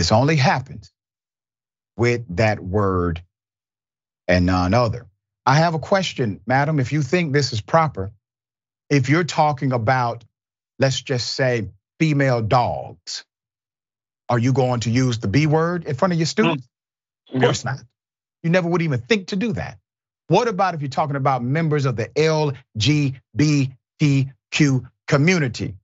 this 0.01 0.13
only 0.13 0.37
happens 0.37 0.91
with 1.95 2.25
that 2.37 2.59
word 2.59 3.23
and 4.27 4.47
none 4.47 4.73
other. 4.73 5.07
I 5.45 5.57
have 5.57 5.75
a 5.75 5.79
question, 5.79 6.41
madam. 6.47 6.81
If 6.81 6.91
you 6.91 7.03
think 7.03 7.35
this 7.35 7.53
is 7.53 7.61
proper, 7.61 8.11
if 8.89 9.11
you're 9.11 9.25
talking 9.25 9.73
about, 9.73 10.25
let's 10.79 11.03
just 11.03 11.35
say, 11.35 11.69
female 11.99 12.41
dogs, 12.41 13.27
are 14.31 14.39
you 14.39 14.55
going 14.55 14.81
to 14.81 14.91
use 14.91 15.19
the 15.19 15.29
B 15.29 15.47
word 15.47 15.85
in 15.85 15.95
front 15.95 16.15
of 16.15 16.19
your 16.19 16.25
students? 16.25 16.67
Mm. 17.31 17.37
Of 17.37 17.43
course 17.43 17.67
not. 17.67 17.81
You 18.43 18.49
never 18.49 18.71
would 18.71 18.81
even 18.81 19.01
think 19.01 19.27
to 19.27 19.37
do 19.37 19.53
that. 19.53 19.77
What 20.29 20.49
about 20.49 20.75
if 20.75 20.81
you're 20.81 20.89
talking 20.89 21.17
about 21.17 21.43
members 21.43 21.85
of 21.85 21.97
the 21.97 22.09
LGBTQ 22.17 24.91
community 25.07 25.75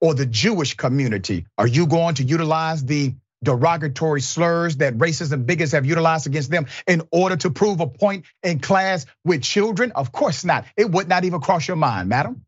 or 0.00 0.14
the 0.14 0.24
Jewish 0.24 0.78
community? 0.78 1.44
Are 1.58 1.66
you 1.66 1.86
going 1.86 2.14
to 2.14 2.24
utilize 2.24 2.82
the 2.82 3.16
derogatory 3.42 4.20
slurs 4.20 4.76
that 4.76 4.98
racists 4.98 5.32
and 5.32 5.46
bigots 5.46 5.72
have 5.72 5.86
utilized 5.86 6.26
against 6.26 6.50
them 6.50 6.66
in 6.86 7.02
order 7.10 7.36
to 7.36 7.50
prove 7.50 7.80
a 7.80 7.86
point 7.86 8.24
in 8.42 8.58
class 8.58 9.06
with 9.24 9.42
children? 9.42 9.92
Of 9.92 10.12
course 10.12 10.44
not. 10.44 10.66
It 10.76 10.90
would 10.90 11.08
not 11.08 11.24
even 11.24 11.40
cross 11.40 11.66
your 11.66 11.76
mind, 11.76 12.08
madam. 12.08 12.44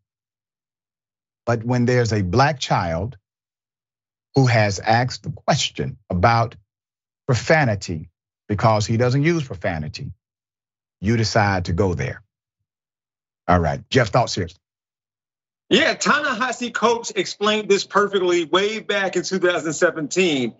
But 1.44 1.64
when 1.64 1.86
there's 1.86 2.12
a 2.12 2.22
black 2.22 2.60
child 2.60 3.16
who 4.34 4.46
has 4.46 4.78
asked 4.78 5.24
the 5.24 5.30
question 5.30 5.98
about 6.08 6.56
profanity 7.26 8.10
because 8.48 8.86
he 8.86 8.96
doesn't 8.96 9.22
use 9.22 9.44
profanity, 9.44 10.12
you 11.00 11.16
decide 11.16 11.66
to 11.66 11.72
go 11.72 11.94
there. 11.94 12.22
All 13.48 13.58
right, 13.58 13.80
Jeff, 13.90 14.08
thoughts 14.08 14.34
here. 14.34 14.48
Yeah, 15.68 15.94
Ta-Nehisi 15.94 16.72
Coates 16.72 17.12
explained 17.12 17.68
this 17.68 17.84
perfectly 17.84 18.44
way 18.44 18.80
back 18.80 19.16
in 19.16 19.22
2017 19.22 20.54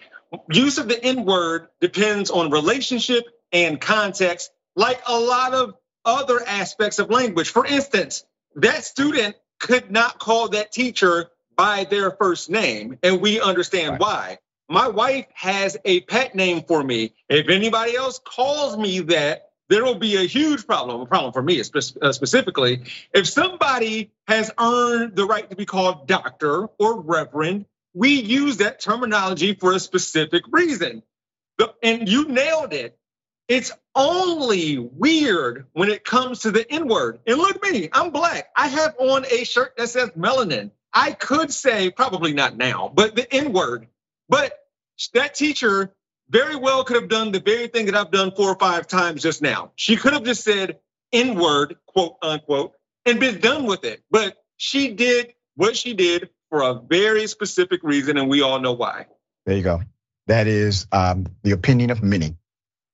use 0.51 0.79
of 0.79 0.89
the 0.89 1.03
N 1.03 1.25
word 1.25 1.69
depends 1.81 2.31
on 2.31 2.51
relationship 2.51 3.25
and 3.53 3.81
context, 3.81 4.51
like 4.77 5.03
a 5.07 5.19
lot 5.19 5.55
of 5.55 5.75
other 6.05 6.41
aspects 6.47 6.99
of 6.99 7.11
language. 7.11 7.51
For 7.51 7.67
instance, 7.67 8.25
that 8.57 8.85
student 8.85 9.37
could 9.61 9.91
not 9.91 10.19
call 10.19 10.49
that 10.51 10.73
teacher 10.73 11.31
by 11.57 11.85
their 11.85 12.11
first 12.11 12.51
name, 12.51 12.99
and 13.03 13.21
we 13.21 13.41
understand 13.41 13.93
right. 13.93 14.01
why. 14.01 14.39
My 14.69 14.89
wife 14.89 15.27
has 15.35 15.77
a 15.85 16.01
pet 16.01 16.35
name 16.35 16.63
for 16.63 16.83
me. 16.83 17.13
If 17.29 17.49
anybody 17.49 17.95
else 17.95 18.19
calls 18.19 18.77
me 18.77 19.01
that, 19.01 19.51
there 19.69 19.85
will 19.85 19.99
be 19.99 20.17
a 20.17 20.23
huge 20.27 20.67
problem, 20.67 21.01
a 21.01 21.07
problem 21.07 21.33
for 21.33 21.43
me 21.43 21.61
uh, 21.61 22.13
specifically. 22.13 22.83
If 23.15 23.29
somebody 23.29 24.11
has 24.27 24.51
earned 24.59 25.17
the 25.17 25.25
right 25.25 25.49
to 25.49 25.57
be 25.57 25.65
called 25.65 26.07
doctor 26.07 26.69
or 26.79 27.01
reverend, 27.01 27.67
we 27.95 28.21
use 28.21 28.59
that 28.59 28.81
terminology 28.81 29.55
for 29.55 29.73
a 29.73 29.81
specific 29.81 30.45
reason. 30.51 31.03
And 31.83 32.09
you 32.09 32.27
nailed 32.29 32.73
it. 32.73 32.99
It's 33.49 33.73
only 33.95 34.79
weird 34.79 35.67
when 35.73 35.91
it 35.91 36.05
comes 36.05 36.41
to 36.41 36.51
the 36.51 36.71
N 36.73 36.89
word. 36.89 37.21
And 37.27 37.39
look 37.39 37.63
me, 37.63 37.89
I'm 37.93 38.11
black. 38.11 38.49
I 38.57 38.69
have 38.69 38.95
on 38.99 39.27
a 39.27 39.45
shirt 39.45 39.75
that 39.77 39.89
says 39.89 40.11
melanin. 40.11 40.71
I 40.95 41.13
could 41.13 41.53
say, 41.53 41.91
probably 41.91 42.33
not 42.33 42.57
now, 42.57 42.91
but 42.95 43.17
the 43.17 43.33
N 43.33 43.53
word. 43.53 43.89
But 44.29 44.53
that 45.15 45.35
teacher 45.35 45.95
very 46.31 46.57
well 46.57 46.85
could 46.85 46.97
have 46.97 47.11
done 47.11 47.33
the 47.33 47.41
very 47.41 47.69
thing 47.69 47.87
that 47.87 47.97
I've 47.97 48.11
done 48.11 48.33
four 48.35 48.49
or 48.51 48.59
five 48.59 48.87
times 48.87 49.23
just 49.23 49.43
now. 49.43 49.73
She 49.77 49.97
could 49.97 50.15
have 50.15 50.25
just 50.25 50.45
said 50.45 50.79
N 51.13 51.35
word, 51.39 51.77
quote 51.87 52.17
unquote, 52.23 52.73
and 53.05 53.21
been 53.21 53.41
done 53.41 53.67
with 53.67 53.85
it. 53.85 54.03
But 54.11 54.37
she 54.57 54.95
did 54.95 55.35
what 55.57 55.77
she 55.77 55.95
did 55.95 56.31
for 56.53 56.61
a 56.61 56.75
very 56.75 57.27
specific 57.29 57.81
reason, 57.83 58.19
and 58.19 58.29
we 58.29 58.43
all 58.43 58.61
know 58.61 58.73
why. 58.73 59.07
There 59.47 59.57
you 59.57 59.63
go. 59.63 59.81
That 60.27 60.47
is 60.47 60.87
um, 60.93 61.25
the 61.43 61.53
opinion 61.53 61.89
of 61.89 62.03
many. 62.03 62.37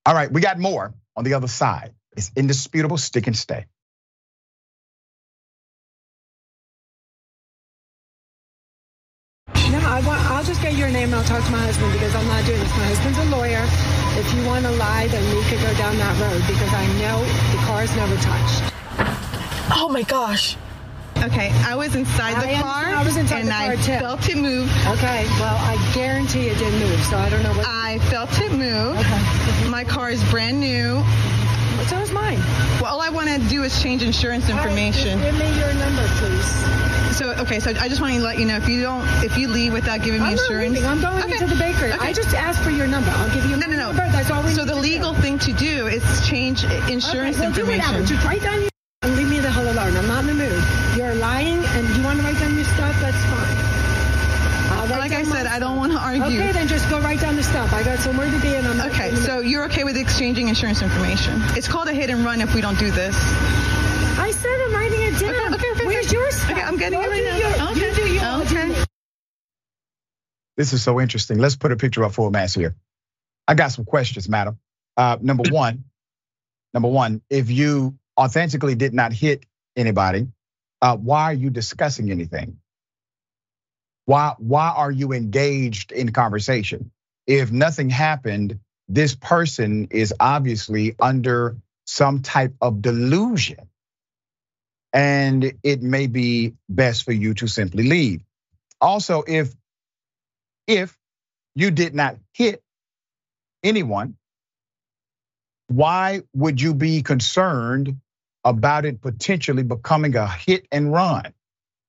All 0.06 0.14
right, 0.14 0.30
we 0.30 0.40
got 0.40 0.60
more 0.60 0.94
on 1.16 1.24
the 1.24 1.34
other 1.34 1.48
side. 1.48 1.92
It's 2.16 2.30
indisputable, 2.36 2.98
stick 2.98 3.26
and 3.26 3.36
stay. 3.36 3.66
No, 9.48 9.80
I 9.82 10.02
want, 10.06 10.20
I'll 10.30 10.44
just 10.44 10.62
get 10.62 10.74
your 10.74 10.88
name 10.88 11.06
and 11.06 11.16
I'll 11.16 11.24
talk 11.24 11.44
to 11.44 11.50
my 11.50 11.58
husband 11.58 11.92
because 11.94 12.14
I'm 12.14 12.28
not 12.28 12.46
doing 12.46 12.60
this. 12.60 12.70
My 12.78 12.86
husband's 12.86 13.18
a 13.18 13.24
lawyer. 13.36 13.64
If 14.22 14.32
you 14.34 14.46
want 14.46 14.66
to 14.66 14.70
lie, 14.70 15.08
then 15.08 15.34
we 15.34 15.42
could 15.50 15.58
go 15.58 15.74
down 15.76 15.98
that 15.98 16.14
road 16.22 16.46
because 16.46 16.72
I 16.72 16.86
know 17.02 17.18
the 17.50 17.66
car 17.66 17.82
is 17.82 17.96
never 17.96 18.14
touched. 18.22 18.72
Oh 19.76 19.88
my 19.92 20.02
gosh. 20.02 20.56
Okay, 21.24 21.50
I 21.66 21.74
was 21.74 21.96
inside 21.96 22.34
the 22.40 22.56
I 22.56 22.60
car. 22.60 22.84
I 22.94 23.02
was 23.02 23.16
inside 23.16 23.40
and 23.40 23.48
the 23.48 23.52
car 23.52 23.72
I 23.72 23.76
too. 23.76 23.98
felt 23.98 24.28
it 24.28 24.36
move. 24.36 24.70
Okay, 24.86 25.24
well, 25.40 25.56
I 25.56 25.76
guarantee 25.92 26.48
it 26.48 26.58
didn't 26.58 26.78
move, 26.78 27.00
so 27.04 27.16
I 27.16 27.28
don't 27.28 27.42
know 27.42 27.52
what. 27.54 27.66
I 27.66 27.98
felt 28.10 28.30
it 28.40 28.52
move. 28.52 28.96
Okay. 28.96 29.68
My 29.68 29.82
car 29.82 30.10
is 30.10 30.22
brand 30.30 30.60
new. 30.60 31.02
So 31.88 31.98
is 31.98 32.12
mine. 32.12 32.38
Well, 32.80 32.86
all 32.86 33.00
I 33.00 33.08
want 33.08 33.30
to 33.30 33.38
do 33.48 33.62
is 33.62 33.82
change 33.82 34.02
insurance 34.02 34.48
information. 34.50 35.18
Right, 35.18 35.30
give 35.30 35.38
me 35.40 35.58
your 35.58 35.72
number, 35.74 36.06
please. 36.18 37.16
So 37.16 37.30
okay, 37.42 37.60
so 37.60 37.70
I 37.70 37.88
just 37.88 38.00
want 38.00 38.14
to 38.14 38.20
let 38.20 38.38
you 38.38 38.44
know 38.44 38.56
if 38.56 38.68
you 38.68 38.82
don't, 38.82 39.02
if 39.24 39.38
you 39.38 39.48
leave 39.48 39.72
without 39.72 40.02
giving 40.02 40.20
me 40.20 40.26
I'm 40.26 40.32
insurance, 40.32 40.84
I'm 40.84 41.00
going 41.00 41.24
okay. 41.24 41.32
into 41.32 41.46
the 41.46 41.56
bakery. 41.56 41.92
Okay. 41.92 42.08
I 42.08 42.12
just 42.12 42.34
asked 42.34 42.62
for 42.62 42.70
your 42.70 42.86
number. 42.86 43.10
I'll 43.10 43.34
give 43.34 43.44
you 43.46 43.56
no, 43.56 43.66
no, 43.66 43.76
no. 43.76 43.86
number. 43.92 44.06
That's 44.12 44.30
all 44.30 44.42
we. 44.42 44.50
So 44.50 44.64
the 44.64 44.76
legal 44.76 45.14
do. 45.14 45.20
thing 45.22 45.38
to 45.40 45.52
do 45.54 45.86
is 45.86 46.02
change 46.28 46.64
insurance 46.88 47.38
okay, 47.38 47.48
well, 47.48 47.58
information. 47.58 47.80
Do 47.80 47.86
whatever. 47.86 48.06
Just 48.06 48.24
write 48.26 48.42
down 48.42 48.60
your 48.60 48.70
and 49.02 49.16
leave 49.16 49.30
me 49.30 49.38
the 49.38 49.50
hell 49.50 49.64
alone. 49.64 49.96
I'm 49.96 50.08
not 50.08 50.20
in 50.20 50.26
the 50.26 50.34
mood. 50.34 50.62
You're 50.96 51.14
lying 51.14 51.64
and 51.64 51.96
you 51.96 52.02
want 52.02 52.18
to 52.18 52.24
write 52.26 52.38
down 52.38 52.54
your 52.54 52.64
stuff, 52.64 52.98
that's 53.00 53.22
fine. 53.30 54.88
like 54.98 55.12
I 55.12 55.22
said, 55.22 55.46
I 56.20 56.30
don't 56.30 56.34
want 56.34 56.34
to 56.34 56.40
argue. 56.40 56.40
Okay, 56.40 56.52
then 56.52 56.68
just 56.68 56.90
go 56.90 57.00
right 57.00 57.20
down 57.20 57.36
the 57.36 57.42
stuff. 57.42 57.72
I 57.72 57.82
got 57.82 57.98
somewhere 57.98 58.30
to 58.30 58.40
be 58.40 58.54
and 58.54 58.66
I'm 58.66 58.90
Okay, 58.90 59.14
so 59.14 59.40
you're 59.40 59.64
okay 59.66 59.84
with 59.84 59.96
exchanging 59.96 60.48
insurance 60.48 60.82
information. 60.82 61.40
It's 61.56 61.68
called 61.68 61.88
a 61.88 61.92
hit 61.92 62.10
and 62.10 62.24
run 62.24 62.40
if 62.40 62.54
we 62.54 62.60
don't 62.60 62.78
do 62.78 62.90
this. 62.90 63.16
I 64.18 64.30
said 64.32 64.60
I'm 64.60 64.72
writing 64.72 65.02
it 65.02 65.18
down. 65.18 65.54
Okay, 65.54 65.70
okay, 65.70 65.72
okay. 65.72 65.86
Where's 65.86 66.12
your 66.12 66.30
stuff? 66.30 66.50
Okay, 66.50 66.62
I'm 66.62 66.76
getting 66.76 66.98
go 66.98 67.04
it 67.04 67.10
right 67.10 67.24
now. 67.24 67.36
Your, 67.36 67.70
okay. 67.70 67.88
You 67.88 67.94
do 67.94 68.12
your, 68.12 68.42
okay. 68.42 68.84
This 70.56 70.72
is 70.72 70.82
so 70.82 71.00
interesting. 71.00 71.38
Let's 71.38 71.56
put 71.56 71.70
a 71.70 71.76
picture 71.76 72.02
up 72.04 72.12
full 72.12 72.30
mass 72.30 72.54
here. 72.54 72.74
I 73.46 73.54
got 73.54 73.68
some 73.68 73.84
questions, 73.84 74.28
madam. 74.28 74.58
Uh, 74.96 75.16
number 75.20 75.44
one, 75.52 75.84
number 76.74 76.88
one, 76.88 77.22
if 77.30 77.50
you 77.50 77.96
authentically 78.18 78.74
did 78.74 78.92
not 78.92 79.12
hit 79.12 79.46
anybody, 79.76 80.28
uh, 80.82 80.96
why 80.96 81.24
are 81.24 81.34
you 81.34 81.50
discussing 81.50 82.10
anything? 82.10 82.58
Why, 84.08 84.34
why 84.38 84.70
are 84.70 84.92
you 84.92 85.12
engaged 85.12 85.92
in 85.92 86.12
conversation? 86.12 86.92
If 87.26 87.52
nothing 87.52 87.90
happened, 87.90 88.60
this 88.88 89.14
person 89.14 89.88
is 89.90 90.14
obviously 90.20 90.96
under 90.98 91.58
some 91.86 92.22
type 92.22 92.54
of 92.62 92.82
delusion. 92.82 93.68
And 94.94 95.52
it 95.62 95.82
may 95.82 96.06
be 96.08 96.54
best 96.70 97.04
for 97.04 97.12
you 97.12 97.34
to 97.34 97.48
simply 97.48 97.84
leave. 97.84 98.22
Also, 98.80 99.24
if 99.28 99.54
if 100.66 100.98
you 101.54 101.70
did 101.70 101.94
not 101.94 102.16
hit 102.34 102.62
anyone, 103.64 104.16
why 105.68 106.22
would 106.34 106.62
you 106.62 106.74
be 106.74 107.02
concerned 107.02 107.98
about 108.44 108.86
it 108.86 109.02
potentially 109.02 109.64
becoming 109.64 110.16
a 110.16 110.28
hit 110.28 110.66
and 110.72 110.92
run. 110.92 111.34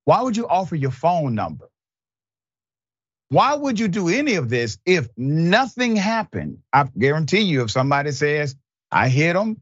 Why 0.05 0.21
would 0.23 0.37
you 0.37 0.47
offer 0.47 0.75
your 0.75 0.91
phone 0.91 1.35
number? 1.35 1.69
Why 3.29 3.55
would 3.55 3.79
you 3.79 3.87
do 3.87 4.09
any 4.09 4.35
of 4.35 4.49
this 4.49 4.79
if 4.85 5.07
nothing 5.17 5.95
happened? 5.95 6.59
I 6.73 6.85
guarantee 6.97 7.41
you, 7.41 7.63
if 7.63 7.71
somebody 7.71 8.11
says, 8.11 8.55
I 8.91 9.09
hit 9.09 9.35
him 9.35 9.61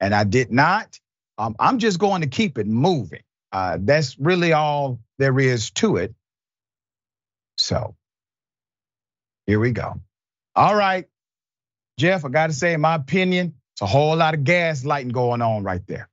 and 0.00 0.14
I 0.14 0.24
did 0.24 0.52
not, 0.52 1.00
um, 1.38 1.56
I'm 1.58 1.78
just 1.78 1.98
going 1.98 2.22
to 2.22 2.28
keep 2.28 2.58
it 2.58 2.66
moving. 2.66 3.22
Uh, 3.52 3.78
that's 3.80 4.18
really 4.18 4.52
all 4.52 5.00
there 5.18 5.38
is 5.40 5.70
to 5.72 5.96
it. 5.96 6.14
So 7.56 7.96
here 9.46 9.60
we 9.60 9.72
go. 9.72 10.00
All 10.54 10.76
right, 10.76 11.06
Jeff, 11.98 12.24
I 12.24 12.28
got 12.28 12.48
to 12.48 12.52
say, 12.52 12.74
in 12.74 12.80
my 12.82 12.96
opinion, 12.96 13.54
it's 13.74 13.82
a 13.82 13.86
whole 13.86 14.16
lot 14.16 14.34
of 14.34 14.40
gaslighting 14.40 15.12
going 15.12 15.42
on 15.42 15.64
right 15.64 15.86
there. 15.86 16.08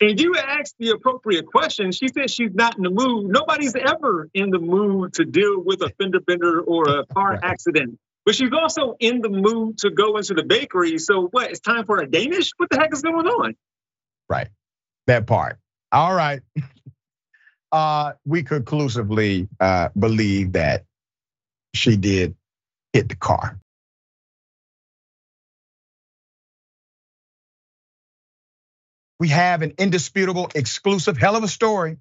And 0.00 0.20
you 0.20 0.36
asked 0.36 0.76
the 0.78 0.90
appropriate 0.90 1.46
question. 1.46 1.90
She 1.90 2.08
said 2.08 2.30
she's 2.30 2.54
not 2.54 2.76
in 2.76 2.84
the 2.84 2.90
mood. 2.90 3.30
Nobody's 3.30 3.74
ever 3.74 4.28
in 4.32 4.50
the 4.50 4.60
mood 4.60 5.14
to 5.14 5.24
deal 5.24 5.60
with 5.60 5.82
a 5.82 5.90
fender 6.00 6.20
bender 6.20 6.60
or 6.60 6.88
a 6.88 7.06
car 7.06 7.38
accident. 7.42 7.98
But 8.24 8.36
she's 8.36 8.52
also 8.52 8.94
in 9.00 9.22
the 9.22 9.30
mood 9.30 9.78
to 9.78 9.90
go 9.90 10.16
into 10.16 10.34
the 10.34 10.44
bakery. 10.44 10.98
So 10.98 11.28
what? 11.30 11.50
It's 11.50 11.60
time 11.60 11.84
for 11.84 11.98
a 11.98 12.08
Danish? 12.08 12.52
What 12.58 12.70
the 12.70 12.78
heck 12.78 12.92
is 12.92 13.02
going 13.02 13.26
on? 13.26 13.56
Right. 14.28 14.48
That 15.06 15.26
part. 15.26 15.58
All 15.92 16.14
right. 16.14 16.40
Uh, 17.70 18.14
we 18.24 18.42
conclusively 18.42 19.46
uh, 19.60 19.90
believe 19.98 20.52
that 20.52 20.86
she 21.74 21.98
did 21.98 22.34
hit 22.94 23.10
the 23.10 23.14
car. 23.14 23.60
We 29.18 29.28
have 29.28 29.62
an 29.62 29.74
indisputable, 29.78 30.50
exclusive, 30.54 31.16
hell 31.16 31.36
of 31.36 31.42
a 31.42 31.48
story. 31.48 31.98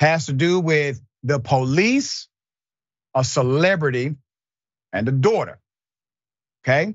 Has 0.00 0.26
to 0.26 0.32
do 0.32 0.60
with 0.60 1.00
the 1.22 1.38
police, 1.38 2.28
a 3.14 3.24
celebrity, 3.24 4.16
and 4.92 5.08
a 5.08 5.12
daughter. 5.12 5.60
Okay. 6.64 6.94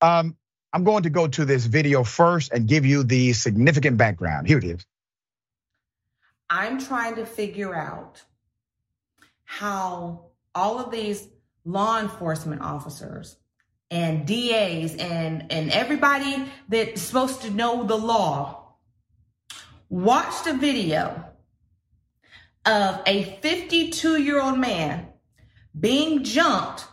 Um, 0.00 0.36
I'm 0.72 0.84
going 0.84 1.04
to 1.04 1.10
go 1.10 1.26
to 1.26 1.44
this 1.44 1.64
video 1.64 2.04
first 2.04 2.52
and 2.52 2.66
give 2.66 2.84
you 2.84 3.02
the 3.04 3.32
significant 3.32 3.96
background. 3.96 4.46
Here 4.46 4.58
it 4.58 4.64
is. 4.64 4.86
I'm 6.48 6.78
trying 6.78 7.16
to 7.16 7.26
figure 7.26 7.74
out 7.74 8.22
how 9.44 10.26
all 10.54 10.78
of 10.78 10.90
these 10.90 11.28
law 11.64 12.00
enforcement 12.00 12.60
officers 12.62 13.36
and 13.90 14.26
DAs 14.26 14.94
and, 14.96 15.50
and 15.50 15.70
everybody 15.70 16.44
that's 16.68 17.02
supposed 17.02 17.42
to 17.42 17.50
know 17.50 17.84
the 17.84 17.96
law 17.96 18.65
watched 19.88 20.46
a 20.46 20.54
video 20.54 21.24
of 22.64 23.00
a 23.06 23.38
52 23.40 24.22
year 24.22 24.40
old 24.40 24.58
man 24.58 25.06
being 25.78 26.24
jumped 26.24 26.86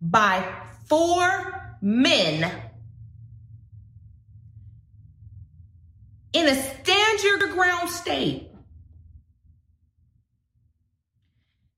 by 0.00 0.44
four 0.86 1.76
men 1.80 2.52
in 6.32 6.48
a 6.48 6.54
stand 6.54 7.22
your 7.22 7.38
ground 7.54 7.88
state 7.88 8.50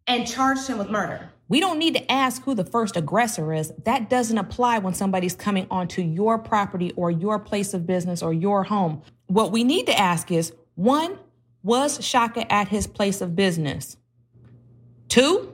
and 0.06 0.26
charged 0.26 0.66
him 0.66 0.78
with 0.78 0.90
murder. 0.90 1.30
We 1.48 1.60
don't 1.60 1.78
need 1.78 1.94
to 1.94 2.10
ask 2.10 2.42
who 2.42 2.54
the 2.54 2.64
first 2.64 2.96
aggressor 2.96 3.52
is. 3.52 3.72
That 3.84 4.10
doesn't 4.10 4.38
apply 4.38 4.78
when 4.78 4.94
somebody's 4.94 5.36
coming 5.36 5.66
onto 5.70 6.02
your 6.02 6.38
property 6.38 6.92
or 6.96 7.10
your 7.10 7.38
place 7.38 7.72
of 7.74 7.86
business 7.86 8.22
or 8.22 8.32
your 8.32 8.64
home. 8.64 9.02
What 9.26 9.52
we 9.52 9.64
need 9.64 9.86
to 9.86 9.98
ask 9.98 10.30
is 10.30 10.52
one, 10.74 11.18
was 11.62 12.04
Shaka 12.04 12.50
at 12.52 12.68
his 12.68 12.86
place 12.86 13.20
of 13.20 13.34
business? 13.34 13.96
Two, 15.08 15.52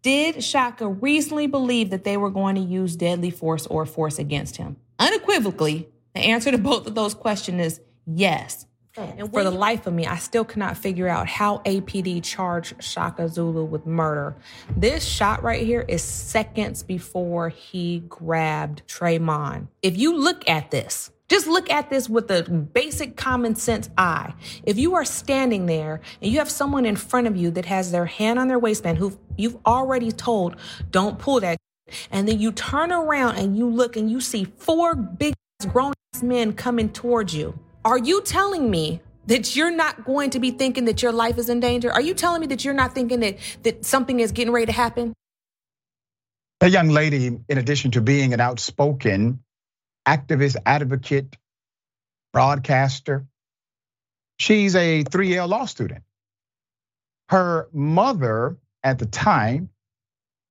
did 0.00 0.42
Shaka 0.42 0.88
reasonably 0.88 1.46
believe 1.46 1.90
that 1.90 2.04
they 2.04 2.16
were 2.16 2.30
going 2.30 2.54
to 2.54 2.60
use 2.60 2.96
deadly 2.96 3.30
force 3.30 3.66
or 3.66 3.84
force 3.84 4.18
against 4.18 4.56
him? 4.56 4.76
Unequivocally, 4.98 5.88
the 6.14 6.20
answer 6.20 6.50
to 6.50 6.58
both 6.58 6.86
of 6.86 6.94
those 6.94 7.14
questions 7.14 7.60
is 7.60 7.80
yes. 8.06 8.66
And 8.96 9.32
for 9.32 9.42
the 9.42 9.50
life 9.50 9.86
of 9.86 9.94
me, 9.94 10.06
I 10.06 10.16
still 10.16 10.44
cannot 10.44 10.76
figure 10.76 11.08
out 11.08 11.26
how 11.26 11.58
APD 11.58 12.22
charged 12.22 12.82
Shaka 12.82 13.28
Zulu 13.28 13.64
with 13.64 13.86
murder. 13.86 14.36
This 14.76 15.04
shot 15.04 15.42
right 15.42 15.64
here 15.64 15.84
is 15.88 16.02
seconds 16.02 16.82
before 16.82 17.48
he 17.48 18.00
grabbed 18.08 18.82
Trayvon. 18.86 19.68
If 19.80 19.96
you 19.96 20.14
look 20.14 20.46
at 20.46 20.70
this, 20.70 21.10
just 21.32 21.46
look 21.46 21.70
at 21.70 21.88
this 21.88 22.08
with 22.08 22.30
a 22.30 22.42
basic 22.42 23.16
common 23.16 23.54
sense 23.56 23.88
eye. 23.96 24.34
If 24.64 24.78
you 24.78 24.94
are 24.96 25.04
standing 25.04 25.66
there 25.66 26.00
and 26.20 26.30
you 26.30 26.38
have 26.38 26.50
someone 26.50 26.84
in 26.84 26.96
front 26.96 27.26
of 27.26 27.36
you 27.36 27.50
that 27.52 27.64
has 27.64 27.90
their 27.90 28.06
hand 28.06 28.38
on 28.38 28.48
their 28.48 28.58
waistband 28.58 28.98
who 28.98 29.18
you've 29.36 29.56
already 29.64 30.12
told, 30.12 30.56
don't 30.90 31.18
pull 31.18 31.40
that, 31.40 31.56
and 32.10 32.28
then 32.28 32.38
you 32.38 32.52
turn 32.52 32.92
around 32.92 33.36
and 33.36 33.56
you 33.56 33.68
look 33.68 33.96
and 33.96 34.10
you 34.10 34.20
see 34.20 34.44
four 34.58 34.94
big 34.94 35.34
grown 35.68 35.94
men 36.22 36.52
coming 36.52 36.90
towards 36.90 37.34
you 37.34 37.58
are 37.84 37.98
you 37.98 38.22
telling 38.22 38.70
me 38.70 39.00
that 39.26 39.56
you're 39.56 39.70
not 39.70 40.04
going 40.04 40.30
to 40.30 40.40
be 40.40 40.50
thinking 40.50 40.84
that 40.84 41.02
your 41.02 41.12
life 41.12 41.38
is 41.38 41.48
in 41.48 41.60
danger? 41.60 41.90
Are 41.92 42.00
you 42.00 42.14
telling 42.14 42.40
me 42.40 42.46
that 42.48 42.64
you're 42.64 42.74
not 42.74 42.94
thinking 42.94 43.20
that, 43.20 43.38
that 43.62 43.84
something 43.84 44.20
is 44.20 44.32
getting 44.32 44.52
ready 44.52 44.66
to 44.66 44.72
happen? 44.72 45.14
A 46.60 46.68
young 46.68 46.90
lady, 46.90 47.26
in 47.48 47.58
addition 47.58 47.90
to 47.92 48.00
being 48.00 48.34
an 48.34 48.40
outspoken 48.40 49.42
activist, 50.06 50.56
advocate, 50.66 51.36
broadcaster, 52.32 53.26
she's 54.38 54.74
a 54.76 55.04
3L 55.04 55.48
law 55.48 55.66
student. 55.66 56.04
Her 57.28 57.68
mother 57.72 58.58
at 58.82 58.98
the 58.98 59.06
time 59.06 59.70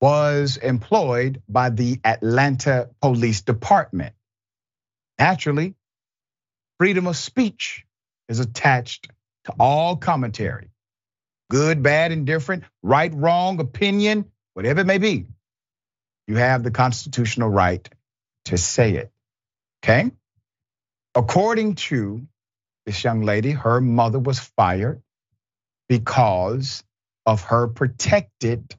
was 0.02 0.58
employed 0.58 1.42
by 1.48 1.70
the 1.70 2.00
Atlanta 2.04 2.90
Police 3.02 3.42
Department. 3.42 4.16
Naturally, 5.20 5.76
freedom 6.80 7.08
of 7.08 7.18
speech 7.18 7.86
is 8.30 8.40
attached 8.40 9.10
to 9.46 9.54
all 9.60 9.98
commentary. 9.98 10.70
Good, 11.50 11.84
bad, 11.84 12.12
indifferent, 12.12 12.64
right, 12.82 13.14
wrong, 13.14 13.60
opinion, 13.60 14.26
whatever 14.54 14.82
it 14.82 14.88
may 14.88 14.98
be. 14.98 15.28
You 16.28 16.38
have 16.38 16.64
the 16.64 16.72
constitutional 16.72 17.50
right 17.50 17.88
to 18.46 18.58
say 18.58 18.94
it. 18.94 19.11
Okay? 19.84 20.12
According 21.16 21.76
to 21.76 22.22
this 22.86 23.04
young 23.04 23.22
lady, 23.22 23.52
her 23.52 23.82
mother 23.82 24.20
was 24.20 24.40
fired 24.40 25.02
because 25.90 26.84
of 27.26 27.44
her 27.44 27.68
protected 27.68 28.76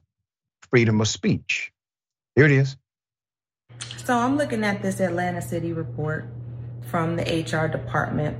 freedom 0.71 1.01
of 1.01 1.07
speech. 1.07 1.71
Here 2.35 2.45
it 2.45 2.51
is. 2.51 2.75
So 4.05 4.17
I'm 4.17 4.37
looking 4.37 4.63
at 4.63 4.81
this 4.81 4.99
Atlanta 4.99 5.41
City 5.41 5.73
report 5.73 6.25
from 6.89 7.15
the 7.15 7.23
HR 7.23 7.67
department 7.67 8.37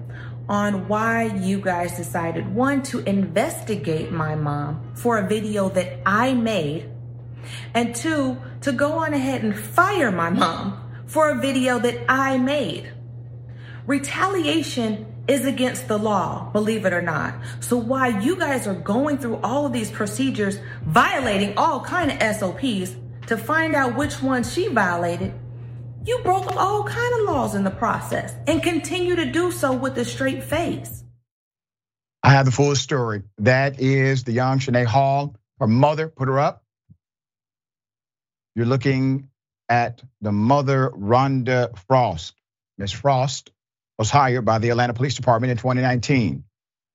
on 0.49 0.87
why 0.87 1.23
you 1.23 1.61
guys 1.61 1.95
decided 1.95 2.53
one 2.53 2.83
to 2.83 2.99
investigate 2.99 4.11
my 4.11 4.35
mom 4.35 4.91
for 4.95 5.17
a 5.17 5.27
video 5.27 5.69
that 5.69 5.99
I 6.05 6.33
made 6.33 6.89
and 7.73 7.95
two 7.95 8.37
to 8.61 8.71
go 8.71 8.93
on 8.93 9.13
ahead 9.13 9.43
and 9.43 9.57
fire 9.57 10.11
my 10.11 10.29
mom 10.29 10.82
for 11.05 11.29
a 11.29 11.39
video 11.39 11.79
that 11.79 12.05
I 12.09 12.37
made. 12.37 12.91
Retaliation 13.85 15.05
is 15.27 15.45
against 15.45 15.87
the 15.87 15.97
law, 15.97 16.49
believe 16.51 16.85
it 16.85 16.93
or 16.93 17.01
not. 17.01 17.35
So 17.59 17.77
why 17.77 18.19
you 18.19 18.35
guys 18.35 18.67
are 18.67 18.73
going 18.73 19.17
through 19.17 19.37
all 19.37 19.65
of 19.65 19.73
these 19.73 19.91
procedures, 19.91 20.57
violating 20.85 21.57
all 21.57 21.81
kind 21.81 22.11
of 22.11 22.35
SOPs 22.35 22.95
to 23.27 23.37
find 23.37 23.75
out 23.75 23.95
which 23.95 24.21
one 24.21 24.43
she 24.43 24.67
violated 24.67 25.33
you 26.05 26.19
broke 26.19 26.55
all 26.57 26.83
kind 26.83 27.13
of 27.13 27.21
laws 27.21 27.55
in 27.55 27.63
the 27.63 27.71
process 27.71 28.35
and 28.45 28.61
continue 28.61 29.15
to 29.15 29.31
do 29.31 29.51
so 29.51 29.71
with 29.71 29.97
a 29.97 30.05
straight 30.05 30.43
face. 30.43 31.03
I 32.21 32.31
have 32.31 32.45
the 32.45 32.51
full 32.51 32.75
story. 32.75 33.23
That 33.37 33.79
is 33.79 34.23
the 34.23 34.33
young 34.33 34.59
Shanae 34.59 34.85
Hall. 34.85 35.35
Her 35.59 35.67
mother 35.67 36.09
put 36.09 36.27
her 36.27 36.39
up. 36.39 36.63
You're 38.55 38.65
looking 38.65 39.29
at 39.69 40.01
the 40.21 40.31
mother, 40.31 40.89
Rhonda 40.89 41.77
Frost. 41.87 42.35
Miss 42.77 42.91
Frost 42.91 43.51
was 43.97 44.09
hired 44.09 44.45
by 44.45 44.59
the 44.59 44.69
Atlanta 44.69 44.93
Police 44.93 45.15
Department 45.15 45.51
in 45.51 45.57
2019. 45.57 46.43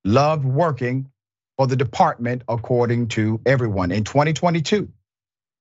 Loved 0.05 0.45
working 0.45 1.11
for 1.57 1.67
the 1.67 1.77
department, 1.77 2.43
according 2.49 3.09
to 3.09 3.41
everyone. 3.45 3.93
In 3.93 4.05
2022, 4.05 4.89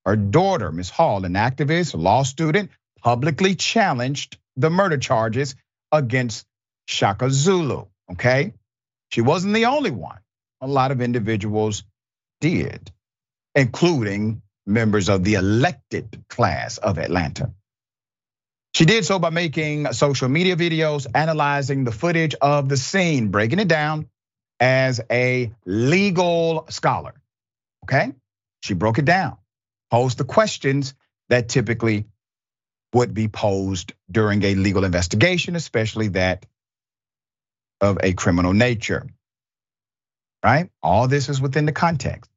her 0.05 0.15
daughter, 0.15 0.71
Miss 0.71 0.89
Hall, 0.89 1.25
an 1.25 1.33
activist, 1.33 1.97
law 1.97 2.23
student, 2.23 2.71
publicly 3.01 3.55
challenged 3.55 4.37
the 4.55 4.69
murder 4.69 4.97
charges 4.97 5.55
against 5.91 6.45
Shaka 6.85 7.29
Zulu. 7.29 7.85
Okay. 8.11 8.53
She 9.09 9.21
wasn't 9.21 9.53
the 9.53 9.65
only 9.65 9.91
one. 9.91 10.19
A 10.61 10.67
lot 10.67 10.91
of 10.91 11.01
individuals 11.01 11.83
did, 12.41 12.91
including 13.55 14.41
members 14.67 15.09
of 15.09 15.23
the 15.23 15.35
elected 15.35 16.23
class 16.29 16.77
of 16.77 16.99
Atlanta. 16.99 17.53
She 18.73 18.85
did 18.85 19.05
so 19.05 19.17
by 19.17 19.31
making 19.31 19.91
social 19.93 20.29
media 20.29 20.55
videos, 20.55 21.07
analyzing 21.15 21.83
the 21.83 21.91
footage 21.91 22.35
of 22.35 22.69
the 22.69 22.77
scene, 22.77 23.29
breaking 23.29 23.59
it 23.59 23.67
down 23.67 24.07
as 24.59 25.01
a 25.09 25.51
legal 25.65 26.67
scholar. 26.69 27.15
Okay? 27.85 28.13
She 28.61 28.73
broke 28.73 28.99
it 28.99 29.05
down, 29.05 29.37
posed 29.89 30.17
the 30.17 30.25
questions 30.25 30.93
that 31.29 31.49
typically 31.49 32.05
would 32.93 33.13
be 33.13 33.27
posed 33.27 33.93
during 34.11 34.43
a 34.43 34.55
legal 34.55 34.83
investigation, 34.83 35.55
especially 35.55 36.09
that 36.09 36.45
of 37.81 37.97
a 38.03 38.13
criminal 38.13 38.53
nature. 38.53 39.07
Right? 40.43 40.69
All 40.83 41.07
this 41.07 41.29
is 41.29 41.41
within 41.41 41.65
the 41.65 41.71
context. 41.71 42.29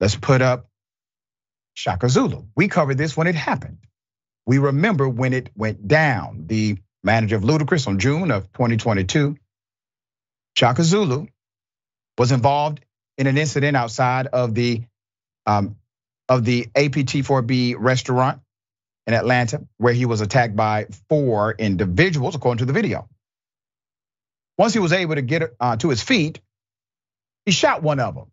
Let's 0.00 0.16
put 0.16 0.40
up 0.40 0.68
Shaka 1.78 2.08
Zulu. 2.08 2.42
We 2.56 2.66
covered 2.66 2.98
this 2.98 3.16
when 3.16 3.28
it 3.28 3.36
happened. 3.36 3.78
We 4.46 4.58
remember 4.58 5.08
when 5.08 5.32
it 5.32 5.50
went 5.54 5.86
down. 5.86 6.46
The 6.48 6.78
manager 7.04 7.36
of 7.36 7.42
Ludacris 7.42 7.86
on 7.86 8.00
June 8.00 8.32
of 8.32 8.52
2022 8.52 9.36
Shaka 10.56 10.82
Zulu 10.82 11.28
was 12.18 12.32
involved 12.32 12.84
in 13.16 13.28
an 13.28 13.38
incident 13.38 13.76
outside 13.76 14.26
of 14.26 14.56
the 14.56 14.82
um, 15.46 15.76
of 16.28 16.44
the 16.44 16.64
APT4B 16.74 17.76
restaurant 17.78 18.40
in 19.06 19.14
Atlanta, 19.14 19.64
where 19.76 19.94
he 19.94 20.04
was 20.04 20.20
attacked 20.20 20.56
by 20.56 20.88
four 21.08 21.54
individuals, 21.56 22.34
according 22.34 22.58
to 22.58 22.64
the 22.64 22.72
video. 22.72 23.08
Once 24.58 24.72
he 24.72 24.80
was 24.80 24.92
able 24.92 25.14
to 25.14 25.22
get 25.22 25.54
uh, 25.60 25.76
to 25.76 25.90
his 25.90 26.02
feet, 26.02 26.40
he 27.46 27.52
shot 27.52 27.84
one 27.84 28.00
of 28.00 28.16
them, 28.16 28.32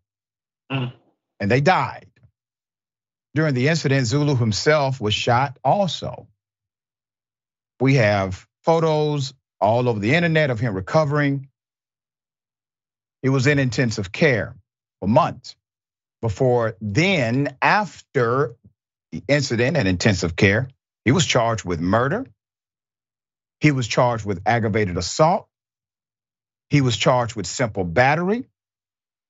mm. 0.72 0.92
and 1.38 1.48
they 1.48 1.60
died. 1.60 2.08
During 3.36 3.54
the 3.54 3.68
incident, 3.68 4.06
Zulu 4.06 4.36
himself 4.36 5.00
was 5.00 5.14
shot 5.14 5.58
also. 5.62 6.26
We 7.80 7.96
have 7.96 8.46
photos 8.64 9.34
all 9.60 9.88
over 9.88 10.00
the 10.00 10.14
internet 10.14 10.50
of 10.50 10.60
him 10.60 10.74
recovering. 10.74 11.48
He 13.22 13.28
was 13.28 13.46
in 13.46 13.58
intensive 13.58 14.10
care 14.12 14.56
for 15.00 15.08
months 15.08 15.56
before 16.22 16.76
then, 16.80 17.56
after 17.62 18.56
the 19.12 19.22
incident 19.28 19.76
and 19.76 19.86
intensive 19.86 20.34
care, 20.36 20.68
he 21.04 21.12
was 21.12 21.26
charged 21.26 21.64
with 21.64 21.80
murder. 21.80 22.26
He 23.60 23.70
was 23.70 23.88
charged 23.88 24.26
with 24.26 24.42
aggravated 24.46 24.96
assault. 24.96 25.48
He 26.70 26.80
was 26.80 26.96
charged 26.96 27.36
with 27.36 27.46
simple 27.46 27.84
battery. 27.84 28.46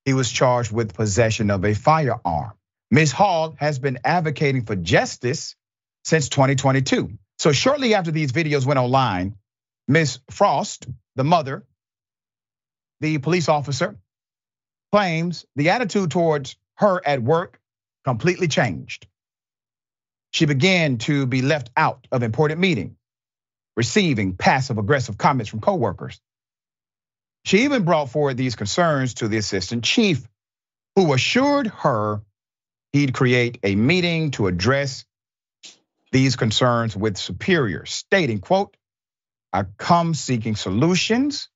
He 0.07 0.14
was 0.14 0.31
charged 0.31 0.73
with 0.73 0.95
possession 0.95 1.51
of 1.51 1.64
a 1.64 1.75
firearm. 1.75 2.56
Ms. 2.90 3.12
Hall 3.12 3.57
has 3.59 3.79
been 3.79 3.99
advocating 4.05 4.64
for 4.64 4.77
justice 4.77 5.57
since 6.05 6.29
2022. 6.29 7.18
So 7.38 7.53
shortly 7.53 7.94
after 7.94 8.11
these 8.11 8.33
videos 8.33 8.64
went 8.64 8.79
online, 8.79 9.37
Ms. 9.88 10.20
Frost, 10.31 10.87
the 11.16 11.25
mother, 11.25 11.66
the 13.01 13.18
police 13.18 13.49
officer, 13.49 13.96
claims 14.92 15.44
the 15.57 15.70
attitude 15.70 16.11
towards 16.11 16.57
her 16.77 17.01
at 17.05 17.22
work 17.22 17.61
completely 18.05 18.49
changed. 18.49 19.07
She 20.33 20.46
began 20.46 20.99
to 20.99 21.27
be 21.27 21.42
left 21.42 21.70
out 21.77 22.07
of 22.12 22.22
important 22.22 22.61
meetings, 22.61 22.96
receiving 23.77 24.37
passive 24.37 24.79
aggressive 24.79 25.18
comments 25.18 25.51
from 25.51 25.61
coworkers. 25.61 26.20
She 27.44 27.64
even 27.64 27.85
brought 27.85 28.11
forward 28.11 28.37
these 28.37 28.57
concerns 28.57 29.14
to 29.14 29.29
the 29.29 29.38
assistant 29.38 29.85
chief, 29.85 30.29
who 30.94 31.12
assured 31.12 31.68
her 31.68 32.22
he'd 32.92 33.14
create 33.14 33.59
a 33.62 33.75
meeting 33.75 34.31
to 34.33 34.46
address 34.46 35.05
these 36.12 36.37
concerns 36.37 36.96
with 36.96 37.16
superiors, 37.18 37.92
stating, 37.92 38.40
quote, 38.40 38.77
I 39.53 39.64
come 39.79 40.14
seeking 40.14 40.57
solutions 40.57 41.49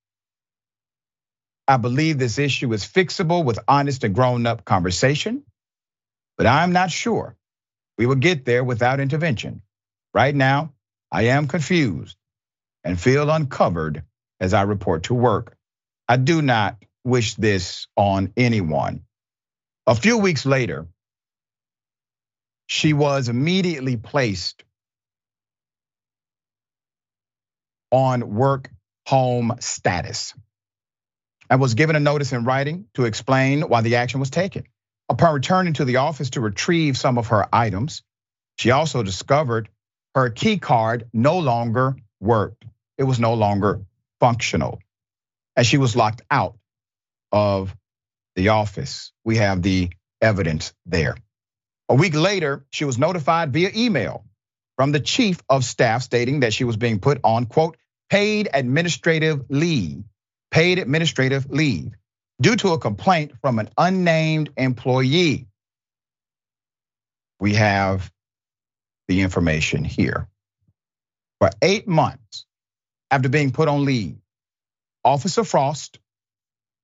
I 1.66 1.76
believe 1.76 2.18
this 2.18 2.38
issue 2.38 2.72
is 2.72 2.84
fixable 2.84 3.44
with 3.44 3.60
honest 3.68 4.02
and 4.02 4.14
grown 4.14 4.44
up 4.44 4.64
conversation, 4.64 5.44
but 6.36 6.46
I'm 6.46 6.72
not 6.72 6.90
sure 6.90 7.36
we 7.96 8.06
will 8.06 8.16
get 8.16 8.44
there 8.44 8.64
without 8.64 9.00
intervention. 9.00 9.62
Right 10.12 10.34
now, 10.34 10.72
I 11.12 11.24
am 11.28 11.48
confused 11.48 12.16
and 12.84 13.00
feel 13.00 13.30
uncovered 13.30 14.02
as 14.40 14.52
I 14.52 14.62
report 14.62 15.04
to 15.04 15.14
work. 15.14 15.56
I 16.08 16.16
do 16.16 16.42
not 16.42 16.82
wish 17.04 17.36
this 17.36 17.86
on 17.96 18.32
anyone. 18.36 19.02
A 19.86 19.94
few 19.94 20.18
weeks 20.18 20.44
later, 20.44 20.88
she 22.70 22.92
was 22.92 23.28
immediately 23.28 23.96
placed 23.96 24.62
on 27.90 28.32
work 28.32 28.70
home 29.08 29.56
status 29.58 30.34
and 31.50 31.60
was 31.60 31.74
given 31.74 31.96
a 31.96 32.00
notice 32.00 32.32
in 32.32 32.44
writing 32.44 32.86
to 32.94 33.06
explain 33.06 33.62
why 33.62 33.80
the 33.80 33.96
action 33.96 34.20
was 34.20 34.30
taken. 34.30 34.62
Upon 35.08 35.34
returning 35.34 35.72
to 35.74 35.84
the 35.84 35.96
office 35.96 36.30
to 36.30 36.40
retrieve 36.40 36.96
some 36.96 37.18
of 37.18 37.26
her 37.26 37.44
items, 37.52 38.02
she 38.56 38.70
also 38.70 39.02
discovered 39.02 39.68
her 40.14 40.30
key 40.30 40.58
card 40.58 41.08
no 41.12 41.40
longer 41.40 41.96
worked. 42.20 42.64
It 42.96 43.02
was 43.02 43.18
no 43.18 43.34
longer 43.34 43.80
functional. 44.20 44.78
And 45.56 45.66
she 45.66 45.76
was 45.76 45.96
locked 45.96 46.22
out 46.30 46.56
of 47.32 47.74
the 48.36 48.50
office. 48.50 49.10
We 49.24 49.38
have 49.38 49.60
the 49.60 49.90
evidence 50.22 50.72
there. 50.86 51.16
A 51.90 51.94
week 51.96 52.14
later, 52.14 52.64
she 52.70 52.86
was 52.86 52.98
notified 52.98 53.52
via 53.52 53.70
email 53.76 54.24
from 54.76 54.92
the 54.92 55.00
chief 55.00 55.42
of 55.50 55.64
staff 55.64 56.02
stating 56.02 56.40
that 56.40 56.54
she 56.54 56.64
was 56.64 56.78
being 56.78 57.00
put 57.00 57.20
on, 57.24 57.46
quote, 57.46 57.76
paid 58.08 58.48
administrative 58.54 59.44
leave 59.50 60.04
paid 60.50 60.78
administrative 60.78 61.50
leave 61.50 61.92
due 62.40 62.56
to 62.56 62.72
a 62.72 62.78
complaint 62.78 63.32
from 63.40 63.58
an 63.58 63.70
unnamed 63.78 64.50
employee. 64.56 65.46
We 67.38 67.54
have 67.54 68.10
the 69.08 69.22
information 69.22 69.84
here. 69.84 70.28
For 71.40 71.50
eight 71.62 71.88
months 71.88 72.46
after 73.10 73.28
being 73.28 73.52
put 73.52 73.68
on 73.68 73.84
leave, 73.84 74.18
Officer 75.04 75.44
Frost 75.44 75.98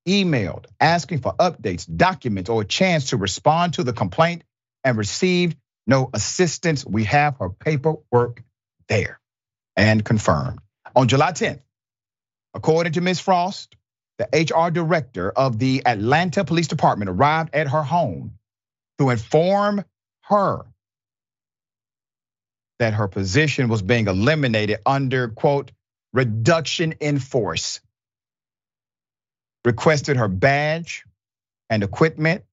emailed 0.08 0.66
asking 0.80 1.20
for 1.20 1.34
updates, 1.34 1.86
documents, 1.94 2.48
or 2.48 2.62
a 2.62 2.64
chance 2.64 3.10
to 3.10 3.16
respond 3.16 3.74
to 3.74 3.84
the 3.84 3.92
complaint 3.92 4.44
and 4.86 4.96
received 4.96 5.58
no 5.86 6.08
assistance. 6.14 6.86
We 6.86 7.04
have 7.04 7.36
her 7.38 7.50
paperwork 7.50 8.42
there 8.88 9.20
and 9.76 10.02
confirmed. 10.04 10.60
On 10.94 11.08
July 11.08 11.32
10th, 11.32 11.60
According 12.56 12.94
to 12.94 13.02
Ms. 13.02 13.20
Frost, 13.20 13.76
the 14.16 14.28
HR 14.32 14.70
director 14.70 15.30
of 15.30 15.58
the 15.58 15.82
Atlanta 15.84 16.42
Police 16.42 16.68
Department 16.68 17.10
arrived 17.10 17.54
at 17.54 17.68
her 17.68 17.82
home 17.82 18.38
to 18.98 19.10
inform 19.10 19.84
her 20.22 20.64
that 22.78 22.94
her 22.94 23.08
position 23.08 23.68
was 23.68 23.82
being 23.82 24.08
eliminated 24.08 24.78
under, 24.86 25.28
quote, 25.28 25.70
reduction 26.14 26.92
in 26.92 27.18
force. 27.18 27.82
Requested 29.66 30.16
her 30.16 30.28
badge 30.28 31.04
and 31.68 31.82
equipment. 31.82 32.44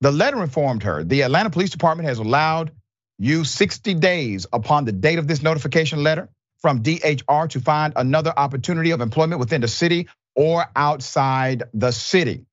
The 0.00 0.10
letter 0.10 0.42
informed 0.42 0.82
her 0.84 1.04
the 1.04 1.22
Atlanta 1.22 1.50
Police 1.50 1.70
Department 1.70 2.08
has 2.08 2.18
allowed 2.18 2.72
you 3.18 3.44
60 3.44 3.94
days 3.94 4.46
upon 4.52 4.86
the 4.86 4.92
date 4.92 5.18
of 5.18 5.26
this 5.26 5.42
notification 5.42 6.02
letter 6.02 6.28
from 6.62 6.82
DHR 6.82 7.50
to 7.50 7.60
find 7.60 7.92
another 7.96 8.32
opportunity 8.34 8.92
of 8.92 9.00
employment 9.00 9.40
within 9.40 9.60
the 9.60 9.68
city 9.68 10.08
or 10.34 10.64
outside 10.74 11.64
the 11.74 11.90
city. 11.90 12.46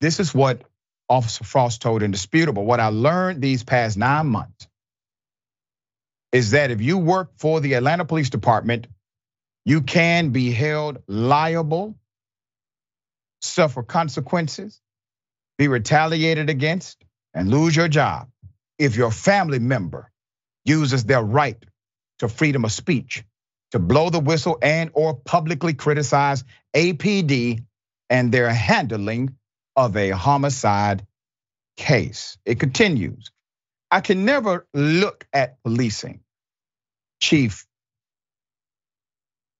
This 0.00 0.20
is 0.20 0.34
what 0.34 0.62
Officer 1.08 1.44
Frost 1.44 1.82
told 1.82 2.02
Indisputable. 2.02 2.64
What 2.64 2.80
I 2.80 2.88
learned 2.88 3.42
these 3.42 3.64
past 3.64 3.96
nine 3.96 4.26
months 4.26 4.68
is 6.32 6.52
that 6.52 6.70
if 6.70 6.80
you 6.80 6.98
work 6.98 7.32
for 7.36 7.60
the 7.60 7.74
Atlanta 7.74 8.04
Police 8.04 8.30
Department, 8.30 8.86
you 9.64 9.82
can 9.82 10.30
be 10.30 10.50
held 10.50 10.98
liable, 11.06 11.94
suffer 13.40 13.82
consequences, 13.82 14.80
be 15.58 15.68
retaliated 15.68 16.50
against, 16.50 17.04
and 17.34 17.50
lose 17.50 17.76
your 17.76 17.88
job 17.88 18.28
if 18.78 18.96
your 18.96 19.10
family 19.10 19.58
member 19.58 20.10
uses 20.64 21.04
their 21.04 21.22
right 21.22 21.62
to 22.20 22.28
freedom 22.28 22.64
of 22.64 22.72
speech 22.72 23.24
to 23.72 23.80
blow 23.80 24.10
the 24.10 24.20
whistle 24.20 24.58
and 24.62 24.90
or 24.94 25.14
publicly 25.14 25.74
criticize 25.74 26.44
APD 26.74 27.64
and 28.10 28.32
their 28.32 28.50
handling 28.50 29.36
of 29.76 29.96
a 29.96 30.10
homicide 30.10 31.06
case. 31.76 32.38
It 32.46 32.60
continues. 32.60 33.30
I 33.90 34.00
can 34.00 34.24
never 34.24 34.66
look 34.74 35.26
at 35.32 35.62
policing, 35.64 36.20
Chief 37.20 37.66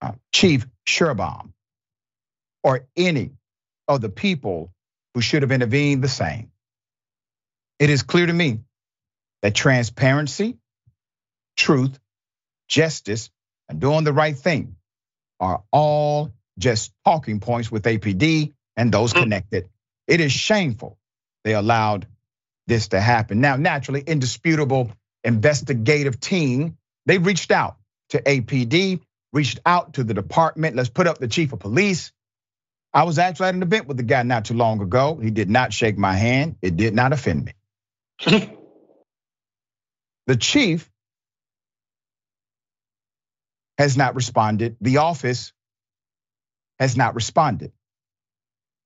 uh, 0.03 0.13
Chief 0.33 0.67
Schierbaum, 0.89 1.53
or 2.65 2.87
any 2.97 3.33
of 3.89 4.01
the 4.01 4.09
people 4.11 4.73
who 5.15 5.21
should 5.21 5.43
have 5.43 5.53
intervened 5.53 6.03
the 6.03 6.09
same. 6.09 6.51
It 7.79 7.91
is 7.91 8.03
clear 8.03 8.27
to 8.27 8.33
me 8.33 8.61
that 9.43 9.55
transparency, 9.55 10.59
truth, 11.57 11.99
justice, 12.69 13.31
and 13.69 13.81
doing 13.81 14.05
the 14.05 14.13
right 14.13 14.37
thing 14.37 14.77
are 15.41 15.63
all 15.73 16.33
just 16.59 16.93
talking 17.05 17.41
points 17.41 17.71
with 17.71 17.85
APD 17.85 18.53
and 18.77 18.93
those 18.93 19.13
mm. 19.13 19.23
connected. 19.23 19.69
It 20.07 20.21
is 20.21 20.33
shameful 20.33 20.99
they 21.45 21.55
allowed 21.55 22.07
this 22.67 22.89
to 22.89 23.01
happen. 23.01 23.41
Now, 23.41 23.57
naturally, 23.57 24.01
indisputable 24.01 24.93
investigative 25.23 26.21
team, 26.21 26.77
they 27.07 27.19
reached 27.19 27.51
out 27.51 27.77
to 28.11 28.23
APD, 28.23 29.01
reached 29.33 29.61
out 29.67 29.95
to 29.95 30.05
the 30.05 30.15
department. 30.15 30.77
Let's 30.77 30.89
put 30.89 31.07
up 31.07 31.19
the 31.19 31.29
chief 31.29 31.53
of 31.53 31.59
police. 31.59 32.13
I 32.95 33.05
was 33.05 33.19
actually 33.19 33.49
at 33.49 33.57
an 33.57 33.65
event 33.65 33.89
with 33.89 33.99
the 33.99 34.05
guy 34.05 34.23
not 34.25 34.47
too 34.47 34.55
long 34.55 34.83
ago. 34.83 35.17
He 35.23 35.31
did 35.33 35.51
not 35.51 35.73
shake 35.75 35.99
my 35.99 36.15
hand. 36.15 36.57
It 36.63 36.77
did 36.77 36.95
not 36.95 37.15
offend 37.15 37.47
me. 37.47 37.55
the 40.27 40.37
chief 40.39 40.91
has 43.79 43.97
not 43.97 44.15
responded. 44.17 44.77
The 44.81 44.99
office 44.99 45.53
has 46.79 46.97
not 46.97 47.15
responded. 47.15 47.73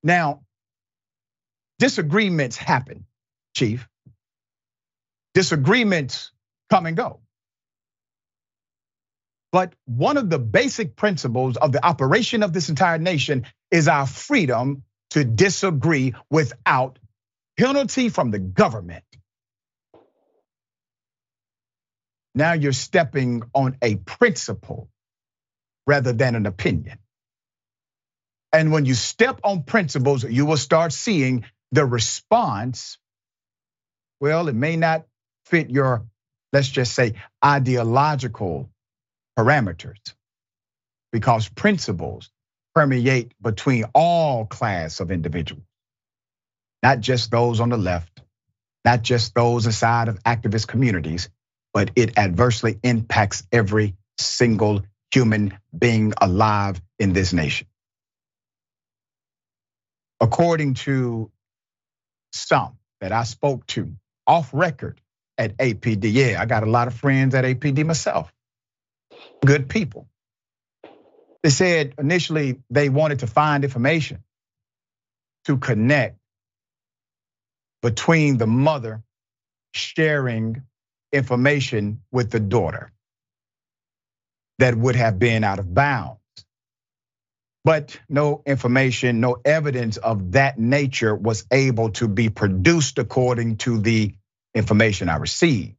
Now, 0.03 0.43
disagreements 1.79 2.57
happen, 2.57 3.07
Chief. 3.57 3.89
Disagreements 5.35 6.33
come 6.71 6.87
and 6.87 6.97
go. 6.97 7.21
But 9.53 9.75
one 9.87 10.17
of 10.19 10.31
the 10.31 10.39
basic 10.39 10.97
principles 10.97 11.57
of 11.57 11.73
the 11.73 11.85
operation 11.85 12.43
of 12.43 12.53
this 12.53 12.69
entire 12.69 12.99
nation 12.99 13.47
is 13.71 13.89
our 13.89 14.07
freedom 14.07 14.85
to 15.11 15.25
disagree 15.25 16.15
without 16.31 16.99
penalty 17.59 18.09
from 18.09 18.31
the 18.31 18.39
government. 18.39 19.05
Now 22.35 22.53
you're 22.55 22.73
stepping 22.73 23.43
on 23.55 23.77
a 23.83 23.97
principle 23.97 24.89
rather 25.87 26.13
than 26.13 26.35
an 26.35 26.47
opinion. 26.47 26.99
And 28.53 28.73
when 28.73 28.87
you 28.87 28.95
step 28.95 29.41
on 29.45 29.65
principles, 29.65 30.25
you 30.25 30.47
will 30.47 30.57
start 30.57 30.93
seeing 30.93 31.45
the 31.73 31.85
response. 31.85 32.99
Well, 34.21 34.49
it 34.49 34.55
may 34.55 34.77
not 34.77 35.07
fit 35.47 35.71
your, 35.71 36.07
let's 36.53 36.69
just 36.69 36.95
say, 36.95 37.15
ideological 37.45 38.71
parameters 39.39 40.15
because 41.13 41.49
principles 41.49 42.31
permeate 42.79 43.33
between 43.43 43.85
all 43.93 44.47
class 44.47 45.01
of 45.01 45.11
individuals, 45.11 45.65
not 46.83 47.01
just 47.01 47.33
those 47.33 47.61
on 47.61 47.71
the 47.71 47.77
left, 47.77 48.23
not 48.85 49.03
just 49.03 49.35
those 49.35 49.67
inside 49.67 50.09
of 50.09 50.23
activist 50.25 50.69
communities, 50.69 51.29
but 51.75 51.91
it 51.97 52.19
adversely 52.19 52.79
impacts 52.85 53.45
every 53.53 53.97
single 54.19 54.83
human 55.13 55.59
being 55.77 56.13
alive 56.21 56.81
in 57.01 57.15
this 57.15 57.33
nation. 57.33 57.67
According 60.21 60.75
to 60.75 61.33
some 62.33 62.79
that 63.01 63.13
I 63.13 63.25
spoke 63.25 63.67
to 63.69 63.93
off 64.27 64.51
record 64.53 65.01
at 65.39 65.57
APD, 65.59 66.13
yeah, 66.13 66.41
I 66.41 66.47
got 66.47 66.63
a 66.63 66.71
lot 66.71 66.89
of 66.89 66.95
friends 66.95 67.35
at 67.35 67.45
APD 67.45 67.85
myself 67.87 68.33
good 69.45 69.69
people. 69.69 70.09
They 71.43 71.51
said 71.51 71.95
initially 71.99 72.61
they 72.71 72.89
wanted 72.91 73.21
to 73.21 73.29
find 73.29 73.65
information 73.65 74.25
to 75.47 75.59
connect 75.59 76.19
between 77.83 78.39
the 78.39 78.47
mother 78.47 79.03
sharing 79.75 80.63
information 81.13 82.03
with 82.13 82.31
the 82.31 82.41
daughter 82.41 82.93
that 84.59 84.77
would 84.77 84.97
have 84.97 85.19
been 85.19 85.45
out 85.45 85.59
of 85.59 85.75
bounds. 85.75 86.19
But 87.65 88.01
no 88.09 88.43
information, 88.47 89.21
no 89.21 89.37
evidence 89.45 89.99
of 89.99 90.33
that 90.33 90.59
nature 90.59 91.15
was 91.15 91.47
able 91.53 91.91
to 91.93 92.09
be 92.09 92.31
produced 92.31 92.99
according 92.99 93.59
to 93.59 93.79
the 93.81 94.15
information 94.55 95.09
I 95.09 95.17
received. 95.17 95.77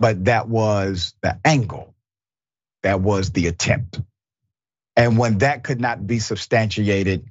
But 0.00 0.26
that 0.26 0.48
was 0.48 1.14
the 1.22 1.40
angle. 1.44 1.94
That 2.82 3.00
was 3.00 3.32
the 3.32 3.48
attempt. 3.48 4.00
And 4.96 5.18
when 5.18 5.38
that 5.38 5.64
could 5.64 5.80
not 5.80 6.06
be 6.06 6.18
substantiated, 6.20 7.30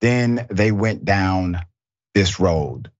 then 0.00 0.46
they 0.50 0.72
went 0.72 1.04
down 1.04 1.60
this 2.14 2.40
road. 2.40 2.90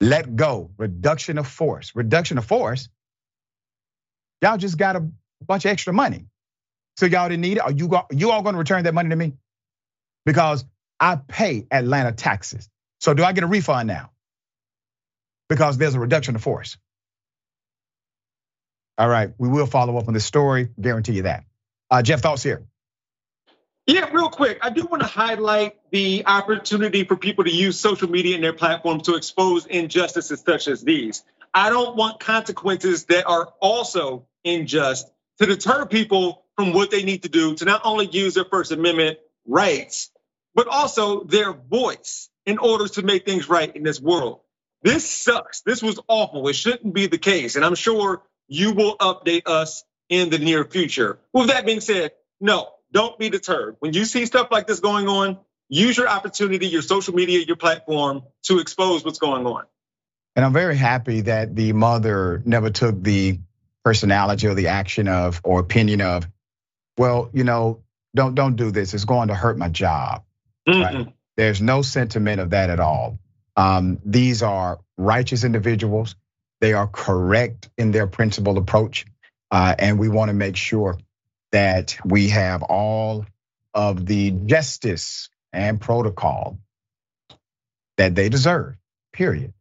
Let 0.00 0.36
go, 0.36 0.70
reduction 0.78 1.38
of 1.38 1.46
force. 1.48 1.94
Reduction 1.94 2.38
of 2.38 2.46
force, 2.46 2.88
y'all 4.42 4.58
just 4.58 4.78
got 4.78 4.96
a 4.96 5.08
bunch 5.46 5.64
of 5.66 5.70
extra 5.72 5.92
money. 5.92 6.26
So 6.96 7.06
y'all 7.06 7.28
didn't 7.28 7.42
need 7.42 7.58
it. 7.58 7.60
Are 7.60 7.72
you, 7.72 7.90
you 8.12 8.30
all 8.30 8.42
gonna 8.42 8.58
return 8.58 8.84
that 8.84 8.94
money 8.94 9.10
to 9.10 9.16
me? 9.16 9.34
Because 10.26 10.64
I 11.00 11.16
pay 11.16 11.66
Atlanta 11.70 12.12
taxes. 12.12 12.68
So 13.00 13.14
do 13.14 13.24
I 13.24 13.32
get 13.32 13.44
a 13.44 13.48
refund 13.48 13.88
now? 13.88 14.10
Because 15.48 15.78
there's 15.78 15.94
a 15.94 16.00
reduction 16.00 16.36
of 16.36 16.42
force. 16.42 16.78
All 18.98 19.08
right, 19.08 19.32
we 19.38 19.48
will 19.48 19.66
follow 19.66 19.96
up 19.98 20.08
on 20.08 20.14
this 20.14 20.26
story, 20.26 20.70
guarantee 20.80 21.14
you 21.14 21.22
that. 21.22 21.44
Uh, 21.90 22.02
Jeff, 22.02 22.20
thoughts 22.20 22.42
here? 22.42 22.64
Yeah, 23.86 24.08
real 24.12 24.30
quick. 24.30 24.58
I 24.62 24.70
do 24.70 24.84
want 24.84 25.02
to 25.02 25.08
highlight 25.08 25.76
the 25.90 26.24
opportunity 26.26 27.04
for 27.04 27.16
people 27.16 27.44
to 27.44 27.50
use 27.50 27.78
social 27.80 28.08
media 28.08 28.36
and 28.36 28.44
their 28.44 28.52
platforms 28.52 29.04
to 29.04 29.16
expose 29.16 29.66
injustices 29.66 30.42
such 30.46 30.68
as 30.68 30.82
these. 30.82 31.24
I 31.52 31.70
don't 31.70 31.96
want 31.96 32.20
consequences 32.20 33.06
that 33.06 33.26
are 33.26 33.52
also 33.60 34.26
unjust 34.44 35.10
to 35.40 35.46
deter 35.46 35.86
people 35.86 36.44
from 36.56 36.72
what 36.72 36.90
they 36.90 37.02
need 37.02 37.24
to 37.24 37.28
do 37.28 37.56
to 37.56 37.64
not 37.64 37.82
only 37.84 38.06
use 38.06 38.34
their 38.34 38.44
First 38.44 38.72
Amendment 38.72 39.18
rights, 39.46 40.10
but 40.54 40.68
also 40.68 41.24
their 41.24 41.52
voice 41.52 42.30
in 42.46 42.58
order 42.58 42.88
to 42.88 43.02
make 43.02 43.24
things 43.26 43.48
right 43.48 43.74
in 43.74 43.82
this 43.82 44.00
world. 44.00 44.40
This 44.82 45.08
sucks. 45.08 45.62
This 45.62 45.82
was 45.82 46.00
awful. 46.08 46.48
It 46.48 46.54
shouldn't 46.54 46.94
be 46.94 47.06
the 47.08 47.18
case. 47.18 47.56
And 47.56 47.64
I'm 47.64 47.74
sure 47.74 48.22
you 48.48 48.72
will 48.72 48.96
update 48.98 49.42
us 49.46 49.84
in 50.08 50.30
the 50.30 50.38
near 50.38 50.64
future. 50.64 51.18
With 51.32 51.48
that 51.48 51.66
being 51.66 51.80
said, 51.80 52.12
no, 52.40 52.68
don't 52.92 53.18
be 53.18 53.30
deterred. 53.30 53.76
When 53.80 53.92
you 53.92 54.04
see 54.04 54.26
stuff 54.26 54.48
like 54.50 54.66
this 54.66 54.80
going 54.80 55.08
on, 55.08 55.38
use 55.68 55.96
your 55.96 56.08
opportunity, 56.08 56.66
your 56.66 56.82
social 56.82 57.14
media, 57.14 57.40
your 57.40 57.56
platform 57.56 58.22
to 58.44 58.58
expose 58.58 59.04
what's 59.04 59.18
going 59.18 59.46
on. 59.46 59.64
And 60.36 60.44
I'm 60.44 60.52
very 60.52 60.76
happy 60.76 61.22
that 61.22 61.54
the 61.54 61.72
mother 61.72 62.42
never 62.44 62.70
took 62.70 63.02
the 63.02 63.40
personality 63.84 64.46
or 64.46 64.54
the 64.54 64.68
action 64.68 65.08
of 65.08 65.40
or 65.44 65.60
opinion 65.60 66.00
of, 66.00 66.28
well, 66.96 67.30
you 67.32 67.44
know, 67.44 67.82
don't 68.14 68.34
don't 68.34 68.56
do 68.56 68.70
this. 68.70 68.94
It's 68.94 69.04
going 69.04 69.28
to 69.28 69.34
hurt 69.34 69.58
my 69.58 69.68
job. 69.68 70.24
Right? 70.66 71.12
There's 71.36 71.60
no 71.60 71.82
sentiment 71.82 72.40
of 72.40 72.50
that 72.50 72.70
at 72.70 72.80
all. 72.80 73.18
Um, 73.56 73.98
these 74.04 74.42
are 74.42 74.80
righteous 74.96 75.44
individuals. 75.44 76.14
They 76.60 76.74
are 76.74 76.86
correct 76.86 77.70
in 77.78 77.90
their 77.90 78.06
principled 78.06 78.58
approach. 78.58 79.06
Uh, 79.50 79.74
and 79.78 79.98
we 79.98 80.08
want 80.08 80.28
to 80.28 80.34
make 80.34 80.56
sure 80.56 80.98
that 81.52 81.98
we 82.04 82.30
have 82.30 82.62
all 82.62 83.26
of 83.74 84.06
the 84.06 84.30
justice 84.32 85.28
and 85.52 85.80
protocol 85.80 86.58
that 87.98 88.14
they 88.14 88.28
deserve, 88.28 88.76
period. 89.12 89.52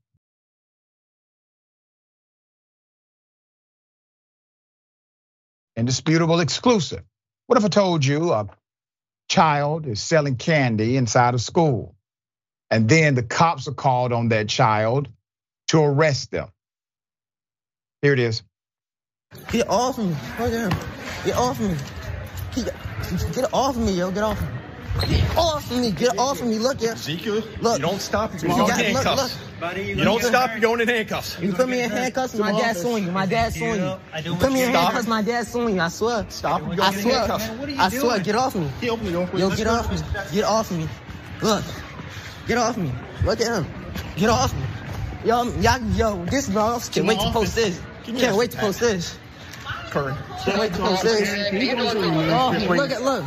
Indisputable 5.77 6.39
exclusive. 6.41 7.03
What 7.47 7.57
if 7.59 7.65
I 7.65 7.69
told 7.69 8.05
you 8.05 8.33
a 8.33 8.49
child 9.29 9.87
is 9.87 10.01
selling 10.01 10.37
candy 10.37 10.97
inside 10.97 11.33
of 11.33 11.41
school? 11.41 11.95
And 12.71 12.89
then 12.89 13.15
the 13.15 13.23
cops 13.23 13.67
are 13.67 13.73
called 13.73 14.13
on 14.13 14.29
that 14.29 14.49
child 14.49 15.09
to 15.69 15.81
arrest 15.81 16.31
them. 16.31 16.49
Here 18.01 18.13
it 18.13 18.19
is. 18.19 18.43
Get 19.51 19.69
off 19.69 19.97
me. 19.97 20.15
Look 20.39 20.53
at 20.53 20.71
him. 20.71 20.79
Get 21.23 21.35
off 21.35 21.59
me. 21.59 21.75
Get 23.33 23.53
off 23.53 23.77
me, 23.77 23.91
yo. 23.93 24.09
Get 24.11 24.23
off 24.23 24.41
me. 24.41 24.47
Get 25.07 25.37
off 25.37 25.71
me. 25.71 25.91
Get 25.91 26.17
off 26.17 26.41
me. 26.41 26.57
Look 26.57 26.83
at 26.83 26.95
Ezekiel. 26.95 27.43
Look. 27.61 27.77
You 27.77 27.85
don't 27.85 28.01
stop. 28.01 28.31
You're 28.41 28.49
going 28.49 28.69
in 28.71 28.95
handcuffs. 28.95 29.37
Look, 29.61 29.75
look. 29.75 29.77
you, 29.85 30.03
don't 30.03 30.23
stop. 30.23 30.51
You're 30.51 30.59
going 30.59 30.81
in 30.81 30.87
handcuffs. 30.87 31.39
You 31.39 31.53
put 31.53 31.69
me 31.69 31.81
in 31.81 31.91
handcuffs. 31.91 32.33
My 32.35 32.51
dad's 32.51 32.81
suing 32.81 33.05
you. 33.05 33.11
My 33.11 33.27
dad's 33.27 33.55
suing 33.55 33.81
you. 33.81 33.97
You 34.23 34.35
put 34.35 34.51
me 34.51 34.63
in 34.63 34.71
handcuffs. 34.71 35.07
My 35.07 35.21
dad's 35.21 35.51
suing 35.51 35.75
you. 35.75 35.81
I 35.81 35.89
swear. 35.89 36.25
Stop. 36.29 36.63
I 36.79 36.91
swear. 36.91 37.27
I 37.79 37.89
swear. 37.89 38.19
Get 38.19 38.35
off 38.35 38.55
me. 38.55 38.67
Yo, 38.81 38.97
get 38.97 39.67
off 39.67 39.91
me. 39.91 39.97
Get 40.31 40.43
off 40.43 40.71
me. 40.71 40.87
Look. 41.41 41.63
Get 42.47 42.57
off 42.57 42.77
me. 42.77 42.91
Look 43.23 43.41
at 43.41 43.63
him. 43.63 43.71
Get 44.15 44.29
off 44.29 44.55
me. 44.55 44.63
Yo, 45.25 45.43
y'all, 45.59 45.83
yo, 45.95 46.25
this 46.25 46.49
bro, 46.49 46.79
can't 46.91 47.05
wait 47.05 47.19
to 47.19 47.29
post 47.31 47.53
this. 47.53 47.81
Can't 48.17 48.37
wait 48.37 48.51
to 48.51 48.57
post 48.57 48.81
oh, 48.81 48.87
this. 48.87 49.17
Current. 49.89 50.17
Can't 50.45 50.59
wait 50.59 50.73
to 50.73 50.79
post 50.79 51.05
oh, 51.05 51.07
this. 51.07 51.29
Oh, 52.31 52.75
look 52.75 52.91
at 52.91 53.01
look, 53.01 53.23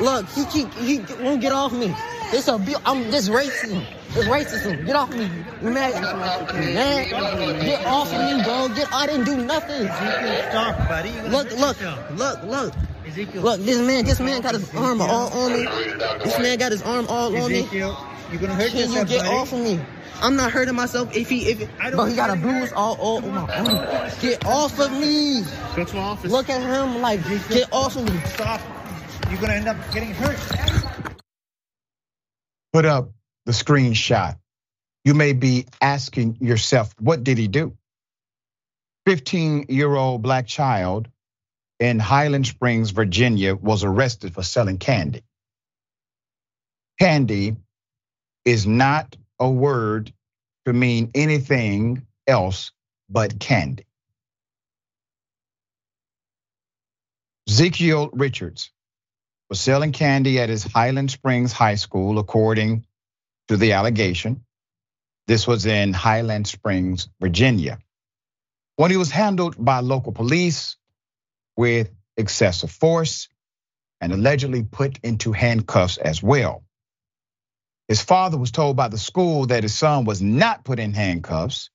look. 0.00 0.28
He 0.30 0.44
keep 0.46 0.72
he 0.74 0.98
won't 1.22 1.40
get 1.40 1.52
off 1.52 1.72
me. 1.72 1.94
This 2.30 2.48
a 2.48 2.54
I'm 2.84 3.10
this 3.10 3.28
racism. 3.28 3.84
It's 4.16 4.28
racism. 4.28 4.86
Get 4.86 4.96
off 4.96 5.10
me. 5.10 5.28
You 5.62 5.70
mad? 5.70 5.94
Man, 6.54 7.08
get 7.64 7.86
off 7.86 8.10
me, 8.12 8.42
bro. 8.44 8.68
Get. 8.74 8.92
I 8.92 9.06
didn't 9.06 9.24
do 9.24 9.36
nothing. 9.44 9.86
Stop, 9.86 10.88
buddy. 10.88 11.10
Look, 11.28 11.50
look, 11.58 11.76
look, 12.12 12.42
look. 12.44 12.74
Ezekiel. 13.06 13.42
Look, 13.42 13.60
this 13.60 13.78
man, 13.78 14.04
this 14.04 14.20
man 14.20 14.40
got 14.40 14.54
his 14.54 14.74
arm 14.74 15.00
all 15.00 15.32
on 15.32 15.52
me. 15.52 15.66
This 16.24 16.38
man 16.38 16.58
got 16.58 16.72
his 16.72 16.82
arm 16.82 17.06
all 17.08 17.36
on 17.36 17.50
me. 17.50 17.60
Ezekiel, 17.60 18.06
you're 18.30 18.40
gonna 18.40 18.54
hurt 18.54 18.70
Can 18.70 18.78
yourself, 18.78 19.10
you 19.10 19.16
get 19.16 19.24
buddy. 19.24 19.36
off 19.36 19.52
of 19.52 19.60
me? 19.60 19.80
I'm 20.22 20.36
not 20.36 20.52
hurting 20.52 20.74
myself 20.74 21.16
if 21.16 21.28
he 21.28 21.46
if 21.46 21.68
I 21.80 21.90
don't 21.90 21.96
but 21.96 22.06
he 22.06 22.16
got 22.16 22.30
a 22.30 22.34
care. 22.34 22.42
bruise 22.42 22.72
all 22.72 22.96
over 23.00 23.26
my 23.28 23.40
arm. 23.40 24.10
Get 24.20 24.44
off 24.46 24.78
of 24.78 24.92
me. 24.92 25.42
Go 25.76 25.84
to 25.84 25.96
my 25.96 26.02
office. 26.02 26.30
Look 26.30 26.48
at 26.50 26.62
him 26.62 27.02
like 27.02 27.26
get 27.48 27.72
off 27.72 27.96
of 27.96 28.04
me. 28.04 28.18
Stop. 28.26 28.60
You're 29.30 29.40
gonna 29.40 29.54
end 29.54 29.68
up 29.68 29.76
getting 29.92 30.12
hurt. 30.14 30.38
Put 32.72 32.84
up 32.84 33.10
the 33.46 33.52
screenshot. 33.52 34.38
You 35.04 35.14
may 35.14 35.32
be 35.32 35.66
asking 35.80 36.38
yourself, 36.40 36.94
what 36.98 37.22
did 37.22 37.38
he 37.38 37.48
do? 37.48 37.76
15 39.06 39.66
year 39.68 39.94
old 39.94 40.22
black 40.22 40.46
child 40.46 41.08
in 41.80 41.98
Highland 41.98 42.46
Springs, 42.46 42.90
Virginia 42.90 43.54
was 43.54 43.84
arrested 43.84 44.34
for 44.34 44.42
selling 44.42 44.78
candy. 44.78 45.22
Candy 46.98 47.56
is 48.44 48.66
not 48.66 49.16
a 49.38 49.50
word 49.50 50.12
to 50.66 50.72
mean 50.72 51.10
anything 51.14 52.06
else 52.26 52.72
but 53.08 53.38
candy. 53.38 53.86
Ezekiel 57.48 58.10
Richards 58.12 58.70
was 59.50 59.60
selling 59.60 59.92
candy 59.92 60.40
at 60.40 60.48
his 60.48 60.64
Highland 60.64 61.10
Springs 61.10 61.52
High 61.52 61.74
School, 61.74 62.18
according 62.18 62.86
to 63.48 63.56
the 63.56 63.72
allegation. 63.72 64.44
This 65.26 65.46
was 65.46 65.66
in 65.66 65.92
Highland 65.92 66.46
Springs, 66.46 67.08
Virginia. 67.20 67.78
When 68.76 68.90
he 68.90 68.96
was 68.96 69.10
handled 69.10 69.62
by 69.62 69.80
local 69.80 70.12
police 70.12 70.76
with 71.56 71.90
excessive 72.16 72.70
force 72.70 73.28
and 74.00 74.12
allegedly 74.12 74.62
put 74.62 74.98
into 75.02 75.32
handcuffs 75.32 75.98
as 75.98 76.22
well. 76.22 76.64
His 77.88 78.00
father 78.00 78.38
was 78.38 78.50
told 78.50 78.76
by 78.76 78.88
the 78.88 78.98
school 78.98 79.46
that 79.46 79.62
his 79.62 79.74
son 79.74 80.04
was 80.04 80.22
not 80.22 80.64
put 80.64 80.78
in 80.78 80.94
handcuffs, 80.94 81.70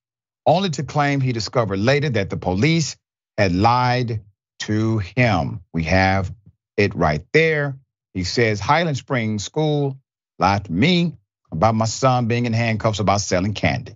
only 0.45 0.69
to 0.71 0.83
claim 0.83 1.21
he 1.21 1.31
discovered 1.31 1.79
later 1.79 2.09
that 2.09 2.29
the 2.29 2.37
police 2.37 2.97
had 3.37 3.53
lied 3.53 4.21
to 4.59 4.97
him. 4.99 5.61
We 5.73 5.83
have 5.83 6.33
it 6.77 6.95
right 6.95 7.23
there. 7.31 7.77
He 8.13 8.23
says 8.23 8.59
Highland 8.59 8.97
Springs 8.97 9.43
School 9.43 9.99
lied 10.39 10.65
to 10.65 10.71
me 10.71 11.13
about 11.51 11.75
my 11.75 11.85
son 11.85 12.27
being 12.27 12.45
in 12.45 12.53
handcuffs 12.53 12.99
about 12.99 13.21
selling 13.21 13.53
candy. 13.53 13.95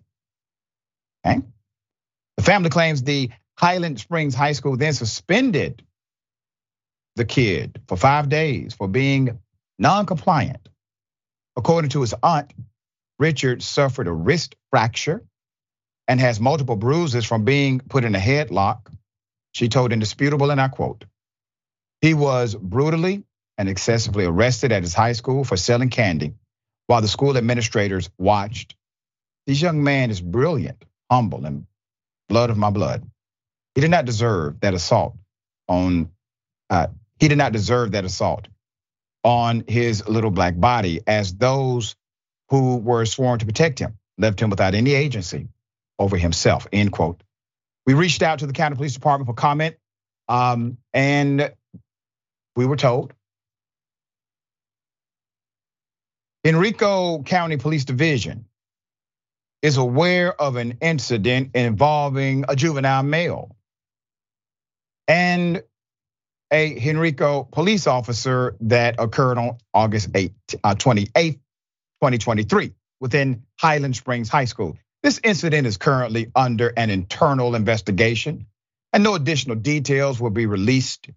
Okay? 1.25 1.41
The 2.37 2.43
family 2.43 2.69
claims 2.69 3.01
the 3.01 3.31
Highland 3.57 3.99
Springs 3.99 4.35
High 4.35 4.53
School 4.53 4.77
then 4.77 4.93
suspended 4.93 5.83
the 7.15 7.25
kid 7.25 7.81
for 7.87 7.97
five 7.97 8.29
days 8.29 8.73
for 8.73 8.87
being 8.87 9.39
non-compliant. 9.79 10.69
According 11.55 11.91
to 11.91 12.01
his 12.01 12.15
aunt, 12.23 12.53
Richard 13.19 13.63
suffered 13.63 14.07
a 14.07 14.13
wrist 14.13 14.55
fracture 14.71 15.23
and 16.07 16.19
has 16.19 16.39
multiple 16.39 16.75
bruises 16.75 17.25
from 17.25 17.45
being 17.45 17.79
put 17.79 18.03
in 18.03 18.15
a 18.15 18.19
headlock. 18.19 18.91
She 19.53 19.69
told 19.69 19.93
Indisputable, 19.93 20.51
and 20.51 20.59
I 20.59 20.67
quote, 20.67 21.05
he 22.01 22.13
was 22.13 22.55
brutally 22.55 23.23
and 23.57 23.69
excessively 23.69 24.25
arrested 24.25 24.71
at 24.71 24.83
his 24.83 24.93
high 24.93 25.13
school 25.13 25.43
for 25.43 25.57
selling 25.57 25.89
candy 25.89 26.33
while 26.87 27.01
the 27.01 27.07
school 27.07 27.37
administrators 27.37 28.09
watched. 28.17 28.75
This 29.47 29.61
young 29.61 29.83
man 29.83 30.09
is 30.11 30.21
brilliant, 30.21 30.83
humble, 31.11 31.45
and 31.45 31.65
blood 32.29 32.49
of 32.49 32.57
my 32.57 32.71
blood. 32.71 33.05
He 33.75 33.81
did 33.81 33.91
not 33.91 34.05
deserve 34.05 34.59
that 34.61 34.73
assault 34.73 35.15
on, 35.67 36.09
uh, 36.69 36.87
he 37.19 37.27
did 37.27 37.37
not 37.37 37.53
deserve 37.53 37.91
that 37.91 38.05
assault 38.05 38.47
on 39.23 39.63
his 39.67 40.07
little 40.07 40.31
black 40.31 40.59
body 40.59 41.01
as 41.07 41.33
those 41.35 41.95
who 42.49 42.77
were 42.77 43.05
sworn 43.05 43.39
to 43.39 43.45
protect 43.45 43.79
him 43.79 43.97
left 44.17 44.39
him 44.39 44.49
without 44.49 44.75
any 44.75 44.93
agency 44.93 45.47
over 45.97 46.17
himself, 46.17 46.67
end 46.71 46.91
quote. 46.91 47.21
We 47.85 47.93
reached 47.93 48.21
out 48.21 48.39
to 48.39 48.47
the 48.47 48.53
county 48.53 48.75
police 48.75 48.93
department 48.93 49.27
for 49.27 49.33
comment, 49.33 49.75
um, 50.27 50.77
and 50.93 51.53
we 52.55 52.65
were 52.65 52.75
told 52.75 53.13
Henrico 56.45 57.23
County 57.23 57.57
Police 57.57 57.85
Division 57.85 58.45
is 59.61 59.77
aware 59.77 60.39
of 60.39 60.57
an 60.57 60.77
incident 60.81 61.51
involving 61.55 62.45
a 62.49 62.55
juvenile 62.55 63.03
male. 63.03 63.55
And 65.07 65.63
a 66.53 66.77
Henrico 66.87 67.43
police 67.51 67.87
officer 67.87 68.55
that 68.61 68.95
occurred 68.99 69.39
on 69.39 69.57
August 69.73 70.09
8, 70.13 70.31
uh, 70.63 70.75
28th, 70.75 71.33
2023 71.33 72.73
within 73.01 73.43
Highland 73.59 73.95
Springs 73.95 74.29
High 74.29 74.45
School. 74.45 74.77
This 75.01 75.19
incident 75.23 75.65
is 75.65 75.77
currently 75.77 76.31
under 76.35 76.71
an 76.77 76.91
internal 76.91 77.55
investigation 77.55 78.45
and 78.93 79.03
no 79.03 79.15
additional 79.15 79.55
details 79.55 80.21
will 80.21 80.29
be 80.29 80.45
released 80.45 81.09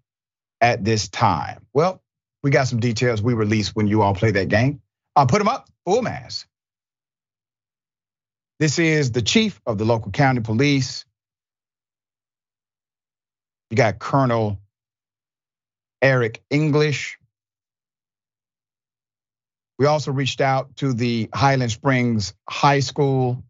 at 0.62 0.82
this 0.82 1.08
time. 1.08 1.66
Well, 1.74 2.02
we 2.42 2.50
got 2.50 2.66
some 2.66 2.80
details 2.80 3.20
we 3.20 3.34
released 3.34 3.76
when 3.76 3.88
you 3.88 4.00
all 4.00 4.14
play 4.14 4.30
that 4.30 4.48
game. 4.48 4.80
I'll 5.14 5.26
put 5.26 5.38
them 5.38 5.48
up, 5.48 5.68
full 5.84 6.00
mass. 6.00 6.46
This 8.58 8.78
is 8.78 9.12
the 9.12 9.20
chief 9.20 9.60
of 9.66 9.76
the 9.76 9.84
local 9.84 10.12
county 10.12 10.40
police. 10.40 11.04
You 13.70 13.76
got 13.76 13.98
Colonel 13.98 14.58
Eric 16.06 16.40
English. 16.50 17.18
We 19.76 19.86
also 19.86 20.12
reached 20.12 20.40
out 20.40 20.76
to 20.76 20.92
the 20.92 21.28
Highland 21.34 21.72
Springs 21.72 22.32
High 22.48 22.78
School. 22.78 23.42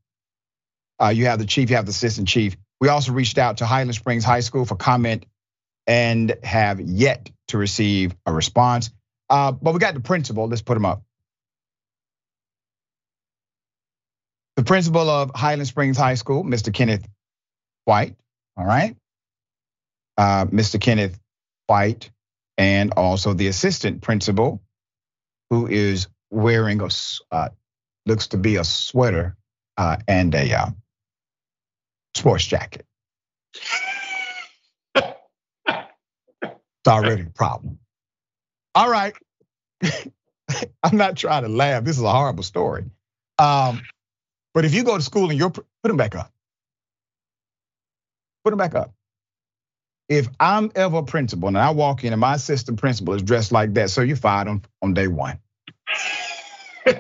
Uh, 0.99 1.09
you 1.09 1.27
have 1.27 1.39
the 1.39 1.45
chief, 1.45 1.69
you 1.69 1.77
have 1.77 1.85
the 1.85 1.91
assistant 1.91 2.29
chief. 2.29 2.57
We 2.81 2.89
also 2.89 3.13
reached 3.13 3.37
out 3.37 3.59
to 3.59 3.67
Highland 3.67 3.95
Springs 3.95 4.25
High 4.25 4.41
School 4.41 4.65
for 4.65 4.75
comment 4.75 5.27
and 5.87 6.35
have 6.43 6.81
yet 6.81 7.31
to 7.49 7.59
receive 7.59 8.17
a 8.25 8.33
response. 8.33 8.91
Uh, 9.29 9.53
but 9.53 9.75
we 9.75 9.79
got 9.79 9.93
the 9.93 10.01
principal. 10.01 10.49
Let's 10.49 10.63
put 10.63 10.79
him 10.79 10.87
up. 10.87 11.03
The 14.57 14.65
principal 14.65 15.11
of 15.11 15.31
Highland 15.35 15.69
Springs 15.69 15.99
High 15.99 16.15
School, 16.15 16.43
Mr. 16.43 16.73
Kenneth 16.73 17.07
White. 17.85 18.17
All 18.57 18.65
right. 18.65 18.97
Uh, 20.17 20.47
Mr. 20.47 20.81
Kenneth 20.81 21.21
White 21.67 22.11
and 22.59 22.93
also 22.93 23.35
the 23.35 23.49
assistant 23.49 24.03
principal, 24.03 24.63
who 25.51 25.67
is 25.67 26.09
wearing 26.31 26.81
a 26.81 26.89
uh, 27.31 27.49
looks 28.07 28.29
to 28.29 28.37
be 28.37 28.57
a 28.57 28.65
sweater 28.65 29.37
uh, 29.77 29.97
and 30.09 30.35
a 30.35 30.53
uh, 30.53 30.67
sports 32.15 32.47
jacket. 32.47 32.87
it's 34.95 35.07
already 36.89 37.23
a 37.23 37.31
problem. 37.31 37.79
All 38.75 38.91
right. 38.91 39.15
I'm 40.83 40.97
not 40.97 41.17
trying 41.17 41.43
to 41.43 41.49
laugh. 41.49 41.85
This 41.85 41.97
is 41.97 42.03
a 42.03 42.11
horrible 42.11 42.45
story. 42.45 42.85
Um, 43.39 43.83
but 44.55 44.65
if 44.65 44.73
you 44.73 44.85
go 44.85 44.97
to 44.97 45.03
school 45.03 45.31
and 45.31 45.39
you're 45.39 45.51
put 45.51 45.67
them 45.83 45.97
back 45.97 46.15
up, 46.15 46.33
put 48.45 48.51
them 48.51 48.59
back 48.59 48.75
up 48.75 48.95
if 50.09 50.29
I'm 50.39 50.71
ever 50.75 50.99
a 50.99 51.03
principal 51.03 51.49
and 51.49 51.59
I 51.59 51.71
walk 51.71 52.05
in 52.05 52.13
and 52.13 52.21
my 52.21 52.35
assistant 52.35 52.79
principal 52.79 53.15
is 53.15 53.23
dressed 53.23 53.53
like 53.53 53.75
that, 53.75 53.91
so 53.91 54.03
you're 54.03 54.17
fired 54.17 54.49
on, 54.49 54.63
on 54.83 54.95
day 54.95 55.09
one. 55.09 55.39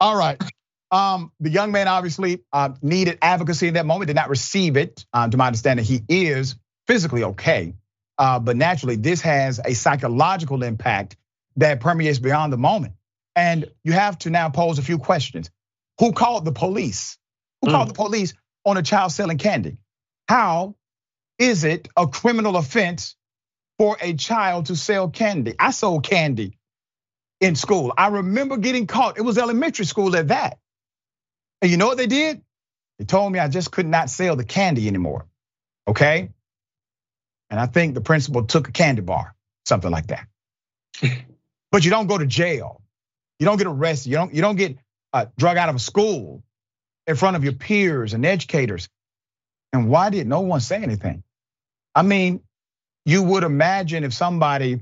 All 0.00 0.16
right. 0.16 0.42
Um, 0.92 1.30
the 1.40 1.50
young 1.50 1.70
man 1.72 1.88
obviously 1.88 2.42
uh, 2.52 2.70
needed 2.82 3.18
advocacy 3.22 3.68
in 3.68 3.74
that 3.74 3.86
moment, 3.86 4.08
did 4.08 4.16
not 4.16 4.28
receive 4.28 4.76
it. 4.76 5.04
Um, 5.12 5.30
to 5.30 5.36
my 5.36 5.46
understanding, 5.46 5.84
he 5.84 6.02
is 6.08 6.56
physically 6.86 7.22
okay. 7.24 7.74
Uh, 8.18 8.38
but 8.38 8.56
naturally, 8.56 8.96
this 8.96 9.20
has 9.22 9.60
a 9.64 9.74
psychological 9.74 10.62
impact 10.62 11.16
that 11.56 11.80
permeates 11.80 12.18
beyond 12.18 12.52
the 12.52 12.58
moment. 12.58 12.94
And 13.36 13.70
you 13.84 13.92
have 13.92 14.18
to 14.20 14.30
now 14.30 14.48
pose 14.50 14.78
a 14.78 14.82
few 14.82 14.98
questions. 14.98 15.50
Who 16.00 16.12
called 16.12 16.44
the 16.44 16.52
police? 16.52 17.16
Who 17.62 17.70
called 17.70 17.88
mm. 17.88 17.92
the 17.92 17.94
police 17.94 18.34
on 18.64 18.76
a 18.76 18.82
child 18.82 19.12
selling 19.12 19.38
candy? 19.38 19.78
How 20.28 20.76
is 21.38 21.64
it 21.64 21.88
a 21.96 22.06
criminal 22.06 22.56
offense 22.56 23.16
for 23.78 23.96
a 24.00 24.14
child 24.14 24.66
to 24.66 24.76
sell 24.76 25.08
candy? 25.08 25.54
I 25.58 25.70
sold 25.70 26.04
candy 26.04 26.58
in 27.40 27.56
school. 27.56 27.92
I 27.96 28.08
remember 28.08 28.56
getting 28.56 28.86
caught. 28.86 29.18
It 29.18 29.22
was 29.22 29.38
elementary 29.38 29.86
school 29.86 30.14
at 30.16 30.28
that. 30.28 30.58
And 31.62 31.70
you 31.70 31.76
know 31.76 31.86
what 31.86 31.98
they 31.98 32.06
did? 32.06 32.42
They 32.98 33.04
told 33.04 33.32
me 33.32 33.38
I 33.38 33.48
just 33.48 33.70
could 33.70 33.86
not 33.86 34.10
sell 34.10 34.36
the 34.36 34.44
candy 34.44 34.86
anymore. 34.86 35.26
Okay? 35.88 36.30
And 37.48 37.58
I 37.58 37.66
think 37.66 37.94
the 37.94 38.00
principal 38.00 38.44
took 38.44 38.68
a 38.68 38.72
candy 38.72 39.02
bar, 39.02 39.34
something 39.66 39.90
like 39.90 40.08
that. 40.08 40.26
but 41.72 41.84
you 41.84 41.90
don't 41.90 42.06
go 42.06 42.18
to 42.18 42.26
jail. 42.26 42.82
You 43.38 43.46
don't 43.46 43.56
get 43.56 43.66
arrested. 43.66 44.10
You 44.10 44.16
don't 44.16 44.34
you 44.34 44.42
don't 44.42 44.56
get 44.56 44.76
uh, 45.12 45.26
drug 45.38 45.56
out 45.56 45.70
of 45.70 45.74
a 45.76 45.78
school 45.78 46.42
in 47.06 47.16
front 47.16 47.36
of 47.36 47.44
your 47.44 47.54
peers 47.54 48.14
and 48.14 48.24
educators. 48.24 48.88
And 49.72 49.88
why 49.88 50.10
did 50.10 50.26
no 50.26 50.40
one 50.40 50.60
say 50.60 50.76
anything? 50.76 51.22
I 51.94 52.02
mean, 52.02 52.40
you 53.04 53.22
would 53.22 53.44
imagine 53.44 54.04
if 54.04 54.12
somebody 54.12 54.80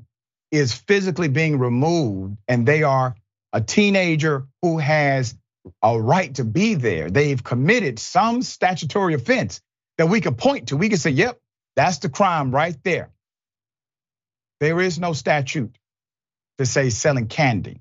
is 0.50 0.72
physically 0.74 1.28
being 1.28 1.58
removed 1.58 2.36
and 2.48 2.66
they 2.66 2.82
are 2.82 3.14
a 3.52 3.60
teenager 3.60 4.46
who 4.62 4.78
has 4.78 5.34
a 5.82 6.00
right 6.00 6.34
to 6.34 6.44
be 6.44 6.74
there, 6.74 7.10
they've 7.10 7.42
committed 7.42 7.98
some 7.98 8.42
statutory 8.42 9.14
offense 9.14 9.60
that 9.98 10.08
we 10.08 10.20
could 10.20 10.38
point 10.38 10.68
to. 10.68 10.76
We 10.76 10.88
could 10.88 11.00
say, 11.00 11.10
yep, 11.10 11.38
that's 11.76 11.98
the 11.98 12.08
crime 12.08 12.50
right 12.50 12.76
there. 12.84 13.10
There 14.60 14.80
is 14.80 14.98
no 14.98 15.12
statute 15.12 15.76
to 16.58 16.66
say 16.66 16.90
selling 16.90 17.28
candy 17.28 17.80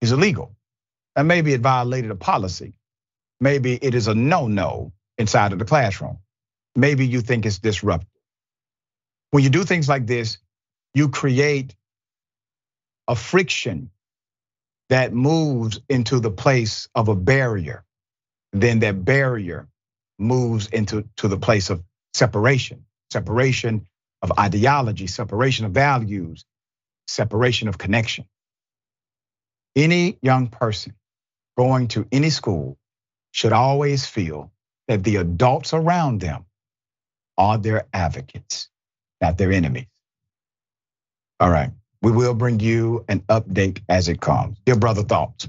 is 0.00 0.12
illegal. 0.12 0.54
And 1.16 1.28
maybe 1.28 1.54
it 1.54 1.62
violated 1.62 2.12
a 2.12 2.16
policy. 2.16 2.74
Maybe 3.40 3.74
it 3.82 3.94
is 3.94 4.08
a 4.08 4.14
no-no 4.14 4.92
inside 5.18 5.52
of 5.52 5.58
the 5.58 5.64
classroom. 5.64 6.18
Maybe 6.76 7.06
you 7.06 7.22
think 7.22 7.46
it's 7.46 7.58
disruptive. 7.58 8.08
When 9.32 9.44
you 9.44 9.50
do 9.50 9.64
things 9.64 9.88
like 9.88 10.06
this, 10.06 10.38
you 10.94 11.08
create 11.08 11.74
a 13.08 13.16
friction 13.16 13.90
that 14.90 15.12
moves 15.12 15.80
into 15.88 16.20
the 16.20 16.30
place 16.30 16.88
of 16.94 17.08
a 17.08 17.14
barrier, 17.16 17.84
then 18.52 18.80
that 18.80 19.04
barrier 19.04 19.68
moves 20.18 20.68
into 20.68 21.08
to 21.16 21.28
the 21.28 21.38
place 21.38 21.70
of 21.70 21.82
separation, 22.14 22.86
separation 23.12 23.86
of 24.22 24.32
ideology, 24.38 25.06
separation 25.06 25.66
of 25.66 25.72
values, 25.72 26.44
separation 27.08 27.68
of 27.68 27.78
connection. 27.78 28.26
Any 29.76 30.18
young 30.22 30.48
person 30.48 30.94
going 31.56 31.88
to 31.88 32.06
any 32.12 32.30
school 32.30 32.78
should 33.32 33.52
always 33.52 34.06
feel 34.06 34.52
that 34.88 35.04
the 35.04 35.16
adults 35.16 35.74
around 35.74 36.20
them 36.20 36.44
are 37.36 37.58
their 37.58 37.86
advocates, 37.92 38.68
not 39.20 39.36
their 39.38 39.52
enemies. 39.52 39.86
All 41.40 41.50
right. 41.50 41.70
We 42.02 42.12
will 42.12 42.34
bring 42.34 42.60
you 42.60 43.04
an 43.08 43.20
update 43.28 43.80
as 43.88 44.08
it 44.08 44.20
comes. 44.20 44.58
Dear 44.64 44.76
brother, 44.76 45.02
thoughts? 45.02 45.48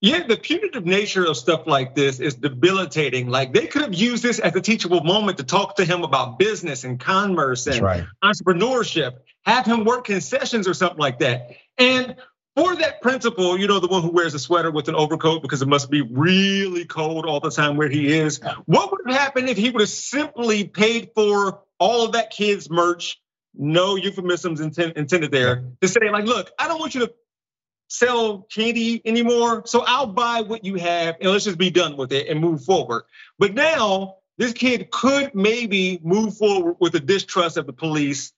Yeah, 0.00 0.26
the 0.26 0.36
punitive 0.36 0.86
nature 0.86 1.24
of 1.24 1.36
stuff 1.36 1.66
like 1.66 1.96
this 1.96 2.20
is 2.20 2.36
debilitating. 2.36 3.28
Like 3.28 3.52
they 3.52 3.66
could 3.66 3.82
have 3.82 3.94
used 3.94 4.22
this 4.22 4.38
as 4.38 4.54
a 4.54 4.60
teachable 4.60 5.02
moment 5.02 5.38
to 5.38 5.44
talk 5.44 5.76
to 5.76 5.84
him 5.84 6.04
about 6.04 6.38
business 6.38 6.84
and 6.84 7.00
commerce 7.00 7.66
and 7.66 7.80
right. 7.80 8.04
entrepreneurship, 8.22 9.14
have 9.44 9.66
him 9.66 9.84
work 9.84 10.04
concessions 10.04 10.68
or 10.68 10.74
something 10.74 11.00
like 11.00 11.18
that. 11.18 11.56
And 11.78 12.14
for 12.58 12.74
that 12.76 13.00
principal, 13.00 13.56
you 13.56 13.68
know, 13.68 13.78
the 13.78 13.86
one 13.86 14.02
who 14.02 14.10
wears 14.10 14.34
a 14.34 14.38
sweater 14.38 14.70
with 14.72 14.88
an 14.88 14.96
overcoat 14.96 15.42
because 15.42 15.62
it 15.62 15.68
must 15.68 15.90
be 15.90 16.02
really 16.02 16.84
cold 16.84 17.24
all 17.24 17.38
the 17.38 17.50
time 17.50 17.76
where 17.76 17.88
he 17.88 18.12
is. 18.12 18.40
What 18.66 18.90
would 18.90 19.02
have 19.06 19.16
happened 19.16 19.48
if 19.48 19.56
he 19.56 19.70
would 19.70 19.80
have 19.80 19.88
simply 19.88 20.64
paid 20.64 21.10
for 21.14 21.62
all 21.78 22.04
of 22.04 22.12
that 22.12 22.30
kid's 22.30 22.68
merch? 22.68 23.20
No 23.54 23.94
euphemisms 23.94 24.60
intended 24.60 25.30
there 25.30 25.64
to 25.80 25.88
say, 25.88 26.10
like, 26.10 26.24
look, 26.24 26.50
I 26.58 26.66
don't 26.66 26.80
want 26.80 26.96
you 26.96 27.06
to 27.06 27.12
sell 27.88 28.42
candy 28.42 29.00
anymore. 29.04 29.62
So 29.66 29.84
I'll 29.86 30.06
buy 30.06 30.42
what 30.42 30.64
you 30.64 30.74
have 30.76 31.16
and 31.20 31.30
let's 31.30 31.44
just 31.44 31.58
be 31.58 31.70
done 31.70 31.96
with 31.96 32.12
it 32.12 32.28
and 32.28 32.40
move 32.40 32.64
forward. 32.64 33.04
But 33.38 33.54
now 33.54 34.16
this 34.36 34.52
kid 34.52 34.90
could 34.90 35.34
maybe 35.34 36.00
move 36.02 36.36
forward 36.36 36.76
with 36.80 36.94
a 36.96 37.00
distrust 37.00 37.56
of 37.56 37.66
the 37.66 37.72
police. 37.72 38.32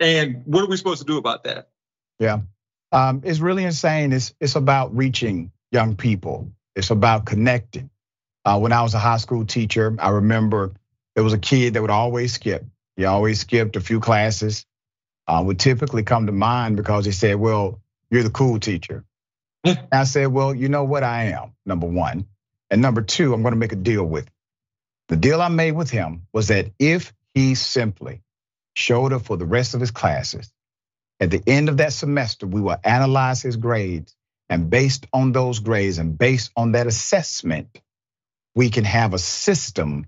And 0.00 0.42
what 0.44 0.64
are 0.64 0.68
we 0.68 0.76
supposed 0.76 1.00
to 1.00 1.06
do 1.06 1.18
about 1.18 1.44
that? 1.44 1.70
Yeah. 2.18 2.40
Um, 2.92 3.22
it's 3.24 3.38
really 3.38 3.64
insane. 3.64 4.12
It's 4.12 4.34
it's 4.40 4.56
about 4.56 4.96
reaching 4.96 5.52
young 5.70 5.96
people. 5.96 6.50
It's 6.74 6.90
about 6.90 7.26
connecting. 7.26 7.90
Uh, 8.44 8.58
when 8.58 8.72
I 8.72 8.82
was 8.82 8.94
a 8.94 8.98
high 8.98 9.18
school 9.18 9.44
teacher, 9.44 9.94
I 9.98 10.10
remember 10.10 10.72
there 11.14 11.24
was 11.24 11.32
a 11.32 11.38
kid 11.38 11.74
that 11.74 11.82
would 11.82 11.90
always 11.90 12.32
skip. 12.32 12.64
He 12.96 13.04
always 13.04 13.40
skipped 13.40 13.76
a 13.76 13.80
few 13.80 14.00
classes. 14.00 14.66
Uh, 15.26 15.42
would 15.44 15.60
typically 15.60 16.02
come 16.02 16.26
to 16.26 16.32
mind 16.32 16.76
because 16.76 17.04
he 17.04 17.12
said, 17.12 17.36
"Well, 17.36 17.80
you're 18.10 18.24
the 18.24 18.30
cool 18.30 18.58
teacher." 18.58 19.04
I 19.92 20.04
said, 20.04 20.28
"Well, 20.28 20.54
you 20.54 20.68
know 20.68 20.84
what 20.84 21.04
I 21.04 21.26
am. 21.26 21.52
Number 21.64 21.86
one, 21.86 22.26
and 22.70 22.82
number 22.82 23.02
two, 23.02 23.32
I'm 23.32 23.42
going 23.42 23.52
to 23.52 23.58
make 23.58 23.72
a 23.72 23.76
deal 23.76 24.04
with. 24.04 24.24
Him. 24.24 24.32
The 25.08 25.16
deal 25.16 25.40
I 25.40 25.48
made 25.48 25.72
with 25.72 25.90
him 25.90 26.26
was 26.32 26.48
that 26.48 26.70
if 26.78 27.12
he 27.34 27.54
simply 27.54 28.22
showed 28.74 29.12
up 29.12 29.22
for 29.22 29.36
the 29.36 29.46
rest 29.46 29.74
of 29.74 29.80
his 29.80 29.90
classes 29.90 30.50
at 31.20 31.30
the 31.30 31.42
end 31.46 31.68
of 31.68 31.76
that 31.76 31.92
semester, 31.92 32.46
we 32.46 32.62
will 32.62 32.78
analyze 32.82 33.42
his 33.42 33.56
grades. 33.56 34.14
And 34.48 34.70
based 34.70 35.06
on 35.12 35.32
those 35.32 35.60
grades 35.60 35.98
and 35.98 36.18
based 36.18 36.50
on 36.56 36.72
that 36.72 36.86
assessment, 36.86 37.80
we 38.54 38.70
can 38.70 38.84
have 38.84 39.14
a 39.14 39.18
system 39.18 40.06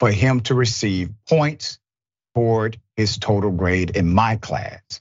for 0.00 0.10
him 0.10 0.40
to 0.40 0.54
receive 0.54 1.10
points 1.28 1.78
toward 2.34 2.78
his 2.96 3.18
total 3.18 3.50
grade 3.50 3.96
in 3.96 4.12
my 4.12 4.36
class. 4.36 5.00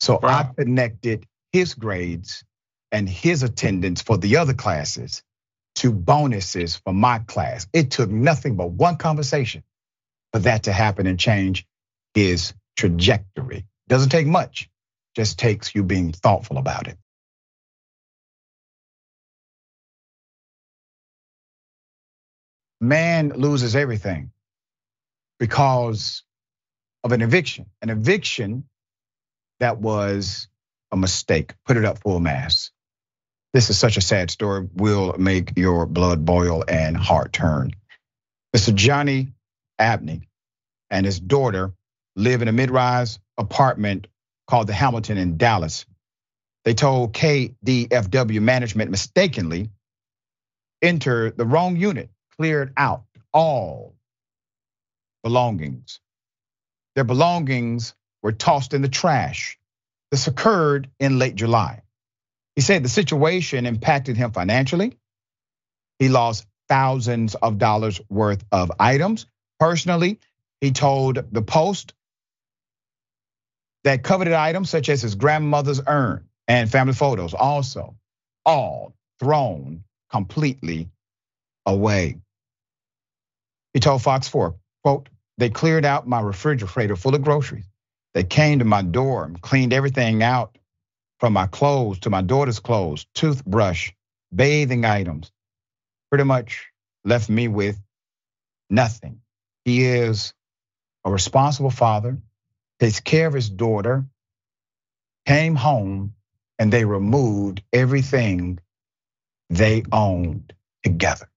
So. 0.00 0.18
I 0.22 0.50
connected 0.56 1.26
his 1.52 1.74
grades 1.74 2.44
and 2.90 3.08
his 3.08 3.42
attendance 3.42 4.02
for 4.02 4.16
the 4.16 4.38
other 4.38 4.54
classes 4.54 5.22
to 5.76 5.92
bonuses 5.92 6.76
for 6.76 6.92
my 6.92 7.20
class. 7.20 7.66
It 7.72 7.90
took 7.90 8.10
nothing 8.10 8.56
but 8.56 8.70
one 8.70 8.96
conversation 8.96 9.62
for 10.32 10.40
that 10.40 10.64
to 10.64 10.72
happen 10.72 11.06
and 11.06 11.18
change 11.18 11.66
his 12.14 12.54
trajectory. 12.76 13.66
Doesn't 13.88 14.10
take 14.10 14.26
much 14.26 14.68
just 15.16 15.38
takes 15.38 15.74
you 15.74 15.82
being 15.82 16.12
thoughtful 16.12 16.58
about 16.58 16.88
it. 16.88 16.98
Man 22.80 23.30
loses 23.30 23.76
everything 23.76 24.30
because 25.38 26.22
of 27.04 27.12
an 27.12 27.22
eviction. 27.22 27.66
An 27.82 27.90
eviction 27.90 28.64
that 29.60 29.78
was 29.78 30.48
a 30.92 30.96
mistake. 30.96 31.54
Put 31.66 31.76
it 31.76 31.84
up 31.84 32.00
full 32.00 32.20
mass. 32.20 32.70
This 33.52 33.70
is 33.70 33.78
such 33.78 33.96
a 33.96 34.00
sad 34.02 34.30
story, 34.30 34.68
will 34.74 35.14
make 35.18 35.52
your 35.56 35.86
blood 35.86 36.24
boil 36.24 36.64
and 36.68 36.96
heart 36.96 37.32
turn. 37.32 37.72
Mr. 38.54 38.74
Johnny 38.74 39.28
Abney 39.78 40.28
and 40.90 41.06
his 41.06 41.20
daughter 41.20 41.72
live 42.16 42.42
in 42.42 42.48
a 42.48 42.52
mid 42.52 42.70
rise 42.70 43.18
apartment 43.38 44.08
called 44.46 44.66
the 44.66 44.74
Hamilton 44.74 45.18
in 45.18 45.36
Dallas. 45.36 45.86
They 46.64 46.74
told 46.74 47.14
KDFW 47.14 48.42
management 48.42 48.90
mistakenly 48.90 49.70
enter 50.82 51.30
the 51.30 51.46
wrong 51.46 51.76
unit, 51.76 52.10
cleared 52.38 52.72
out 52.76 53.04
all 53.32 53.94
belongings. 55.22 56.00
Their 56.94 57.04
belongings 57.04 57.94
were 58.22 58.32
tossed 58.32 58.74
in 58.74 58.82
the 58.82 58.88
trash. 58.88 59.58
This 60.10 60.28
occurred 60.28 60.90
in 61.00 61.18
late 61.18 61.36
July. 61.36 61.82
He 62.56 62.62
said 62.62 62.84
the 62.84 62.88
situation 62.88 63.66
impacted 63.66 64.16
him 64.16 64.32
financially. 64.32 64.98
He 65.98 66.08
lost 66.08 66.46
thousands 66.68 67.34
of 67.34 67.58
dollars 67.58 68.00
worth 68.10 68.44
of 68.52 68.72
items. 68.80 69.26
Personally, 69.60 70.20
he 70.60 70.72
told 70.72 71.32
the 71.32 71.42
Post 71.42 71.94
that 73.84 74.02
coveted 74.02 74.32
items 74.34 74.70
such 74.70 74.88
as 74.88 75.02
his 75.02 75.14
grandmother's 75.14 75.80
urn 75.86 76.26
and 76.48 76.70
family 76.70 76.94
photos 76.94 77.34
also 77.34 77.96
all 78.44 78.94
thrown 79.20 79.84
completely 80.10 80.88
away. 81.66 82.18
He 83.72 83.80
told 83.80 84.02
Fox 84.02 84.28
4, 84.28 84.54
quote, 84.82 85.08
they 85.38 85.50
cleared 85.50 85.84
out 85.84 86.06
my 86.06 86.20
refrigerator 86.20 86.96
full 86.96 87.14
of 87.14 87.22
groceries. 87.22 87.64
They 88.14 88.24
came 88.24 88.60
to 88.60 88.64
my 88.64 88.82
door 88.82 89.24
and 89.24 89.40
cleaned 89.40 89.72
everything 89.72 90.22
out 90.22 90.56
from 91.18 91.32
my 91.32 91.46
clothes 91.46 92.00
to 92.00 92.10
my 92.10 92.22
daughter's 92.22 92.60
clothes, 92.60 93.06
toothbrush, 93.14 93.90
bathing 94.34 94.84
items. 94.84 95.32
Pretty 96.10 96.24
much 96.24 96.70
left 97.04 97.28
me 97.28 97.48
with 97.48 97.78
nothing. 98.70 99.20
He 99.64 99.84
is 99.84 100.32
a 101.04 101.10
responsible 101.10 101.70
father 101.70 102.18
takes 102.80 103.00
care 103.00 103.26
of 103.26 103.34
his 103.34 103.50
daughter, 103.50 104.06
came 105.26 105.56
home, 105.56 106.14
and 106.58 106.72
they 106.72 106.84
removed 106.84 107.62
everything 107.72 108.58
they 109.50 109.84
owned 109.92 110.52
together. 110.84 111.28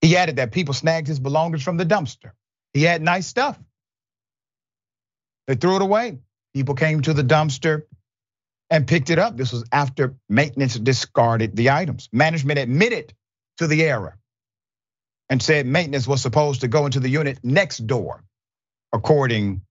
He 0.00 0.16
added 0.16 0.36
that 0.36 0.52
people 0.52 0.74
snagged 0.74 1.08
his 1.08 1.20
belongings 1.20 1.62
from 1.62 1.76
the 1.76 1.86
dumpster. 1.86 2.32
He 2.74 2.82
had 2.82 3.02
nice 3.02 3.26
stuff. 3.26 3.58
They 5.46 5.54
threw 5.56 5.76
it 5.76 5.82
away. 5.82 6.18
People 6.54 6.74
came 6.74 7.02
to 7.02 7.14
the 7.14 7.24
dumpster 7.24 7.82
and 8.70 8.86
picked 8.86 9.10
it 9.10 9.18
up. 9.18 9.36
This 9.36 9.52
was 9.52 9.64
after 9.72 10.16
maintenance 10.28 10.78
discarded 10.78 11.56
the 11.56 11.70
items. 11.70 12.08
Management 12.12 12.58
admitted 12.58 13.14
to 13.58 13.66
the 13.66 13.84
error 13.84 14.18
and 15.30 15.42
said 15.42 15.66
maintenance 15.66 16.06
was 16.06 16.22
supposed 16.22 16.62
to 16.62 16.68
go 16.68 16.86
into 16.86 17.00
the 17.00 17.08
unit 17.08 17.38
next 17.42 17.86
door, 17.86 18.24
according 18.92 19.62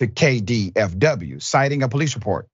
to 0.00 0.06
KDFW, 0.06 1.42
citing 1.42 1.82
a 1.82 1.88
police 1.88 2.14
report. 2.14 2.48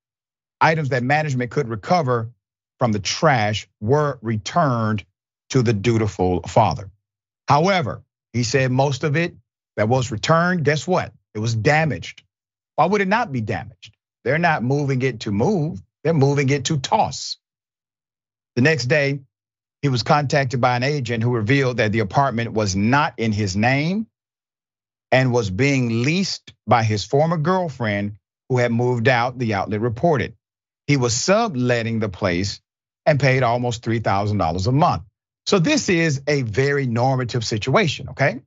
Items 0.61 0.91
that 0.91 1.03
management 1.03 1.51
could 1.51 1.69
recover 1.69 2.31
from 2.79 2.93
the 2.93 3.01
trash 3.01 3.69
were 3.81 4.19
returned 4.23 5.05
to 5.51 5.63
the 5.63 5.73
dutiful 5.73 6.43
father. 6.43 6.91
However, 7.49 8.03
he 8.33 8.45
said 8.45 8.71
most 8.71 9.05
of 9.05 9.17
it 9.17 9.35
that 9.77 9.89
was 9.89 10.11
returned, 10.11 10.65
guess 10.65 10.87
what? 10.87 11.13
It 11.35 11.41
was 11.41 11.55
damaged. 11.55 12.23
Why 12.77 12.87
would 12.87 13.01
it 13.01 13.09
not 13.09 13.33
be 13.33 13.41
damaged? 13.41 13.95
They're 14.25 14.39
not 14.39 14.63
moving 14.63 15.03
it 15.03 15.21
to 15.21 15.33
move, 15.33 15.83
they're 16.05 16.15
moving 16.15 16.49
it 16.49 16.67
to 16.67 16.79
toss. 16.79 17.39
The 18.57 18.63
next 18.63 18.87
day, 18.87 19.21
he 19.83 19.89
was 19.89 20.03
contacted 20.03 20.61
by 20.61 20.77
an 20.77 20.83
agent 20.85 21.23
who 21.23 21.35
revealed 21.35 21.79
that 21.79 21.93
the 21.93 22.01
apartment 22.01 22.53
was 22.53 22.77
not 22.77 23.15
in 23.19 23.33
his 23.33 23.57
name 23.57 24.07
and 25.13 25.33
was 25.33 25.51
being 25.51 26.03
leased 26.03 26.55
by 26.67 26.83
his 26.83 27.05
former 27.05 27.37
girlfriend 27.37 28.17
who 28.49 28.59
had 28.59 28.73
moved 28.73 29.09
out, 29.09 29.39
the 29.39 29.55
outlet 29.55 29.83
reported. 29.83 30.35
He 30.87 30.97
was 30.97 31.15
subletting 31.15 32.01
the 32.01 32.09
place 32.09 32.61
and 33.07 33.21
paid 33.21 33.43
almost 33.43 33.85
$3,000 33.85 34.67
a 34.67 34.73
month. 34.73 35.03
So 35.47 35.59
this 35.59 35.89
is 35.89 36.23
a 36.27 36.43
very 36.43 36.87
normative 36.87 37.45
situation, 37.45 38.11
okay? 38.11 38.41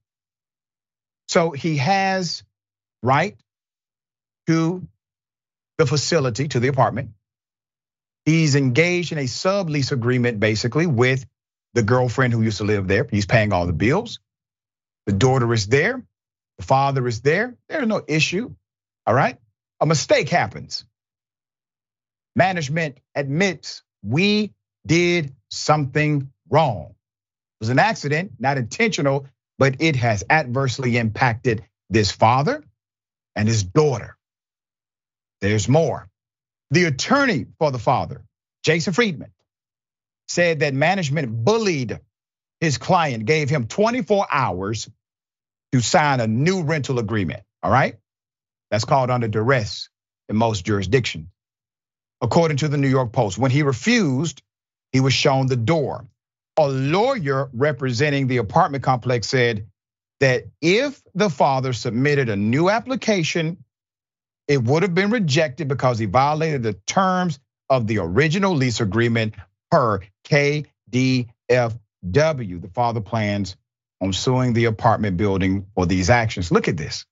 So 1.27 1.51
he 1.51 1.77
has 1.77 2.43
right 3.03 3.37
to 4.47 4.87
the 5.77 5.85
facility 5.85 6.47
to 6.49 6.59
the 6.59 6.67
apartment. 6.67 7.11
He's 8.25 8.55
engaged 8.55 9.11
in 9.11 9.19
a 9.19 9.25
sublease 9.25 9.91
agreement 9.91 10.39
basically 10.39 10.87
with 10.87 11.25
the 11.73 11.83
girlfriend 11.83 12.33
who 12.33 12.41
used 12.41 12.57
to 12.57 12.63
live 12.63 12.87
there. 12.87 13.07
He's 13.09 13.25
paying 13.25 13.53
all 13.53 13.67
the 13.67 13.73
bills. 13.73 14.19
The 15.05 15.13
daughter 15.13 15.53
is 15.53 15.67
there. 15.67 16.03
The 16.57 16.65
father 16.65 17.07
is 17.07 17.21
there. 17.21 17.55
There's 17.69 17.87
no 17.87 18.03
issue. 18.07 18.53
All 19.05 19.13
right. 19.13 19.37
A 19.81 19.85
mistake 19.85 20.29
happens. 20.29 20.85
Management 22.35 22.97
admits 23.15 23.83
we 24.03 24.53
did 24.85 25.35
something 25.49 26.31
wrong. 26.49 26.89
It 26.89 27.61
was 27.61 27.69
an 27.69 27.79
accident, 27.79 28.33
not 28.39 28.57
intentional, 28.57 29.27
but 29.57 29.77
it 29.79 29.95
has 29.97 30.23
adversely 30.29 30.97
impacted 30.97 31.65
this 31.89 32.11
father 32.11 32.63
and 33.35 33.47
his 33.47 33.63
daughter. 33.63 34.17
There's 35.41 35.67
more. 35.67 36.09
The 36.71 36.85
attorney 36.85 37.45
for 37.59 37.71
the 37.71 37.79
father, 37.79 38.23
Jason 38.63 38.93
Friedman, 38.93 39.31
said 40.27 40.61
that 40.61 40.73
management 40.73 41.45
bullied 41.45 41.99
his 42.59 42.77
client, 42.77 43.25
gave 43.25 43.49
him 43.49 43.67
24 43.67 44.27
hours 44.31 44.89
to 45.75 45.81
sign 45.81 46.21
a 46.21 46.27
new 46.27 46.63
rental 46.63 46.99
agreement. 46.99 47.43
All 47.61 47.71
right? 47.71 47.97
That's 48.71 48.85
called 48.85 49.09
under 49.09 49.27
duress 49.27 49.89
in 50.29 50.37
most 50.37 50.65
jurisdictions. 50.65 51.27
According 52.21 52.57
to 52.57 52.69
the 52.69 52.77
New 52.77 52.87
York 52.87 53.11
Post, 53.11 53.37
when 53.37 53.51
he 53.51 53.61
refused, 53.61 54.41
he 54.93 55.01
was 55.01 55.13
shown 55.13 55.47
the 55.47 55.57
door. 55.57 56.07
A 56.57 56.69
lawyer 56.69 57.49
representing 57.53 58.27
the 58.27 58.37
apartment 58.37 58.85
complex 58.85 59.27
said 59.27 59.67
that 60.21 60.45
if 60.61 61.03
the 61.13 61.29
father 61.29 61.73
submitted 61.73 62.29
a 62.29 62.37
new 62.37 62.69
application, 62.69 63.57
it 64.47 64.63
would 64.63 64.83
have 64.83 64.95
been 64.95 65.11
rejected 65.11 65.67
because 65.67 65.99
he 65.99 66.05
violated 66.05 66.63
the 66.63 66.73
terms 66.87 67.37
of 67.69 67.85
the 67.87 67.97
original 67.97 68.55
lease 68.55 68.79
agreement 68.79 69.33
per 69.69 69.99
KDFW. 70.23 71.27
The 71.51 72.71
father 72.73 73.01
plans 73.01 73.57
on 74.01 74.13
suing 74.13 74.53
the 74.53 74.65
apartment 74.65 75.17
building 75.17 75.67
for 75.75 75.85
these 75.85 76.09
actions. 76.09 76.51
Look 76.51 76.67
at 76.67 76.77
this. 76.77 77.05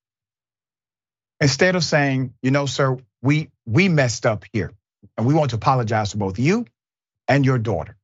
Instead 1.40 1.76
of 1.76 1.84
saying, 1.84 2.34
you 2.42 2.52
know, 2.52 2.66
sir, 2.66 2.98
we 3.22 3.50
we 3.66 3.90
messed 3.90 4.26
up 4.26 4.46
here, 4.52 4.72
and 5.18 5.26
we 5.26 5.34
want 5.34 5.52
to 5.52 5.56
apologize 5.56 6.12
to 6.12 6.18
both 6.18 6.40
you 6.40 6.66
and 7.28 7.46
your 7.46 7.58
daughter. 7.58 7.98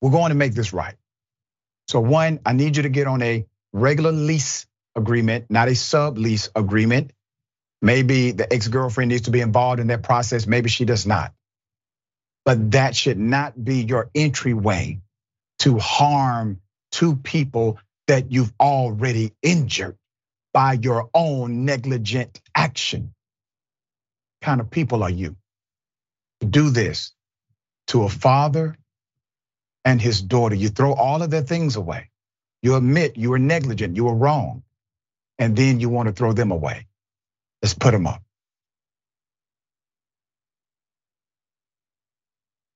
We're 0.00 0.10
going 0.10 0.30
to 0.30 0.34
make 0.34 0.54
this 0.54 0.72
right. 0.72 0.94
So 1.88 2.00
one, 2.00 2.40
I 2.44 2.52
need 2.52 2.76
you 2.76 2.84
to 2.84 2.88
get 2.88 3.06
on 3.06 3.22
a 3.22 3.46
regular 3.72 4.12
lease 4.12 4.66
agreement, 4.96 5.46
not 5.50 5.68
a 5.68 5.72
sublease 5.72 6.48
agreement. 6.54 7.12
Maybe 7.82 8.32
the 8.32 8.50
ex-girlfriend 8.50 9.10
needs 9.10 9.22
to 9.22 9.30
be 9.30 9.40
involved 9.40 9.80
in 9.80 9.88
that 9.88 10.02
process. 10.02 10.46
Maybe 10.46 10.70
she 10.70 10.84
does 10.84 11.06
not. 11.06 11.32
But 12.44 12.72
that 12.72 12.96
should 12.96 13.18
not 13.18 13.62
be 13.62 13.82
your 13.82 14.10
entryway 14.14 15.00
to 15.60 15.78
harm 15.78 16.60
two 16.94 17.16
people 17.16 17.78
that 18.08 18.32
you've 18.32 18.52
already 18.60 19.32
injured 19.42 19.98
by 20.54 20.74
your 20.74 21.10
own 21.14 21.64
negligent 21.64 22.40
action. 22.54 23.14
What 24.40 24.46
kind 24.46 24.60
of 24.62 24.70
people 24.70 25.02
are 25.02 25.10
you? 25.10 25.36
Do 26.48 26.70
this 26.70 27.12
to 27.88 28.04
a 28.04 28.08
father 28.08 28.76
and 29.84 30.00
his 30.00 30.22
daughter. 30.22 30.54
You 30.54 30.68
throw 30.70 30.94
all 30.94 31.22
of 31.22 31.30
their 31.30 31.42
things 31.42 31.76
away. 31.76 32.10
You 32.62 32.76
admit 32.76 33.16
you 33.18 33.30
were 33.30 33.40
negligent, 33.40 33.96
you 33.96 34.04
were 34.04 34.14
wrong, 34.14 34.62
and 35.38 35.56
then 35.56 35.80
you 35.80 35.88
want 35.90 36.08
to 36.08 36.14
throw 36.14 36.32
them 36.32 36.52
away. 36.52 36.86
Let's 37.62 37.74
put 37.74 37.92
them 37.92 38.06
up. 38.06 38.22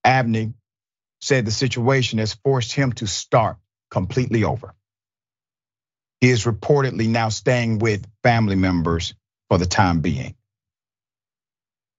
Abney 0.04 0.54
said 1.20 1.46
the 1.46 1.52
situation 1.52 2.18
has 2.20 2.34
forced 2.34 2.72
him 2.72 2.92
to 2.94 3.06
start 3.06 3.58
completely 3.90 4.44
over. 4.44 4.74
He 6.20 6.30
is 6.30 6.44
reportedly 6.44 7.08
now 7.08 7.28
staying 7.28 7.78
with 7.78 8.06
family 8.22 8.56
members 8.56 9.14
for 9.48 9.58
the 9.58 9.66
time 9.66 10.00
being. 10.00 10.34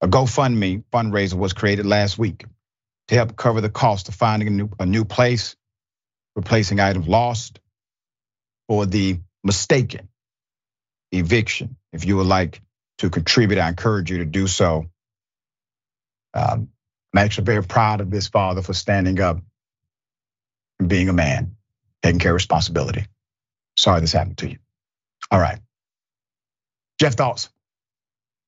A 0.02 0.08
GoFundMe 0.08 0.84
fundraiser 0.92 1.34
was 1.34 1.52
created 1.52 1.86
last 1.86 2.18
week 2.18 2.44
to 3.08 3.14
help 3.14 3.36
cover 3.36 3.60
the 3.60 3.68
cost 3.68 4.08
of 4.08 4.14
finding 4.14 4.48
a 4.48 4.50
new, 4.50 4.70
a 4.78 4.86
new 4.86 5.04
place, 5.04 5.56
replacing 6.36 6.80
items 6.80 7.08
lost, 7.08 7.60
or 8.68 8.86
the 8.86 9.20
mistaken 9.42 10.08
eviction. 11.12 11.76
If 11.92 12.04
you 12.04 12.16
would 12.16 12.26
like 12.26 12.62
to 12.98 13.10
contribute, 13.10 13.58
I 13.58 13.68
encourage 13.68 14.10
you 14.10 14.18
to 14.18 14.24
do 14.24 14.46
so. 14.46 14.86
Um, 16.34 16.68
I'm 17.12 17.18
actually 17.18 17.44
very 17.44 17.64
proud 17.64 18.00
of 18.00 18.10
this 18.10 18.28
father 18.28 18.62
for 18.62 18.72
standing 18.72 19.20
up 19.20 19.40
and 20.78 20.88
being 20.88 21.08
a 21.08 21.12
man, 21.12 21.56
taking 22.02 22.18
care 22.18 22.32
of 22.32 22.36
responsibility. 22.36 23.06
Sorry 23.76 24.00
this 24.00 24.12
happened 24.12 24.38
to 24.38 24.50
you. 24.50 24.58
All 25.30 25.40
right. 25.40 25.60
Jeff, 27.00 27.14
thoughts? 27.14 27.48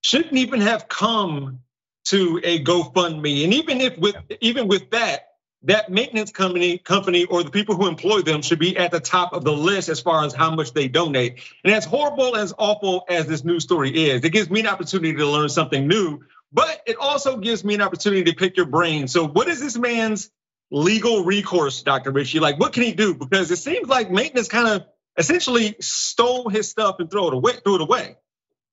Shouldn't 0.02 0.36
even 0.36 0.60
have 0.60 0.88
come 0.88 1.60
to 2.06 2.40
a 2.42 2.62
GoFundMe. 2.62 3.44
And 3.44 3.54
even 3.54 3.80
if 3.80 3.96
with 3.96 4.16
even 4.40 4.68
with 4.68 4.90
that, 4.90 5.28
that 5.62 5.90
maintenance 5.90 6.32
company 6.32 6.78
company 6.78 7.24
or 7.24 7.44
the 7.44 7.50
people 7.50 7.76
who 7.76 7.86
employ 7.86 8.20
them 8.22 8.42
should 8.42 8.58
be 8.58 8.76
at 8.76 8.90
the 8.90 9.00
top 9.00 9.32
of 9.32 9.44
the 9.44 9.52
list 9.52 9.88
as 9.88 10.00
far 10.00 10.24
as 10.24 10.34
how 10.34 10.54
much 10.54 10.72
they 10.72 10.88
donate. 10.88 11.40
And 11.64 11.72
as 11.72 11.84
horrible 11.84 12.36
as 12.36 12.52
awful 12.58 13.04
as 13.08 13.26
this 13.26 13.44
news 13.44 13.62
story 13.62 14.08
is, 14.08 14.24
it 14.24 14.30
gives 14.30 14.50
me 14.50 14.60
an 14.60 14.66
opportunity 14.66 15.14
to 15.14 15.26
learn 15.26 15.48
something 15.48 15.86
new, 15.86 16.20
but 16.52 16.82
it 16.86 16.96
also 16.96 17.36
gives 17.36 17.64
me 17.64 17.74
an 17.74 17.80
opportunity 17.80 18.24
to 18.24 18.34
pick 18.34 18.56
your 18.56 18.66
brain. 18.66 19.06
So 19.06 19.26
what 19.26 19.48
is 19.48 19.60
this 19.60 19.78
man's 19.78 20.30
legal 20.72 21.24
recourse, 21.24 21.82
Dr. 21.82 22.10
Richey? 22.10 22.40
Like 22.40 22.58
what 22.58 22.72
can 22.72 22.82
he 22.82 22.92
do? 22.92 23.14
Because 23.14 23.50
it 23.50 23.58
seems 23.58 23.88
like 23.88 24.10
maintenance 24.10 24.48
kind 24.48 24.68
of 24.68 24.86
essentially 25.16 25.76
stole 25.80 26.48
his 26.48 26.68
stuff 26.68 26.96
and 26.98 27.10
threw 27.10 27.28
it 27.28 27.34
away, 27.34 27.52
threw 27.62 27.76
it 27.76 27.82
away. 27.82 28.16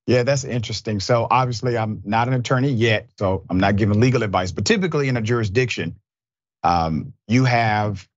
Yeah, 0.08 0.24
that's 0.24 0.44
interesting. 0.44 1.00
So 1.00 1.28
obviously, 1.30 1.78
I'm 1.78 2.02
not 2.04 2.28
an 2.28 2.34
attorney 2.34 2.72
yet, 2.72 3.10
so 3.20 3.44
I'm 3.48 3.60
not 3.60 3.76
giving 3.76 4.00
legal 4.00 4.24
advice. 4.24 4.52
But 4.52 4.66
typically, 4.66 5.08
in 5.08 5.18
a 5.18 5.22
jurisdiction, 5.22 6.00
um, 6.64 7.14
you 7.28 7.46
have 7.46 8.08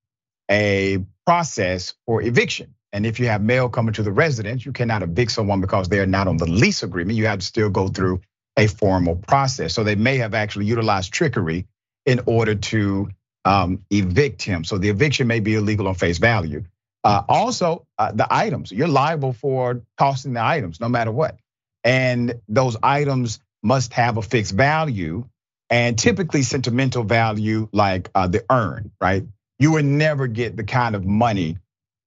a 0.50 1.04
process 1.26 1.94
for 2.06 2.22
eviction. 2.22 2.74
And 2.94 3.04
if 3.04 3.20
you 3.20 3.26
have 3.26 3.42
mail 3.42 3.68
coming 3.68 3.94
to 3.94 4.02
the 4.02 4.12
residence, 4.12 4.64
you 4.64 4.72
cannot 4.72 5.02
evict 5.02 5.32
someone 5.32 5.60
because 5.60 5.88
they're 5.88 6.06
not 6.06 6.28
on 6.28 6.36
the 6.36 6.46
lease 6.46 6.82
agreement. 6.82 7.18
You 7.18 7.26
have 7.26 7.40
to 7.40 7.44
still 7.44 7.70
go 7.70 7.88
through 7.88 8.22
a 8.56 8.66
formal 8.66 9.16
process. 9.16 9.74
So 9.74 9.84
they 9.84 9.94
may 9.94 10.18
have 10.18 10.34
actually 10.34 10.66
utilized 10.66 11.12
trickery 11.12 11.66
in 12.04 12.20
order 12.26 12.54
to 12.54 13.10
um, 13.44 13.84
evict 13.90 14.42
him. 14.42 14.64
So 14.64 14.78
the 14.78 14.88
eviction 14.88 15.26
may 15.26 15.40
be 15.40 15.54
illegal 15.54 15.88
on 15.88 15.94
face 15.94 16.18
value. 16.18 16.64
Uh, 17.04 17.22
also, 17.28 17.86
uh, 17.98 18.12
the 18.12 18.26
items, 18.30 18.70
you're 18.70 18.88
liable 18.88 19.32
for 19.32 19.82
tossing 19.98 20.34
the 20.34 20.44
items 20.44 20.80
no 20.80 20.88
matter 20.88 21.10
what. 21.10 21.36
And 21.82 22.40
those 22.48 22.76
items 22.82 23.40
must 23.62 23.92
have 23.94 24.16
a 24.16 24.22
fixed 24.22 24.54
value 24.54 25.24
and 25.68 25.98
typically 25.98 26.42
sentimental 26.42 27.02
value 27.02 27.68
like 27.72 28.10
uh, 28.14 28.28
the 28.28 28.44
urn, 28.50 28.92
right? 29.00 29.24
You 29.58 29.72
would 29.72 29.84
never 29.84 30.26
get 30.26 30.56
the 30.56 30.64
kind 30.64 30.94
of 30.94 31.04
money 31.04 31.58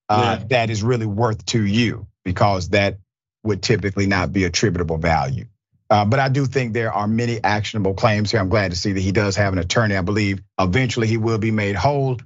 uh, 0.07 0.37
yeah. 0.39 0.45
that 0.49 0.69
is 0.69 0.83
really 0.83 1.05
worth 1.05 1.45
to 1.47 1.65
you 1.65 2.07
because 2.23 2.69
that 2.69 2.99
would 3.43 3.61
typically 3.61 4.05
not 4.05 4.31
be 4.31 4.43
attributable 4.43 4.97
value. 4.97 5.45
Uh, 5.89 6.05
but 6.05 6.19
I 6.19 6.29
do 6.29 6.45
think 6.45 6.73
there 6.73 6.91
are 6.91 7.07
many 7.07 7.43
actionable 7.43 7.93
claims 7.93 8.31
here. 8.31 8.39
I'm 8.39 8.49
glad 8.49 8.71
to 8.71 8.77
see 8.77 8.93
that 8.93 8.99
he 8.99 9.11
does 9.11 9.35
have 9.35 9.53
an 9.53 9.59
attorney. 9.59 9.95
I 9.95 10.01
believe 10.01 10.41
eventually 10.59 11.07
he 11.07 11.17
will 11.17 11.37
be 11.37 11.51
made 11.51 11.75
whole, 11.75 12.17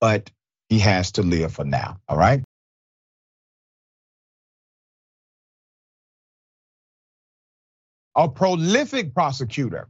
but 0.00 0.30
he 0.68 0.78
has 0.80 1.12
to 1.12 1.22
live 1.22 1.52
for 1.52 1.64
now. 1.64 1.98
All 2.08 2.16
right. 2.16 2.42
A 8.16 8.28
prolific 8.28 9.14
prosecutor 9.14 9.88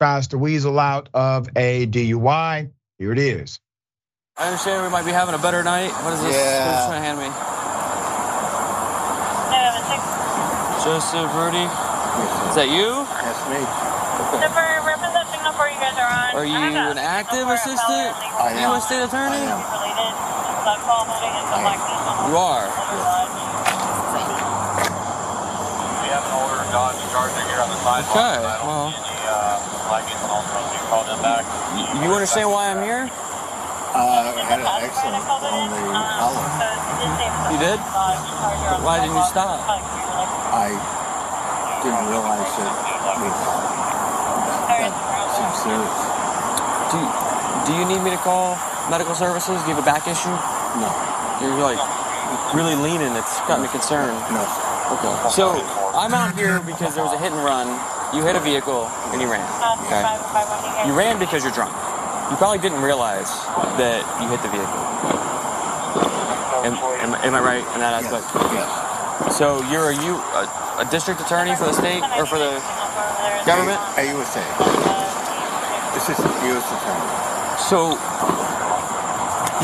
tries 0.00 0.28
to 0.28 0.38
weasel 0.38 0.78
out 0.78 1.08
of 1.14 1.48
a 1.56 1.86
DUI. 1.86 2.70
Here 2.98 3.12
it 3.12 3.18
is. 3.18 3.60
I 4.36 4.46
understand 4.46 4.84
we 4.84 4.90
might 4.90 5.04
be 5.04 5.12
having 5.12 5.34
a 5.34 5.38
better 5.38 5.62
night. 5.62 5.90
What 6.04 6.12
is 6.14 6.22
this? 6.22 6.34
Yeah. 6.34 6.64
Who's 6.64 6.86
trying 6.86 7.02
to 7.02 7.06
hand 7.06 7.18
me? 7.20 7.45
Joseph 10.86 11.34
Ruddy. 11.34 11.66
Is 12.46 12.54
that 12.54 12.70
you? 12.70 13.02
That's 13.10 13.42
me. 13.50 13.58
Okay. 13.58 14.46
for 14.54 14.62
representing 14.86 15.42
number 15.42 15.66
you 15.66 15.82
guys 15.82 15.98
are 15.98 16.06
on. 16.06 16.38
Are 16.38 16.46
you 16.46 16.62
an 16.62 16.94
active 16.94 17.42
assistant? 17.50 18.14
I 18.38 18.54
am. 18.54 18.70
U.S. 18.70 18.86
State 18.86 19.02
Attorney? 19.02 19.34
I 19.34 19.50
am. 19.50 19.66
You 22.30 22.38
are. 22.38 22.70
We 26.06 26.06
have 26.14 26.22
an 26.22 26.38
older 26.38 26.62
Dodge 26.70 27.02
Charger 27.10 27.42
here 27.50 27.58
on 27.58 27.70
the 27.74 27.82
sidewalk. 27.82 28.14
Okay. 28.14 28.46
Well. 28.62 28.94
You 31.98 32.14
understand 32.14 32.46
why 32.54 32.70
I'm 32.70 32.78
here? 32.86 33.10
Uh, 33.90 34.30
I 34.30 34.46
had 34.46 34.62
an 34.62 34.70
accident 34.70 35.18
on 35.26 35.42
the 35.42 35.50
Holland. 35.50 36.62
You 37.50 37.58
did? 37.58 37.82
Why 38.86 39.02
didn't 39.02 39.18
you 39.18 39.26
stop? 39.26 40.05
I 40.16 40.72
didn't 41.84 42.06
realize 42.08 42.50
that 42.56 42.72
it 42.72 43.20
was 43.20 43.36
that 44.80 44.92
seemed 45.36 45.56
serious. 45.60 45.96
Do 46.92 46.96
you, 46.98 47.08
do 47.66 47.70
you 47.76 47.84
need 47.84 48.02
me 48.04 48.10
to 48.10 48.20
call 48.22 48.56
medical 48.90 49.14
services? 49.14 49.60
Do 49.62 49.68
you 49.68 49.74
have 49.76 49.82
a 49.82 49.86
back 49.86 50.06
issue? 50.08 50.32
No. 50.80 50.88
You're 51.42 51.60
like 51.60 51.80
really 52.54 52.76
leaning. 52.76 53.12
It's 53.16 53.38
got 53.44 53.60
me 53.60 53.68
concerned. 53.68 54.16
No. 54.32 54.42
Okay. 54.96 55.12
So 55.34 55.58
I'm 55.92 56.14
out 56.14 56.34
here 56.38 56.60
because 56.60 56.94
there 56.94 57.04
was 57.04 57.12
a 57.12 57.18
hit 57.18 57.32
and 57.32 57.42
run. 57.44 57.66
You 58.14 58.22
hit 58.22 58.36
a 58.36 58.40
vehicle 58.40 58.86
and 59.12 59.20
you 59.20 59.28
ran. 59.28 59.44
Okay. 59.84 60.00
You 60.86 60.94
ran 60.94 61.18
because 61.18 61.42
you're 61.42 61.52
drunk. 61.52 61.74
You 62.30 62.36
probably 62.36 62.58
didn't 62.58 62.82
realize 62.82 63.30
that 63.78 64.02
you 64.22 64.28
hit 64.30 64.40
the 64.42 64.50
vehicle. 64.50 64.82
Am, 66.66 66.74
am, 66.74 67.14
am 67.14 67.34
I 67.34 67.40
right 67.40 67.64
in 67.74 67.80
that 67.80 68.02
aspect? 68.02 68.26
Yes. 68.54 68.85
So 69.32 69.62
you're 69.70 69.90
a 69.90 69.96
you 70.04 70.16
a, 70.16 70.84
a 70.84 70.88
district 70.90 71.20
attorney 71.20 71.54
for 71.56 71.64
the 71.64 71.72
state 71.72 72.02
or 72.16 72.26
for 72.26 72.38
the 72.38 72.60
government? 73.44 73.80
A 73.96 74.04
USA. 74.12 74.42
This 75.94 76.08
is 76.12 76.18
U.S. 76.20 76.66
attorney. 76.68 77.08
So 77.68 77.96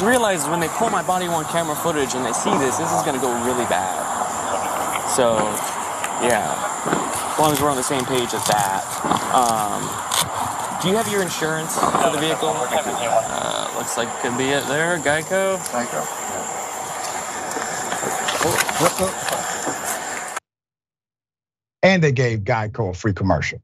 you 0.01 0.09
realize 0.09 0.49
when 0.49 0.61
they 0.61 0.69
pull 0.69 0.89
my 0.91 1.03
body 1.03 1.29
worn 1.29 1.45
camera 1.47 1.77
footage 1.77 2.15
and 2.15 2.25
they 2.25 2.33
see 2.33 2.51
this, 2.59 2.79
this 2.79 2.93
is 2.93 3.03
gonna 3.03 3.21
go 3.21 3.31
really 3.45 3.67
bad. 3.67 3.93
So 5.11 5.37
yeah, 6.25 6.55
as 7.33 7.39
long 7.39 7.53
as 7.53 7.61
we're 7.61 7.71
on 7.71 7.77
the 7.77 7.83
same 7.83 8.05
page 8.05 8.33
at 8.33 8.45
that. 8.47 8.85
Um, 9.35 9.83
do 10.83 10.89
you 10.89 10.97
have 10.97 11.07
your 11.09 11.23
insurance 11.23 11.79
for 11.79 12.11
the 12.11 12.19
vehicle? 12.19 12.51
Uh, 12.57 13.73
looks 13.77 13.97
like 13.97 14.09
could 14.21 14.37
be 14.37 14.51
it 14.51 14.67
there, 14.67 14.99
Geico. 14.99 15.59
Geico. 15.71 16.22
And 21.83 22.03
they 22.03 22.13
gave 22.13 22.41
Geico 22.41 22.91
a 22.91 22.95
free 22.95 23.13
commercial. 23.15 23.61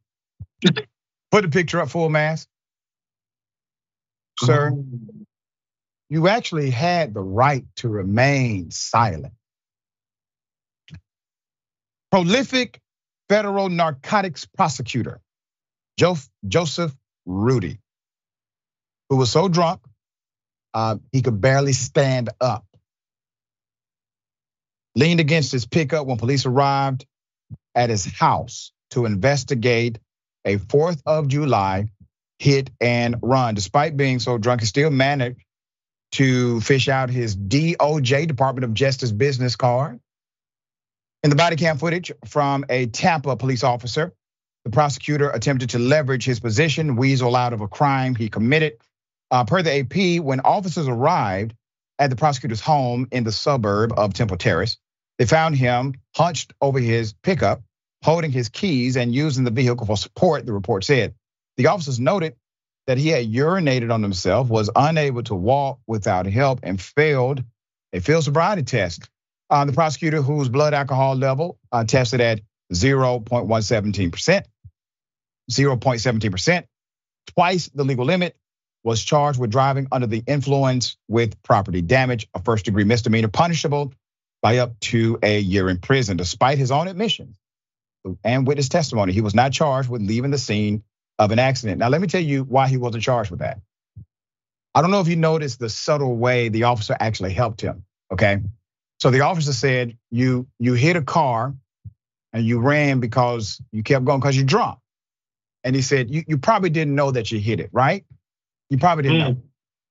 Put 1.30 1.42
the 1.42 1.48
picture 1.48 1.80
up 1.80 1.90
full 1.90 2.08
mask. 2.08 2.48
Sir, 4.40 4.72
you 6.10 6.28
actually 6.28 6.70
had 6.70 7.14
the 7.14 7.22
right 7.22 7.64
to 7.76 7.88
remain 7.88 8.70
silent. 8.70 9.34
Prolific 12.12 12.80
federal 13.28 13.68
narcotics 13.68 14.46
prosecutor 14.46 15.20
Joseph 16.46 16.94
Ruddy, 17.26 17.80
who 19.10 19.16
was 19.16 19.30
so 19.30 19.48
drunk 19.48 19.80
uh, 20.74 20.96
he 21.12 21.22
could 21.22 21.40
barely 21.40 21.72
stand 21.72 22.30
up, 22.40 22.64
leaned 24.94 25.20
against 25.20 25.52
his 25.52 25.66
pickup 25.66 26.06
when 26.06 26.16
police 26.16 26.46
arrived 26.46 27.06
at 27.74 27.90
his 27.90 28.04
house 28.04 28.72
to 28.90 29.04
investigate 29.06 29.98
a 30.44 30.56
4th 30.56 31.02
of 31.06 31.28
July 31.28 31.88
hit 32.38 32.70
and 32.80 33.16
run. 33.22 33.54
Despite 33.54 33.96
being 33.96 34.18
so 34.18 34.38
drunk, 34.38 34.60
he 34.60 34.66
still 34.66 34.90
managed 34.90 35.40
to 36.12 36.60
fish 36.60 36.88
out 36.88 37.10
his 37.10 37.36
DOJ, 37.36 38.26
Department 38.26 38.64
of 38.64 38.74
Justice 38.74 39.12
business 39.12 39.56
card. 39.56 40.00
In 41.22 41.30
the 41.30 41.36
body 41.36 41.56
cam 41.56 41.78
footage 41.78 42.12
from 42.26 42.64
a 42.68 42.86
Tampa 42.86 43.36
police 43.36 43.64
officer, 43.64 44.14
the 44.64 44.70
prosecutor 44.70 45.30
attempted 45.30 45.70
to 45.70 45.78
leverage 45.78 46.24
his 46.24 46.40
position, 46.40 46.96
weasel 46.96 47.34
out 47.34 47.52
of 47.52 47.60
a 47.60 47.68
crime 47.68 48.14
he 48.14 48.28
committed. 48.28 48.74
Uh, 49.30 49.44
per 49.44 49.62
the 49.62 49.80
AP, 49.80 50.22
when 50.22 50.40
officers 50.40 50.88
arrived 50.88 51.54
at 51.98 52.10
the 52.10 52.16
prosecutor's 52.16 52.60
home 52.60 53.08
in 53.10 53.24
the 53.24 53.32
suburb 53.32 53.92
of 53.96 54.14
Temple 54.14 54.36
Terrace, 54.36 54.76
they 55.18 55.26
found 55.26 55.56
him 55.56 55.94
hunched 56.14 56.52
over 56.60 56.78
his 56.78 57.12
pickup, 57.12 57.62
holding 58.02 58.30
his 58.30 58.48
keys 58.48 58.96
and 58.96 59.14
using 59.14 59.44
the 59.44 59.50
vehicle 59.50 59.86
for 59.86 59.96
support, 59.96 60.46
the 60.46 60.52
report 60.52 60.84
said. 60.84 61.14
The 61.56 61.66
officers 61.66 61.98
noted 61.98 62.36
that 62.86 62.98
he 62.98 63.08
had 63.08 63.30
urinated 63.30 63.92
on 63.92 64.02
himself, 64.02 64.48
was 64.48 64.70
unable 64.74 65.22
to 65.24 65.34
walk 65.34 65.80
without 65.86 66.26
help, 66.26 66.60
and 66.62 66.80
failed 66.80 67.42
a 67.92 68.00
field 68.00 68.24
sobriety 68.24 68.62
test. 68.62 69.08
Uh, 69.50 69.64
the 69.64 69.72
prosecutor, 69.72 70.22
whose 70.22 70.48
blood 70.48 70.74
alcohol 70.74 71.16
level 71.16 71.58
uh, 71.72 71.84
tested 71.84 72.20
at 72.20 72.40
0.117%, 72.72 74.44
0.17%, 75.50 76.64
twice 77.26 77.68
the 77.68 77.84
legal 77.84 78.04
limit, 78.04 78.36
was 78.84 79.02
charged 79.02 79.38
with 79.38 79.50
driving 79.50 79.88
under 79.92 80.06
the 80.06 80.22
influence 80.26 80.96
with 81.08 81.42
property 81.42 81.82
damage, 81.82 82.28
a 82.34 82.42
first 82.42 82.64
degree 82.64 82.84
misdemeanor 82.84 83.28
punishable 83.28 83.92
by 84.40 84.58
up 84.58 84.78
to 84.80 85.18
a 85.22 85.40
year 85.40 85.68
in 85.68 85.78
prison. 85.78 86.16
Despite 86.16 86.58
his 86.58 86.70
own 86.70 86.88
admissions 86.88 87.36
and 88.24 88.46
witness 88.46 88.68
testimony, 88.68 89.12
he 89.12 89.20
was 89.20 89.34
not 89.34 89.52
charged 89.52 89.88
with 89.88 90.02
leaving 90.02 90.30
the 90.30 90.38
scene 90.38 90.82
of 91.18 91.32
an 91.32 91.38
accident. 91.38 91.78
Now, 91.78 91.88
let 91.88 92.00
me 92.00 92.06
tell 92.06 92.22
you 92.22 92.44
why 92.44 92.68
he 92.68 92.76
wasn't 92.76 93.02
charged 93.02 93.30
with 93.30 93.40
that. 93.40 93.60
I 94.74 94.80
don't 94.80 94.90
know 94.90 95.00
if 95.00 95.08
you 95.08 95.16
noticed 95.16 95.58
the 95.58 95.68
subtle 95.68 96.16
way 96.16 96.48
the 96.48 96.64
officer 96.64 96.96
actually 96.98 97.32
helped 97.32 97.60
him. 97.60 97.84
Okay. 98.12 98.40
So 99.00 99.10
the 99.10 99.22
officer 99.22 99.52
said, 99.52 99.96
you 100.10 100.46
you 100.58 100.74
hit 100.74 100.96
a 100.96 101.02
car 101.02 101.54
and 102.32 102.44
you 102.44 102.60
ran 102.60 103.00
because 103.00 103.60
you 103.72 103.82
kept 103.82 104.04
going 104.04 104.20
because 104.20 104.36
you're 104.36 104.46
drunk. 104.46 104.78
And 105.64 105.74
he 105.74 105.82
said, 105.82 106.10
you, 106.10 106.22
you 106.28 106.38
probably 106.38 106.70
didn't 106.70 106.94
know 106.94 107.10
that 107.10 107.32
you 107.32 107.40
hit 107.40 107.60
it, 107.60 107.70
right? 107.72 108.04
You 108.70 108.78
probably 108.78 109.04
didn't 109.04 109.18
know. 109.18 109.36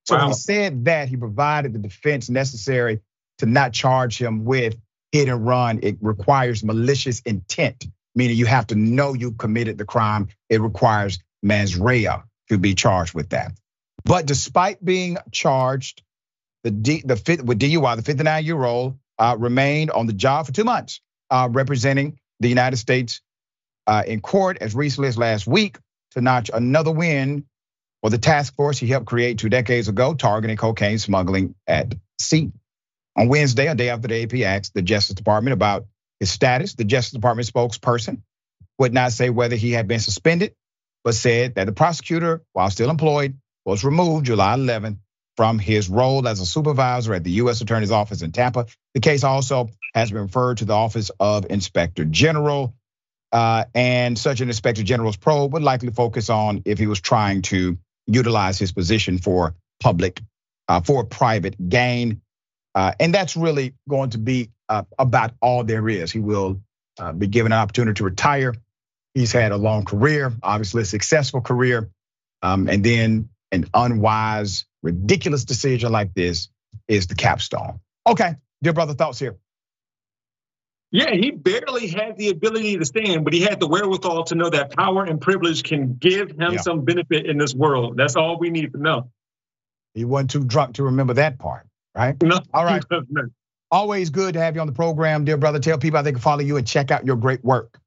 So 0.06 0.16
Wow. 0.16 0.22
when 0.22 0.28
he 0.30 0.34
said 0.36 0.86
that, 0.86 1.10
he 1.10 1.18
provided 1.18 1.74
the 1.74 1.80
defense 1.80 2.30
necessary 2.30 3.02
to 3.40 3.46
not 3.46 3.74
charge 3.74 4.18
him 4.18 4.46
with 4.46 4.76
hit 5.12 5.28
and 5.30 5.46
run. 5.46 5.80
It 5.84 5.98
requires 6.02 6.64
malicious 6.64 7.20
intent, 7.22 7.86
meaning 8.16 8.38
you 8.38 8.46
have 8.46 8.68
to 8.68 8.76
know 8.76 9.14
you 9.14 9.32
committed 9.32 9.78
the 9.78 9.86
crime. 9.86 10.28
It 10.50 10.62
requires 10.62 11.20
mens 11.44 11.78
rea 11.78 12.10
to 12.50 12.58
be 12.58 12.74
charged 12.74 13.14
with 13.14 13.30
that. 13.30 13.52
But 14.06 14.26
despite 14.26 14.84
being 14.84 15.18
charged, 15.32 16.04
the 16.64 16.72
D, 16.72 17.02
the 17.06 17.16
fifth 17.16 17.44
with 17.44 17.60
DUI, 17.60 17.96
the 17.96 18.02
59 18.02 18.46
year 18.46 18.64
old 18.64 18.98
uh, 19.20 19.36
remained 19.38 19.92
on 19.92 20.08
the 20.08 20.14
job 20.14 20.46
for 20.46 20.52
two 20.54 20.64
months, 20.64 21.02
uh, 21.30 21.50
representing 21.52 22.20
the 22.40 22.48
United 22.50 22.78
States 22.78 23.22
uh, 23.88 24.04
in 24.08 24.22
court 24.22 24.58
as 24.62 24.76
recently 24.76 25.08
as 25.10 25.18
last 25.18 25.48
week 25.48 25.78
to 26.12 26.22
notch 26.22 26.50
another 26.54 26.92
win 26.92 27.46
for 28.02 28.10
the 28.10 28.18
task 28.18 28.56
force 28.56 28.78
he 28.78 28.88
helped 28.88 29.08
create 29.08 29.40
two 29.40 29.50
decades 29.50 29.88
ago, 29.88 30.14
targeting 30.14 30.58
cocaine 30.58 31.00
smuggling 31.00 31.56
at 31.66 31.96
sea. 32.20 32.52
On 33.18 33.28
Wednesday, 33.28 33.68
a 33.68 33.76
day 33.76 33.90
after 33.90 34.08
the 34.08 34.24
AP 34.24 34.34
asked 34.46 34.74
the 34.74 34.82
Justice 34.82 35.16
Department 35.16 35.54
about 35.54 35.88
his 36.20 36.30
status, 36.30 36.76
the 36.76 36.84
Justice 36.84 37.14
Department 37.14 37.52
spokesperson 37.52 38.22
would 38.78 38.94
not 38.94 39.12
say 39.12 39.30
whether 39.30 39.56
he 39.56 39.72
had 39.72 39.88
been 39.88 40.00
suspended, 40.00 40.54
but 41.04 41.16
said 41.16 41.56
that 41.56 41.66
the 41.66 41.72
prosecutor, 41.72 42.44
while 42.54 42.70
still 42.70 42.90
employed, 42.90 43.38
was 43.66 43.84
removed 43.84 44.28
July 44.28 44.56
11th 44.56 44.98
from 45.36 45.60
his 45.60 45.90
role 45.90 46.28
as 46.28 46.40
a 46.40 46.46
supervisor 46.46 47.14
at 47.14 47.24
the 47.24 47.32
U.S. 47.32 47.62
Attorney's 47.62 47.92
Office 47.92 48.22
in 48.22 48.32
Tampa. 48.32 48.66
The 48.94 49.00
case 49.00 49.24
also 49.24 49.70
has 49.94 50.12
been 50.12 50.24
referred 50.24 50.58
to 50.58 50.66
the 50.66 50.74
Office 50.74 51.12
of 51.20 51.46
Inspector 51.50 52.04
General. 52.06 52.74
Uh, 53.32 53.66
and 53.76 54.18
such 54.18 54.40
an 54.42 54.48
inspector 54.48 54.84
general's 54.84 55.18
probe 55.18 55.54
would 55.54 55.62
likely 55.62 55.90
focus 55.90 56.30
on 56.30 56.62
if 56.66 56.80
he 56.80 56.88
was 56.88 57.02
trying 57.02 57.42
to 57.42 57.78
utilize 58.08 58.58
his 58.58 58.72
position 58.72 59.18
for 59.18 59.56
public, 59.80 60.22
uh, 60.68 60.82
for 60.82 61.04
private 61.04 61.70
gain. 61.70 62.22
Uh, 62.74 62.94
and 63.00 63.14
that's 63.14 63.36
really 63.36 63.74
going 63.88 64.10
to 64.12 64.18
be 64.18 64.50
uh, 64.70 64.84
about 64.98 65.32
all 65.42 65.64
there 65.64 65.88
is. 65.90 66.12
He 66.12 66.20
will 66.20 66.62
uh, 67.00 67.12
be 67.12 67.28
given 67.28 67.52
an 67.52 67.60
opportunity 67.60 67.98
to 67.98 68.04
retire. 68.04 68.54
He's 69.14 69.32
had 69.32 69.52
a 69.52 69.58
long 69.58 69.86
career, 69.86 70.34
obviously 70.44 70.84
a 70.84 70.86
successful 70.86 71.42
career, 71.42 71.90
um, 72.42 72.68
and 72.70 72.84
then 72.84 73.30
an 73.52 73.66
unwise, 73.74 74.66
ridiculous 74.84 75.46
decision 75.46 75.92
like 75.92 76.14
this 76.14 76.50
is 76.88 77.08
the 77.08 77.16
capstone. 77.16 77.80
Okay, 78.06 78.36
dear 78.62 78.74
brother, 78.74 78.94
thoughts 78.94 79.20
here. 79.20 79.38
Yeah, 80.92 81.12
he 81.12 81.32
barely 81.32 81.88
had 81.88 82.18
the 82.18 82.30
ability 82.30 82.78
to 82.78 82.86
stand, 82.86 83.26
but 83.26 83.34
he 83.34 83.42
had 83.42 83.60
the 83.60 83.68
wherewithal 83.68 84.24
to 84.26 84.36
know 84.36 84.50
that 84.50 84.72
power 84.76 85.04
and 85.04 85.20
privilege 85.20 85.64
can 85.64 85.96
give 85.96 86.32
him 86.32 86.54
Yeah. 86.54 86.62
some 86.62 86.86
benefit 86.86 87.26
in 87.26 87.38
this 87.38 87.54
world. 87.54 87.98
That's 87.98 88.16
all 88.16 88.40
we 88.40 88.50
need 88.50 88.72
to 88.74 88.80
know. 88.80 89.12
He 89.94 90.06
wasn't 90.06 90.30
too 90.32 90.46
drunk 90.46 90.76
to 90.76 90.84
remember 90.84 91.14
that 91.16 91.40
part, 91.40 91.68
right? 91.96 92.16
No, 92.24 92.40
All 92.54 92.64
right. 92.64 92.84
no. 93.10 93.24
Always 93.70 94.10
good 94.12 94.34
to 94.36 94.40
have 94.40 94.56
you 94.56 94.62
on 94.62 94.68
the 94.68 94.74
program, 94.74 95.26
dear 95.26 95.36
brother. 95.36 95.60
Tell 95.60 95.78
people 95.78 95.98
how 95.98 96.04
they 96.04 96.14
can 96.14 96.22
follow 96.22 96.40
you 96.42 96.56
and 96.56 96.66
check 96.66 96.90
out 96.90 97.06
your 97.06 97.18
great 97.18 97.44
work. 97.44 97.78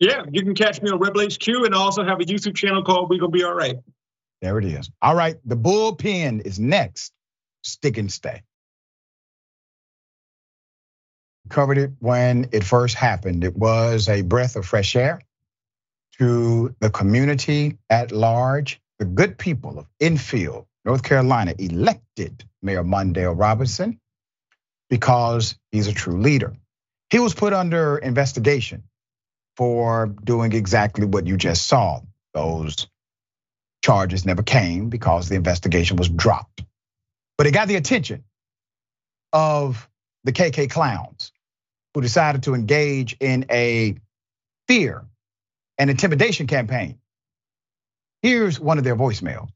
Yeah, 0.00 0.24
you 0.32 0.42
can 0.42 0.56
catch 0.56 0.82
me 0.82 0.90
on 0.90 0.98
Rebel 0.98 1.20
HQ 1.22 1.46
and 1.46 1.72
I 1.72 1.78
also 1.78 2.04
have 2.04 2.18
a 2.20 2.24
YouTube 2.24 2.56
channel 2.56 2.82
called 2.82 3.08
We 3.08 3.20
Gonna 3.20 3.30
Be 3.30 3.44
All 3.44 3.54
Right. 3.54 3.76
There 4.40 4.58
it 4.58 4.64
is. 4.64 4.90
All 5.00 5.14
right, 5.14 5.36
the 5.44 5.56
bullpen 5.56 6.44
is 6.44 6.58
next. 6.58 7.12
Stick 7.62 7.98
and 7.98 8.10
stay. 8.10 8.42
Covered 11.52 11.76
it 11.76 11.90
when 11.98 12.48
it 12.52 12.64
first 12.64 12.94
happened. 12.94 13.44
It 13.44 13.54
was 13.54 14.08
a 14.08 14.22
breath 14.22 14.56
of 14.56 14.64
fresh 14.64 14.96
air 14.96 15.20
to 16.18 16.74
the 16.80 16.88
community 16.88 17.76
at 17.90 18.10
large. 18.10 18.80
The 18.98 19.04
good 19.04 19.36
people 19.36 19.78
of 19.78 19.86
Enfield, 20.00 20.64
North 20.86 21.02
Carolina, 21.02 21.54
elected 21.58 22.42
Mayor 22.62 22.82
Mondale 22.82 23.38
Robinson 23.38 24.00
because 24.88 25.54
he's 25.70 25.88
a 25.88 25.92
true 25.92 26.22
leader. 26.22 26.56
He 27.10 27.18
was 27.18 27.34
put 27.34 27.52
under 27.52 27.98
investigation 27.98 28.84
for 29.58 30.06
doing 30.06 30.52
exactly 30.52 31.04
what 31.04 31.26
you 31.26 31.36
just 31.36 31.66
saw. 31.66 32.00
Those 32.32 32.86
charges 33.84 34.24
never 34.24 34.42
came 34.42 34.88
because 34.88 35.28
the 35.28 35.34
investigation 35.34 35.98
was 35.98 36.08
dropped. 36.08 36.64
But 37.36 37.46
it 37.46 37.50
got 37.52 37.68
the 37.68 37.76
attention 37.76 38.24
of 39.34 39.86
the 40.24 40.32
KK 40.32 40.70
clowns 40.70 41.31
who 41.94 42.00
decided 42.00 42.44
to 42.44 42.54
engage 42.54 43.16
in 43.20 43.46
a 43.50 43.96
fear 44.68 45.04
and 45.78 45.90
intimidation 45.90 46.46
campaign. 46.46 46.98
Here's 48.22 48.58
one 48.58 48.78
of 48.78 48.84
their 48.84 48.96
voicemails. 48.96 49.48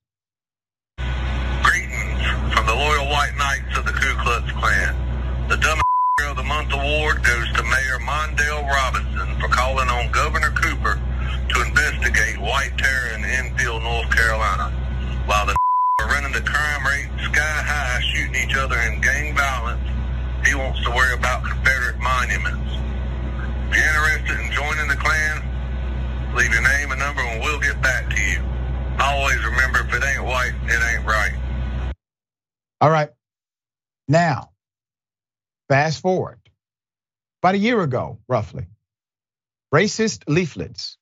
Greetings 1.63 2.53
from 2.53 2.67
the 2.67 2.75
loyal 2.75 3.07
white 3.07 3.35
knights 3.39 3.79
of 3.79 3.87
the 3.87 3.93
Ku 3.93 4.15
Klux 4.23 4.51
Klan. 4.53 5.49
The 5.49 5.57
dumbest 5.57 5.85
of 6.27 6.37
the 6.37 6.43
month 6.43 6.73
award 6.73 7.23
goes 7.23 7.47
to 7.53 7.63
Mayor 7.63 7.99
Mondale 8.01 8.69
Robinson 8.69 9.41
for 9.41 9.49
calling 9.49 9.89
on 9.89 10.11
Governor 10.11 10.51
Cooper 10.51 11.01
to 11.49 11.63
investigate 11.63 12.39
white 12.41 12.77
terror 12.77 13.15
in 13.15 13.25
Enfield, 13.25 13.83
North 13.83 14.11
Carolina, 14.11 14.71
while 15.27 15.47
the 15.47 15.55
are 16.01 16.09
running 16.09 16.33
the 16.33 16.43
crime 16.43 16.85
rate 16.85 17.09
sky 17.23 17.41
high, 17.41 18.01
shooting 18.01 18.35
each 18.35 18.57
other 18.57 18.77
in 18.81 19.01
gang 19.01 19.35
violence. 19.37 19.86
He 20.47 20.55
wants 20.55 20.81
to 20.85 20.91
worry 20.91 21.13
about 21.13 21.43
Confederate 21.45 21.99
monuments. 21.99 22.73
If 23.69 23.77
you're 23.77 24.11
interested 24.17 24.39
in 24.39 24.53
joining 24.53 24.89
the 24.89 24.95
Klan, 24.95 26.35
leave 26.37 26.53
your 26.53 26.63
name 26.63 26.93
and 26.93 27.01
number 27.01 27.21
and 27.21 27.43
we'll 27.43 27.59
get 27.59 27.83
back 27.83 28.09
to 28.09 28.23
you. 28.23 28.41
Always 29.01 29.45
remember, 29.45 29.81
if 29.81 29.93
it 29.93 30.05
ain't 30.05 30.25
white, 30.25 30.53
it 30.67 30.95
ain't 30.95 31.05
right. 31.05 31.93
All 32.81 32.91
right. 32.91 33.11
Now, 34.07 34.51
fast 35.69 36.01
forward. 36.01 36.39
About 37.43 37.57
a 37.57 37.59
year 37.59 37.81
ago, 37.83 38.21
roughly, 38.29 38.67
racist 39.75 40.23
leaflets 40.29 40.97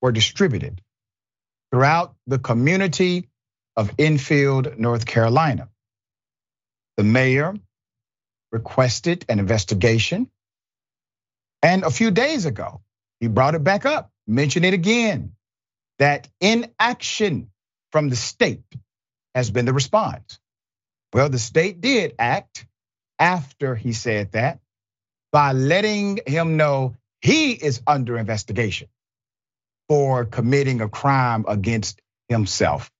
were 0.00 0.12
distributed 0.12 0.80
throughout 1.70 2.14
the 2.26 2.38
community 2.38 3.28
of 3.76 3.92
Enfield, 3.98 4.78
North 4.78 5.04
Carolina. 5.04 5.68
The 6.96 7.04
mayor 7.04 7.54
requested 8.56 9.24
an 9.28 9.38
investigation. 9.40 10.30
And 11.62 11.84
a 11.84 11.90
few 11.90 12.10
days 12.10 12.46
ago, 12.46 12.82
he 13.20 13.28
brought 13.28 13.54
it 13.56 13.64
back 13.64 13.86
up, 13.86 14.10
mentioned 14.26 14.66
it 14.66 14.74
again 14.74 15.32
that 15.98 16.28
inaction 16.40 17.50
from 17.92 18.08
the 18.10 18.16
state 18.16 18.64
has 19.34 19.50
been 19.50 19.66
the 19.66 19.74
response. 19.74 20.40
Well, 21.14 21.30
the 21.30 21.38
state 21.38 21.80
did 21.80 22.14
act 22.18 22.66
after 23.18 23.74
he 23.76 23.92
said 23.92 24.32
that 24.32 24.60
by 25.32 25.52
letting 25.52 26.20
him 26.26 26.56
know 26.56 26.96
he 27.20 27.52
is 27.52 27.82
under 27.86 28.18
investigation 28.18 28.88
for 29.88 30.24
committing 30.26 30.80
a 30.82 30.88
crime 30.88 31.44
against 31.48 32.00
himself 32.28 32.90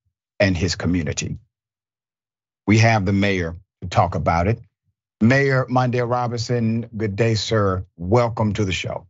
and 0.40 0.56
his 0.56 0.76
community. 0.76 1.38
We 2.66 2.78
have 2.78 3.06
the 3.06 3.12
mayor 3.12 3.56
to 3.82 3.88
talk 3.88 4.14
about 4.14 4.48
it. 4.48 4.60
Mayor 5.20 5.66
Mondale 5.66 6.08
Robinson, 6.08 6.88
good 6.94 7.16
day, 7.16 7.34
sir. 7.34 7.86
Welcome 7.96 8.52
to 8.54 8.64
the 8.64 8.72
show. 8.72 9.06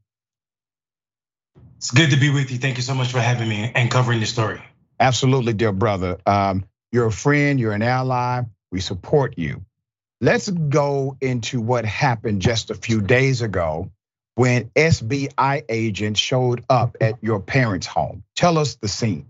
It's 1.79 1.91
good 1.91 2.11
to 2.11 2.17
be 2.17 2.31
with 2.31 2.51
you. 2.51 2.59
Thank 2.59 2.77
you 2.77 2.83
so 2.83 2.95
much 2.95 3.13
for 3.13 3.21
having 3.21 3.49
me 3.49 3.71
and 3.75 3.91
covering 3.91 4.21
the 4.21 4.27
story. 4.27 4.63
Absolutely, 4.99 5.53
dear 5.53 5.73
brother. 5.73 6.19
Um, 6.25 6.65
you're 6.93 7.07
a 7.07 7.13
friend, 7.13 7.59
you're 7.61 7.73
an 7.73 7.83
ally. 7.83 8.43
We 8.71 8.81
support 8.81 9.35
you. 9.37 9.65
Let's 10.21 10.49
go 10.49 11.17
into 11.21 11.61
what 11.61 11.85
happened 11.85 12.41
just 12.41 12.71
a 12.71 12.75
few 12.75 13.01
days 13.01 13.43
ago 13.43 13.91
when 14.37 14.71
SBI 14.77 15.65
agents 15.69 16.21
showed 16.21 16.65
up 16.71 16.97
at 17.01 17.23
your 17.23 17.41
parents' 17.41 17.87
home. 17.87 18.23
Tell 18.35 18.59
us 18.59 18.77
the 18.77 18.89
scene. 18.89 19.27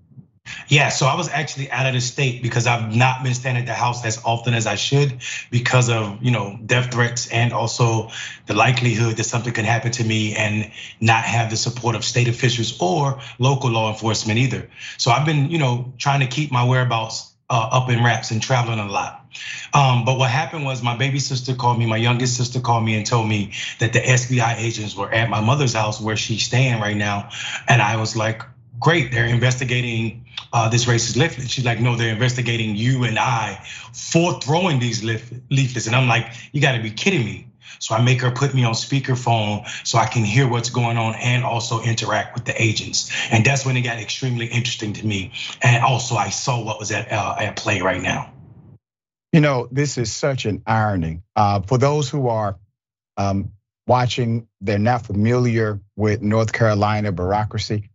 Yeah, 0.69 0.89
so 0.89 1.07
I 1.07 1.15
was 1.15 1.29
actually 1.29 1.71
out 1.71 1.87
of 1.87 1.95
the 1.95 2.01
state 2.01 2.43
because 2.43 2.67
I've 2.67 2.95
not 2.95 3.23
been 3.23 3.35
staying 3.35 3.57
at 3.57 3.67
the 3.67 3.75
house 3.75 4.05
as 4.05 4.21
often 4.25 4.55
as 4.55 4.67
I 4.67 4.75
should 4.75 5.21
because 5.51 5.89
of, 5.89 6.23
you 6.23 6.31
know, 6.31 6.59
death 6.67 6.93
threats 6.93 7.29
and 7.31 7.53
also 7.53 8.11
the 8.47 8.55
likelihood 8.55 9.17
that 9.17 9.25
something 9.25 9.53
can 9.53 9.65
happen 9.65 9.93
to 9.93 10.05
me 10.05 10.35
and 10.35 10.71
not 11.01 11.25
have 11.25 11.51
the 11.51 11.57
support 11.57 11.95
of 11.95 12.05
state 12.05 12.29
officials 12.29 12.81
or 12.81 13.21
local 13.39 13.71
law 13.71 13.93
enforcement 13.93 14.39
either. 14.39 14.69
So 14.99 15.11
I've 15.11 15.27
been, 15.27 15.51
you 15.51 15.59
know, 15.59 15.93
trying 15.99 16.21
to 16.21 16.27
keep 16.27 16.53
my 16.53 16.65
whereabouts 16.65 17.33
uh, 17.49 17.69
up 17.73 17.89
in 17.91 18.03
wraps 18.03 18.31
and 18.31 18.43
traveling 18.43 18.79
a 18.79 18.89
lot. 18.89 19.25
Um, 19.75 20.05
but 20.05 20.19
what 20.19 20.31
happened 20.31 20.65
was 20.65 20.83
my 20.83 20.97
baby 20.97 21.19
sister 21.19 21.55
called 21.55 21.79
me, 21.79 21.87
my 21.87 21.97
youngest 21.97 22.37
sister 22.37 22.61
called 22.61 22.85
me 22.85 22.97
and 22.97 23.07
told 23.07 23.29
me 23.29 23.53
that 23.79 23.93
the 23.93 24.01
SBI 24.01 24.57
agents 24.59 24.97
were 24.97 25.13
at 25.13 25.29
my 25.29 25.41
mother's 25.41 25.75
house 25.75 26.01
where 26.01 26.17
she's 26.17 26.45
staying 26.45 26.81
right 26.81 26.97
now. 26.97 27.31
And 27.69 27.83
I 27.83 27.97
was 27.97 28.17
like, 28.17 28.43
great, 28.79 29.13
they're 29.13 29.27
investigating 29.27 30.27
uh, 30.53 30.69
this 30.69 30.85
racist 30.87 31.17
leaflet. 31.17 31.51
She's 31.51 31.65
like, 31.65 31.81
no, 31.81 31.97
they're 31.97 32.13
investigating 32.13 32.77
you 32.77 33.05
and 33.05 33.19
I 33.19 33.61
for 33.93 34.41
throwing 34.41 34.79
these 34.79 35.03
leaflets. 35.03 35.87
And 35.87 35.97
I'm 35.97 36.09
like, 36.09 36.33
you 36.53 36.61
gotta 36.61 36.83
be 36.83 36.91
kidding 36.91 37.25
me. 37.25 37.49
So 37.79 37.95
I 37.95 38.03
make 38.03 38.23
her 38.23 38.31
put 38.31 38.55
me 38.55 38.65
on 38.65 38.73
speakerphone 38.73 39.67
so 39.87 39.99
I 39.99 40.07
can 40.07 40.25
hear 40.25 40.49
what's 40.49 40.71
going 40.71 40.97
on 40.97 41.15
and 41.17 41.45
also 41.45 41.83
interact 41.83 42.35
with 42.35 42.45
the 42.45 42.61
agents. 42.61 43.11
And 43.31 43.45
that's 43.45 43.67
when 43.67 43.77
it 43.77 43.83
got 43.83 43.99
extremely 43.99 44.47
interesting 44.47 44.93
to 44.95 45.07
me. 45.07 45.33
And 45.63 45.85
also 45.85 46.15
I 46.15 46.31
saw 46.31 46.63
what 46.65 46.79
was 46.79 46.91
at, 46.93 47.11
uh, 47.13 47.37
at 47.39 47.57
play 47.57 47.81
right 47.81 48.01
now. 48.01 48.33
You 49.33 49.41
know, 49.41 49.69
this 49.71 49.99
is 49.99 50.13
such 50.13 50.47
an 50.47 50.63
irony. 50.67 51.21
Uh, 51.35 51.61
for 51.61 51.77
those 51.77 52.09
who 52.09 52.29
are 52.29 52.57
um, 53.19 53.53
watching, 53.87 54.49
they're 54.61 54.79
not 54.79 55.05
familiar 55.05 55.81
with 55.97 56.23
North 56.23 56.53
Carolina 56.53 57.13
bureaucracy. 57.13 57.91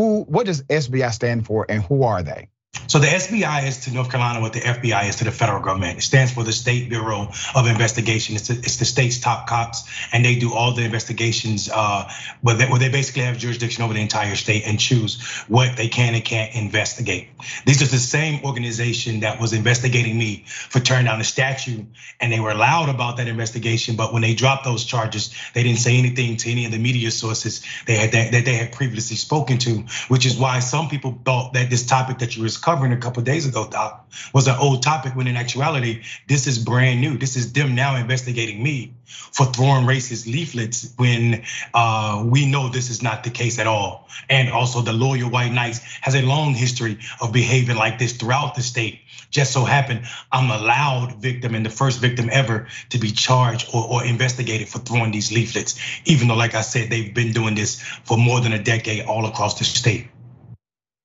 Who, 0.00 0.22
what 0.22 0.46
does 0.46 0.62
SBI 0.62 1.12
stand 1.12 1.44
for 1.44 1.66
and 1.68 1.82
who 1.82 2.04
are 2.04 2.22
they? 2.22 2.48
So 2.90 2.98
the 2.98 3.06
SBI 3.06 3.68
is 3.68 3.78
to 3.84 3.92
North 3.92 4.10
Carolina 4.10 4.40
what 4.40 4.52
the 4.52 4.58
FBI 4.58 5.08
is 5.08 5.14
to 5.16 5.24
the 5.24 5.30
federal 5.30 5.60
government. 5.60 5.98
It 5.98 6.02
stands 6.02 6.32
for 6.32 6.42
the 6.42 6.52
State 6.52 6.88
Bureau 6.88 7.30
of 7.54 7.66
Investigation. 7.68 8.34
It's, 8.34 8.50
it's 8.50 8.78
the 8.78 8.84
state's 8.84 9.20
top 9.20 9.46
cops, 9.46 9.88
and 10.12 10.24
they 10.24 10.34
do 10.36 10.52
all 10.52 10.72
the 10.72 10.82
investigations. 10.82 11.70
Uh, 11.72 12.10
where 12.42 12.56
they, 12.56 12.66
they 12.78 12.88
basically 12.88 13.22
have 13.22 13.38
jurisdiction 13.38 13.84
over 13.84 13.94
the 13.94 14.00
entire 14.00 14.34
state 14.34 14.64
and 14.66 14.78
choose 14.80 15.22
what 15.46 15.76
they 15.76 15.86
can 15.86 16.16
and 16.16 16.24
can't 16.24 16.52
investigate. 16.54 17.28
These 17.64 17.80
are 17.80 17.86
the 17.86 17.98
same 17.98 18.44
organization 18.44 19.20
that 19.20 19.40
was 19.40 19.52
investigating 19.52 20.18
me 20.18 20.44
for 20.46 20.80
turning 20.80 21.06
down 21.06 21.18
the 21.18 21.24
statue, 21.24 21.84
and 22.20 22.32
they 22.32 22.40
were 22.40 22.54
loud 22.54 22.88
about 22.88 23.16
that 23.18 23.28
investigation. 23.28 23.94
But 23.94 24.12
when 24.12 24.22
they 24.22 24.34
dropped 24.34 24.64
those 24.64 24.84
charges, 24.84 25.32
they 25.54 25.62
didn't 25.62 25.78
say 25.78 25.96
anything 25.96 26.36
to 26.38 26.50
any 26.50 26.66
of 26.66 26.72
the 26.72 26.78
media 26.78 27.10
sources 27.10 27.64
they 27.86 27.94
had 27.94 28.12
that, 28.12 28.32
that 28.32 28.44
they 28.44 28.54
had 28.54 28.72
previously 28.72 29.16
spoken 29.16 29.58
to, 29.58 29.84
which 30.08 30.26
is 30.26 30.36
why 30.36 30.58
some 30.60 30.88
people 30.88 31.20
thought 31.24 31.52
that 31.54 31.70
this 31.70 31.86
topic 31.86 32.18
that 32.18 32.36
you 32.36 32.42
were 32.42 32.48
covering 32.60 32.92
a 32.92 32.96
couple 32.96 33.22
days 33.22 33.46
ago, 33.46 33.68
Doc, 33.68 34.08
was 34.32 34.46
an 34.46 34.56
old 34.60 34.82
topic 34.82 35.16
when 35.16 35.26
in 35.26 35.36
actuality, 35.36 36.02
this 36.28 36.46
is 36.46 36.58
brand 36.58 37.00
new. 37.00 37.16
This 37.16 37.36
is 37.36 37.52
them 37.52 37.74
now 37.74 37.96
investigating 37.96 38.62
me 38.62 38.94
for 39.06 39.46
throwing 39.46 39.86
racist 39.86 40.26
leaflets 40.26 40.92
when 40.96 41.42
uh, 41.74 42.22
we 42.26 42.46
know 42.46 42.68
this 42.68 42.90
is 42.90 43.02
not 43.02 43.24
the 43.24 43.30
case 43.30 43.58
at 43.58 43.66
all. 43.66 44.08
And 44.28 44.50
also 44.50 44.80
the 44.82 44.92
loyal 44.92 45.30
white 45.30 45.52
knights 45.52 45.80
has 46.00 46.14
a 46.14 46.22
long 46.22 46.54
history 46.54 46.98
of 47.20 47.32
behaving 47.32 47.76
like 47.76 47.98
this 47.98 48.12
throughout 48.12 48.54
the 48.54 48.62
state. 48.62 49.00
Just 49.30 49.52
so 49.52 49.64
happened, 49.64 50.02
I'm 50.32 50.50
a 50.50 50.58
loud 50.58 51.16
victim 51.20 51.54
and 51.54 51.64
the 51.64 51.70
first 51.70 52.00
victim 52.00 52.28
ever 52.32 52.66
to 52.90 52.98
be 52.98 53.12
charged 53.12 53.68
or, 53.72 53.86
or 53.86 54.04
investigated 54.04 54.68
for 54.68 54.78
throwing 54.78 55.12
these 55.12 55.32
leaflets, 55.32 55.78
even 56.04 56.28
though, 56.28 56.36
like 56.36 56.54
I 56.54 56.62
said, 56.62 56.90
they've 56.90 57.14
been 57.14 57.32
doing 57.32 57.54
this 57.54 57.80
for 57.80 58.18
more 58.18 58.40
than 58.40 58.52
a 58.52 58.62
decade 58.62 59.06
all 59.06 59.26
across 59.26 59.58
the 59.58 59.64
state 59.64 60.08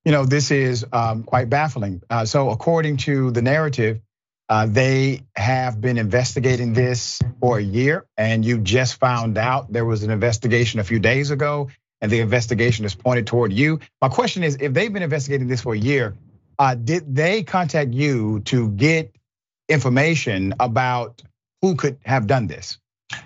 you 0.06 0.12
know, 0.12 0.24
this 0.24 0.52
is 0.52 0.86
um, 0.94 1.24
quite 1.24 1.50
baffling. 1.50 2.02
Uh, 2.10 2.26
so, 2.26 2.52
according 2.52 2.98
to 2.98 3.32
the 3.32 3.42
narrative, 3.42 4.00
uh, 4.48 4.68
they 4.68 5.24
have 5.36 5.82
been 5.82 5.98
investigating 5.98 6.74
this 6.74 7.20
for 7.40 7.58
a 7.58 7.64
year, 7.64 8.06
and 8.16 8.46
you 8.46 8.60
just 8.60 9.00
found 9.00 9.38
out 9.40 9.74
there 9.74 9.84
was 9.84 10.04
an 10.04 10.12
investigation 10.12 10.80
a 10.80 10.84
few 10.84 11.00
days 11.00 11.32
ago, 11.32 11.70
and 12.02 12.12
the 12.12 12.20
investigation 12.20 12.86
is 12.86 12.94
pointed 12.94 13.26
toward 13.26 13.52
you. 13.52 13.80
My 14.00 14.10
question 14.10 14.44
is 14.44 14.58
if 14.62 14.74
they've 14.74 14.94
been 14.94 15.02
investigating 15.02 15.48
this 15.48 15.62
for 15.62 15.74
a 15.74 15.78
year, 15.78 16.16
uh, 16.60 16.76
did 16.76 17.16
they 17.16 17.42
contact 17.42 17.92
you 17.92 18.42
to 18.42 18.70
get 18.70 19.16
information 19.68 20.54
about 20.60 21.24
who 21.64 21.76
could 21.76 21.98
have 22.04 22.28
done 22.28 22.46
this? 22.46 22.78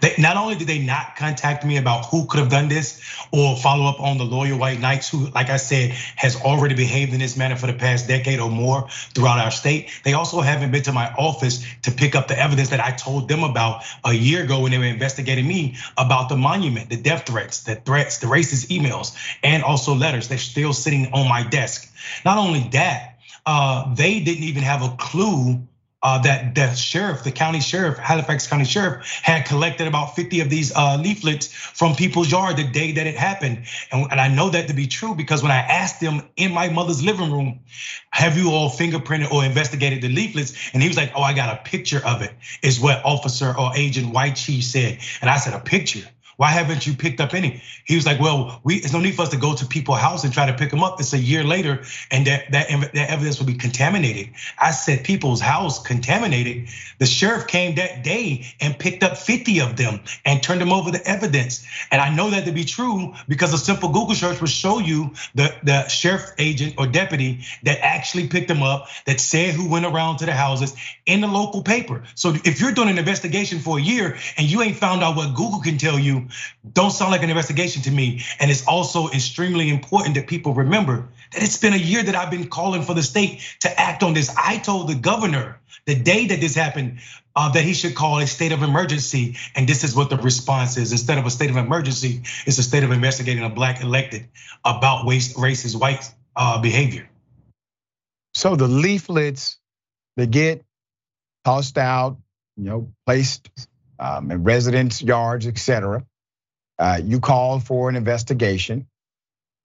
They, 0.02 0.16
not 0.18 0.36
only 0.36 0.56
did 0.56 0.68
they 0.68 0.80
not 0.80 1.16
contact 1.16 1.66
me 1.66 1.78
about 1.78 2.06
who 2.08 2.26
could 2.26 2.40
have 2.40 2.50
done 2.50 2.68
this 2.68 3.02
or 3.32 3.56
follow 3.56 3.86
up 3.86 4.02
on 4.02 4.18
the 4.18 4.26
loyal 4.26 4.58
white 4.58 4.80
knights 4.80 5.10
who, 5.10 5.28
like 5.28 5.50
I 5.50 5.58
said, 5.58 5.92
has 6.16 6.36
already 6.36 6.76
behaved 6.76 7.14
in 7.14 7.20
this 7.20 7.38
manner 7.38 7.56
for 7.56 7.68
the 7.68 7.74
past 7.74 8.08
decade 8.08 8.40
or 8.40 8.50
more 8.50 8.90
throughout 9.16 9.40
our 9.40 9.52
state, 9.52 9.90
they 10.04 10.14
also 10.14 10.42
haven't 10.42 10.72
been 10.72 10.84
to 10.84 10.92
my 10.92 11.14
office 11.14 11.66
to 11.84 11.92
pick 11.92 12.16
up 12.16 12.28
the 12.28 12.38
evidence 12.38 12.70
that 12.70 12.80
I 12.80 12.92
told 12.92 13.30
them 13.30 13.44
about 13.44 13.84
a 14.04 14.14
year 14.14 14.44
ago 14.44 14.62
when 14.62 14.72
they 14.72 14.78
were 14.78 14.84
investigating 14.86 15.48
me 15.48 15.78
about 15.98 16.30
the 16.30 16.38
monument, 16.38 16.90
the 16.90 16.98
death 16.98 17.26
threats, 17.26 17.64
the 17.64 17.76
threats, 17.76 18.18
the 18.18 18.28
racist 18.28 18.68
emails, 18.68 19.16
and 19.44 19.64
also 19.64 19.96
letters. 19.96 20.28
They're 20.28 20.38
still 20.38 20.74
sitting 20.74 21.14
on 21.14 21.28
my 21.28 21.44
desk. 21.44 21.90
Not 22.26 22.38
only 22.38 22.68
that, 22.74 23.20
uh, 23.46 23.94
they 23.96 24.20
didn't 24.20 24.44
even 24.44 24.64
have 24.64 24.84
a 24.84 24.96
clue 24.98 25.62
uh, 26.02 26.22
that 26.22 26.56
the 26.56 26.74
sheriff, 26.76 27.24
the 27.24 27.32
county 27.32 27.60
sheriff, 27.60 27.97
Halifax 27.97 28.47
County 28.47 28.64
Sheriff, 28.64 29.06
had 29.22 29.45
collected 29.45 29.88
about 29.88 30.16
50 30.16 30.39
of 30.39 30.50
these 30.50 30.74
uh, 30.76 30.97
leaflets 30.97 31.47
from 31.47 31.95
people's 31.95 32.32
yard 32.32 32.58
the 32.58 32.64
day 32.64 32.93
that 32.93 33.06
it 33.06 33.16
happened. 33.16 33.66
And, 33.91 34.10
and 34.10 34.20
I 34.20 34.30
know 34.30 34.50
that 34.50 34.70
to 34.70 34.74
be 34.74 34.88
true 34.88 35.14
because 35.14 35.43
when 35.43 35.52
I 35.52 35.58
asked 35.58 36.00
them 36.00 36.22
in 36.38 36.54
my 36.54 36.70
mother's 36.70 37.04
living 37.04 37.32
room, 37.32 37.60
have 38.12 38.38
you 38.38 38.52
all 38.52 38.70
fingerprinted 38.70 39.32
or 39.32 39.43
investigated 39.43 40.02
the 40.02 40.10
leaflets? 40.10 40.70
And 40.74 40.82
he 40.82 40.88
was 40.88 40.97
like, 40.97 41.12
oh, 41.16 41.22
I 41.22 41.34
got 41.34 41.60
a 41.60 41.62
picture 41.64 42.02
of 42.06 42.22
it, 42.22 42.32
is 42.64 42.80
what 42.80 43.04
officer 43.04 43.54
or 43.58 43.72
agent 43.76 44.14
White 44.14 44.36
Chief 44.38 44.64
said. 44.64 45.00
And 45.22 45.30
I 45.30 45.38
said, 45.38 45.54
a 45.54 45.60
picture? 45.60 46.08
Why 46.40 46.52
haven't 46.52 46.88
you 46.88 46.94
picked 46.94 47.20
up 47.20 47.34
any? 47.34 47.62
He 47.84 47.96
was 47.96 48.06
like, 48.06 48.18
well, 48.22 48.62
we 48.64 48.80
there's 48.80 48.94
no 48.94 49.02
need 49.02 49.16
for 49.16 49.24
us 49.24 49.30
to 49.32 49.38
go 49.38 49.56
to 49.56 49.66
people's 49.66 50.00
house 50.00 50.24
and 50.24 50.32
try 50.32 50.46
to 50.46 50.54
pick 50.54 50.70
them 50.70 50.82
up. 50.82 50.98
It's 51.02 51.12
a 51.12 51.18
year 51.18 51.44
later, 51.44 51.84
and 52.12 52.26
that 52.28 52.50
that, 52.54 52.70
that 52.70 53.10
evidence 53.10 53.40
will 53.40 53.46
be 53.46 53.56
contaminated. 53.56 54.34
I 54.58 54.72
said 54.72 55.04
people's 55.04 55.42
house 55.42 55.84
contaminated. 55.84 56.70
The 57.00 57.08
sheriff 57.08 57.48
came 57.48 57.76
that 57.76 58.06
day 58.06 58.46
and 58.62 58.80
picked 58.80 59.04
up 59.04 59.18
50 59.18 59.60
of 59.60 59.76
them 59.76 60.00
and 60.24 60.42
turned 60.42 60.62
them 60.62 60.72
over 60.72 60.92
the 60.92 61.06
evidence. 61.06 61.68
And 61.92 62.02
I 62.02 62.16
know 62.16 62.30
that 62.30 62.46
to 62.46 62.54
be 62.54 62.64
true 62.64 63.14
because 63.28 63.54
a 63.54 63.58
simple 63.58 63.90
Google 63.90 64.16
search 64.16 64.40
will 64.40 64.48
show 64.48 64.80
you 64.80 65.12
the, 65.36 65.54
the 65.64 65.90
sheriff 65.90 66.32
agent 66.38 66.76
or 66.78 66.88
deputy 66.88 67.42
that 67.64 67.80
actually 67.82 68.30
picked 68.30 68.48
them 68.48 68.64
up, 68.64 68.88
that 69.08 69.20
said 69.20 69.56
who 69.56 69.68
went 69.68 69.86
around 69.86 70.20
to 70.20 70.26
the 70.26 70.32
houses 70.32 70.74
in 71.06 71.20
the 71.20 71.28
local 71.28 71.64
paper. 71.64 72.04
So 72.16 72.34
if 72.46 72.62
you're 72.62 72.72
doing 72.72 72.88
an 72.88 72.98
investigation 72.98 73.60
for 73.60 73.78
a 73.78 73.82
year 73.82 74.18
and 74.38 74.50
you 74.50 74.62
ain't 74.62 74.78
found 74.78 75.04
out 75.04 75.18
what 75.18 75.36
Google 75.36 75.60
can 75.60 75.78
tell 75.78 76.00
you, 76.00 76.29
don't 76.72 76.92
sound 76.92 77.12
like 77.12 77.24
an 77.24 77.30
investigation 77.30 77.82
to 77.84 77.92
me. 77.92 78.22
And 78.40 78.50
it's 78.52 78.66
also 78.68 79.10
extremely 79.10 79.70
important 79.70 80.16
that 80.16 80.28
people 80.28 80.54
remember 80.54 81.08
that 81.34 81.44
it's 81.44 81.58
been 81.58 81.74
a 81.74 81.78
year 81.78 82.04
that 82.04 82.16
I've 82.16 82.32
been 82.32 82.48
calling 82.48 82.82
for 82.82 82.94
the 82.94 83.04
state 83.04 83.42
to 83.62 83.80
act 83.80 84.04
on 84.04 84.14
this. 84.14 84.34
I 84.38 84.58
told 84.58 84.90
the 84.90 84.96
governor 84.96 85.60
the 85.86 85.96
day 85.96 86.28
that 86.28 86.42
this 86.42 86.56
happened 86.56 87.00
uh, 87.36 87.50
that 87.52 87.64
he 87.64 87.74
should 87.74 87.96
call 87.96 88.20
a 88.20 88.28
state 88.28 88.52
of 88.52 88.64
emergency. 88.64 89.38
And 89.56 89.68
this 89.68 89.84
is 89.84 89.96
what 89.96 90.10
the 90.10 90.18
response 90.18 90.78
is. 90.78 90.92
Instead 90.92 91.18
of 91.18 91.26
a 91.26 91.30
state 91.30 91.50
of 91.50 91.58
emergency, 91.58 92.24
it's 92.46 92.58
a 92.58 92.64
state 92.64 92.84
of 92.84 92.92
investigating 92.92 93.44
a 93.44 93.50
black 93.50 93.82
elected 93.82 94.28
about 94.66 95.06
racist 95.06 95.80
white 95.80 96.12
uh, 96.36 96.62
behavior. 96.62 97.10
So 98.34 98.56
the 98.56 98.68
leaflets, 98.68 99.58
they 100.18 100.28
get 100.28 100.64
tossed 101.46 101.78
out, 101.78 102.18
you 102.58 102.66
know, 102.66 102.94
placed 103.06 103.50
um, 104.00 104.32
in 104.32 104.44
residents' 104.44 105.02
yards, 105.02 105.48
etc. 105.48 106.06
Uh, 106.80 107.02
you 107.04 107.20
call 107.20 107.60
for 107.60 107.90
an 107.90 107.98
investigation. 107.98 108.88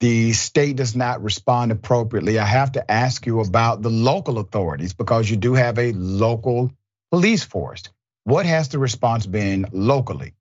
The 0.01 0.33
state 0.33 0.75
does 0.75 0.95
not 0.95 1.23
respond 1.23 1.71
appropriately. 1.71 2.37
I 2.37 2.45
have 2.45 2.73
to 2.73 2.91
ask 2.91 3.25
you 3.25 3.39
about 3.39 3.81
the 3.81 3.89
local 3.89 4.39
authorities 4.39 4.93
because 4.93 5.29
you 5.29 5.37
do 5.37 5.53
have 5.53 5.79
a 5.79 5.93
local 5.93 6.71
police 7.11 7.43
force. 7.43 7.83
What 8.25 8.45
has 8.45 8.69
the 8.69 8.79
response 8.79 9.25
been 9.25 9.67
locally? 9.71 10.33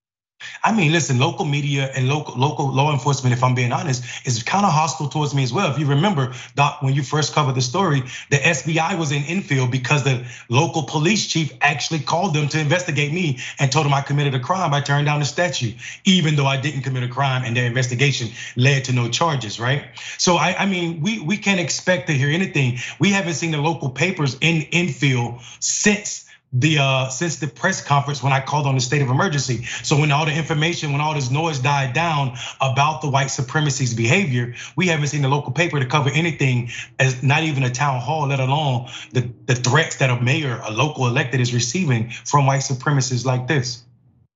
I 0.62 0.72
mean, 0.72 0.93
listen, 0.93 1.18
local 1.18 1.45
media 1.45 1.91
and 1.95 2.09
local 2.09 2.37
local 2.37 2.72
law 2.72 2.93
enforcement, 2.93 3.35
if 3.35 3.45
I'm 3.45 3.55
being 3.55 3.72
honest, 3.72 4.03
is 4.26 4.43
kind 4.43 4.64
of 4.64 4.72
hostile 4.72 5.09
towards 5.09 5.35
me 5.35 5.43
as 5.43 5.53
well. 5.53 5.70
If 5.70 5.78
you 5.78 5.87
remember, 5.87 6.32
Doc, 6.55 6.82
when 6.82 6.95
you 6.95 7.03
first 7.03 7.35
covered 7.35 7.55
the 7.55 7.61
story, 7.61 8.03
the 8.30 8.37
SBI 8.37 8.99
was 8.99 9.12
in 9.12 9.22
Enfield 9.24 9.70
because 9.70 10.05
the 10.05 10.24
local 10.49 10.85
police 10.85 11.26
chief 11.26 11.53
actually 11.61 12.01
called 12.01 12.35
them 12.35 12.49
to 12.49 12.59
investigate 12.59 13.12
me 13.12 13.41
and 13.59 13.70
told 13.70 13.87
them 13.87 13.95
I 13.95 14.01
committed 14.01 14.35
a 14.35 14.41
crime. 14.41 14.72
I 14.72 14.80
turned 14.80 15.07
down 15.07 15.20
the 15.20 15.26
statue, 15.26 15.72
even 16.05 16.37
though 16.37 16.47
I 16.47 16.61
didn't 16.61 16.82
commit 16.82 17.03
a 17.03 17.09
crime, 17.09 17.45
and 17.45 17.57
their 17.57 17.66
investigation 17.66 18.30
led 18.57 18.85
to 18.85 18.93
no 18.93 19.09
charges, 19.09 19.61
right? 19.61 19.85
So 20.18 20.37
I, 20.37 20.57
I 20.59 20.66
mean, 20.66 21.01
we 21.01 21.20
we 21.20 21.37
can't 21.37 21.61
expect 21.61 22.07
to 22.09 22.12
hear 22.12 22.30
anything. 22.30 22.78
We 22.99 23.11
haven't 23.11 23.35
seen 23.35 23.51
the 23.51 23.59
local 23.59 23.91
papers 23.91 24.37
in 24.41 24.66
Enfield 24.72 25.41
since 25.61 26.24
the 26.55 26.78
uh, 26.78 27.09
since 27.09 27.36
the 27.36 27.48
press 27.48 27.84
conference 27.84 28.22
when 28.22 28.32
I 28.32 28.40
called 28.40 28.66
on 28.66 28.76
the 28.76 28.80
state 28.80 29.02
of 29.02 29.11
emergency. 29.11 29.64
So 29.82 29.98
when 29.98 30.12
all 30.12 30.24
the 30.24 30.34
information, 30.34 30.92
when 30.92 31.00
all 31.00 31.14
this 31.14 31.30
noise 31.30 31.59
died 31.59 31.92
down 31.92 32.36
about 32.61 33.02
the 33.02 33.11
white 33.11 33.26
supremacy's 33.26 33.92
behavior, 33.92 34.55
we 34.76 34.86
haven't 34.86 35.09
seen 35.09 35.22
the 35.22 35.28
local 35.28 35.52
paper 35.52 35.80
to 35.80 35.86
cover 35.86 36.11
anything 36.14 36.70
as 36.98 37.22
not 37.22 37.42
even 37.42 37.64
a 37.64 37.70
town 37.70 38.00
hall, 38.00 38.28
let 38.28 38.38
alone 38.38 38.88
the, 39.12 39.28
the 39.46 39.57
threats 39.57 39.96
that 39.96 40.11
a 40.11 40.20
mayor, 40.20 40.61
a 40.64 40.70
local 40.70 41.09
elected 41.09 41.40
is 41.40 41.52
receiving 41.52 42.11
from 42.11 42.46
white 42.46 42.61
supremacists 42.61 43.24
like 43.24 43.48
this. 43.48 43.82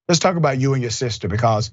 Let's 0.08 0.18
talk 0.18 0.36
about 0.36 0.58
you 0.58 0.72
and 0.74 0.82
your 0.82 0.90
sister 0.90 1.28
because 1.28 1.70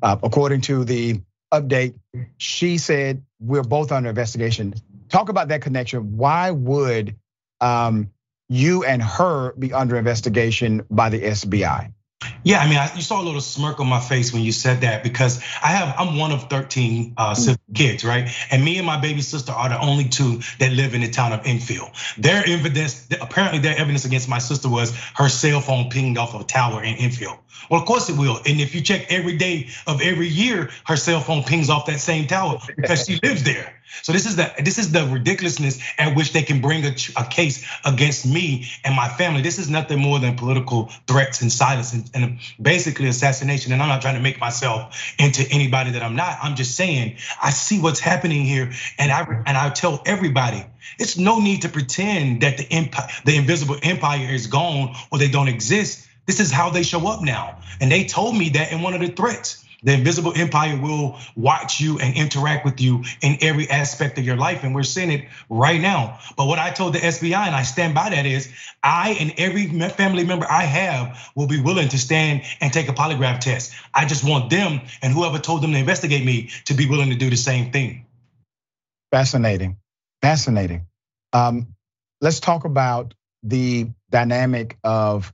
uh, 0.00 0.16
according 0.22 0.60
to 0.62 0.84
the 0.84 1.22
update, 1.52 1.94
she 2.36 2.78
said 2.78 3.24
we're 3.40 3.62
both 3.62 3.90
under 3.90 4.10
investigation. 4.10 4.74
Talk 5.08 5.28
about 5.28 5.48
that 5.48 5.62
connection. 5.62 6.16
Why 6.18 6.50
would 6.50 7.16
um, 7.60 8.10
you 8.48 8.84
and 8.84 9.02
her 9.02 9.52
be 9.54 9.72
under 9.72 9.96
investigation 9.96 10.84
by 10.90 11.08
the 11.08 11.20
SBI? 11.20 11.92
Yeah, 12.42 12.58
I 12.58 12.68
mean, 12.68 12.80
you 12.96 13.02
saw 13.02 13.22
a 13.22 13.24
little 13.24 13.40
smirk 13.40 13.78
on 13.78 13.86
my 13.86 14.00
face 14.00 14.32
when 14.32 14.42
you 14.42 14.50
said 14.50 14.80
that 14.80 15.04
because 15.04 15.38
I 15.62 15.68
have, 15.68 15.94
I'm 15.96 16.18
one 16.18 16.32
of 16.32 16.50
13 16.50 17.14
uh, 17.16 17.36
kids, 17.74 18.04
right? 18.04 18.28
And 18.50 18.64
me 18.64 18.76
and 18.78 18.86
my 18.86 19.00
baby 19.00 19.20
sister 19.20 19.52
are 19.52 19.68
the 19.68 19.80
only 19.80 20.08
two 20.08 20.40
that 20.58 20.72
live 20.72 20.94
in 20.94 21.02
the 21.02 21.10
town 21.10 21.32
of 21.32 21.42
Enfield. 21.44 21.90
Their 22.16 22.42
evidence, 22.46 23.06
apparently, 23.20 23.60
their 23.60 23.76
evidence 23.76 24.04
against 24.04 24.28
my 24.28 24.38
sister 24.38 24.68
was 24.68 24.96
her 25.14 25.28
cell 25.28 25.60
phone 25.60 25.90
pinged 25.90 26.18
off 26.18 26.34
of 26.34 26.40
a 26.40 26.44
tower 26.44 26.82
in 26.82 26.96
Enfield. 26.96 27.38
Well, 27.70 27.80
of 27.80 27.86
course 27.86 28.08
it 28.08 28.16
will. 28.18 28.38
And 28.38 28.60
if 28.60 28.74
you 28.74 28.80
check 28.80 29.06
every 29.10 29.36
day 29.36 29.68
of 29.86 30.00
every 30.02 30.28
year, 30.28 30.70
her 30.86 30.96
cell 30.96 31.20
phone 31.20 31.44
pings 31.44 31.70
off 31.70 31.86
that 31.86 32.00
same 32.00 32.26
tower 32.26 32.58
because 32.76 33.04
she 33.04 33.20
lives 33.22 33.44
there. 33.44 33.77
So 34.02 34.12
this 34.12 34.26
is 34.26 34.36
the 34.36 34.52
this 34.62 34.78
is 34.78 34.92
the 34.92 35.04
ridiculousness 35.06 35.78
at 35.98 36.16
which 36.16 36.32
they 36.32 36.42
can 36.42 36.60
bring 36.60 36.84
a, 36.84 36.94
a 37.16 37.24
case 37.24 37.66
against 37.84 38.26
me 38.26 38.66
and 38.84 38.94
my 38.94 39.08
family. 39.08 39.42
This 39.42 39.58
is 39.58 39.68
nothing 39.68 39.98
more 39.98 40.18
than 40.18 40.36
political 40.36 40.90
threats 41.06 41.42
and 41.42 41.52
silence 41.52 41.92
and, 41.92 42.10
and 42.14 42.38
basically 42.60 43.08
assassination. 43.08 43.72
And 43.72 43.82
I'm 43.82 43.88
not 43.88 44.02
trying 44.02 44.16
to 44.16 44.20
make 44.20 44.38
myself 44.40 45.14
into 45.18 45.46
anybody 45.50 45.92
that 45.92 46.02
I'm 46.02 46.16
not. 46.16 46.38
I'm 46.42 46.56
just 46.56 46.74
saying 46.74 47.16
I 47.42 47.50
see 47.50 47.80
what's 47.80 48.00
happening 48.00 48.44
here, 48.44 48.72
and 48.98 49.10
I 49.12 49.42
and 49.46 49.56
I 49.56 49.70
tell 49.70 50.02
everybody 50.06 50.64
it's 50.98 51.18
no 51.18 51.40
need 51.40 51.62
to 51.62 51.68
pretend 51.68 52.42
that 52.42 52.58
the 52.58 52.66
empire, 52.72 53.08
the 53.24 53.36
invisible 53.36 53.76
empire, 53.82 54.26
is 54.30 54.46
gone 54.46 54.94
or 55.10 55.18
they 55.18 55.28
don't 55.28 55.48
exist. 55.48 56.06
This 56.26 56.40
is 56.40 56.50
how 56.50 56.70
they 56.70 56.82
show 56.82 57.06
up 57.08 57.22
now, 57.22 57.58
and 57.80 57.90
they 57.90 58.04
told 58.04 58.36
me 58.36 58.50
that 58.50 58.72
in 58.72 58.82
one 58.82 58.94
of 58.94 59.00
the 59.00 59.08
threats. 59.08 59.64
The 59.82 59.92
invisible 59.92 60.32
empire 60.34 60.76
will 60.76 61.16
watch 61.36 61.80
you 61.80 62.00
and 62.00 62.16
interact 62.16 62.64
with 62.64 62.80
you 62.80 63.04
in 63.22 63.38
every 63.40 63.70
aspect 63.70 64.18
of 64.18 64.24
your 64.24 64.36
life. 64.36 64.64
And 64.64 64.74
we're 64.74 64.82
seeing 64.82 65.12
it 65.12 65.26
right 65.48 65.80
now. 65.80 66.18
But 66.36 66.46
what 66.46 66.58
I 66.58 66.70
told 66.70 66.94
the 66.94 66.98
SBI, 66.98 67.46
and 67.46 67.54
I 67.54 67.62
stand 67.62 67.94
by 67.94 68.10
that, 68.10 68.26
is 68.26 68.52
I 68.82 69.16
and 69.20 69.32
every 69.38 69.68
family 69.90 70.24
member 70.24 70.46
I 70.50 70.62
have 70.62 71.30
will 71.36 71.46
be 71.46 71.60
willing 71.60 71.88
to 71.90 71.98
stand 71.98 72.42
and 72.60 72.72
take 72.72 72.88
a 72.88 72.92
polygraph 72.92 73.38
test. 73.38 73.72
I 73.94 74.04
just 74.04 74.28
want 74.28 74.50
them 74.50 74.80
and 75.00 75.12
whoever 75.12 75.38
told 75.38 75.62
them 75.62 75.70
to 75.72 75.78
investigate 75.78 76.24
me 76.24 76.50
to 76.64 76.74
be 76.74 76.88
willing 76.88 77.10
to 77.10 77.16
do 77.16 77.30
the 77.30 77.36
same 77.36 77.70
thing. 77.70 78.04
Fascinating. 79.12 79.76
Fascinating. 80.22 80.86
Um, 81.32 81.68
let's 82.20 82.40
talk 82.40 82.64
about 82.64 83.14
the 83.44 83.90
dynamic 84.10 84.76
of 84.82 85.32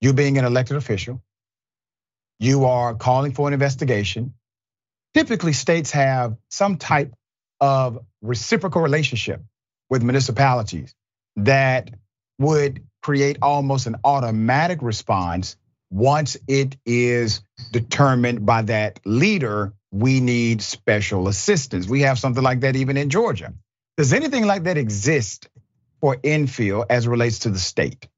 you 0.00 0.12
being 0.12 0.38
an 0.38 0.44
elected 0.44 0.76
official 0.76 1.20
you 2.42 2.64
are 2.64 2.94
calling 2.94 3.32
for 3.32 3.46
an 3.46 3.54
investigation. 3.54 4.34
Typically, 5.14 5.52
states 5.52 5.92
have 5.92 6.36
some 6.50 6.76
type 6.76 7.14
of 7.60 8.04
reciprocal 8.20 8.82
relationship 8.82 9.42
with 9.88 10.02
municipalities 10.02 10.94
that 11.36 11.90
would 12.38 12.82
create 13.02 13.38
almost 13.42 13.86
an 13.86 13.96
automatic 14.04 14.82
response 14.82 15.56
once 15.90 16.36
it 16.48 16.76
is 16.84 17.42
determined 17.70 18.44
by 18.44 18.62
that 18.62 18.98
leader 19.04 19.72
we 19.92 20.20
need 20.20 20.62
special 20.62 21.28
assistance. 21.28 21.86
We 21.86 22.00
have 22.00 22.18
something 22.18 22.42
like 22.42 22.60
that 22.60 22.74
even 22.74 22.96
in 22.96 23.10
Georgia. 23.10 23.52
Does 23.98 24.12
anything 24.12 24.46
like 24.46 24.64
that 24.64 24.78
exist 24.78 25.48
for 26.00 26.16
Enfield 26.24 26.86
as 26.90 27.06
relates 27.06 27.40
to 27.40 27.50
the 27.50 27.58
state? 27.58 28.08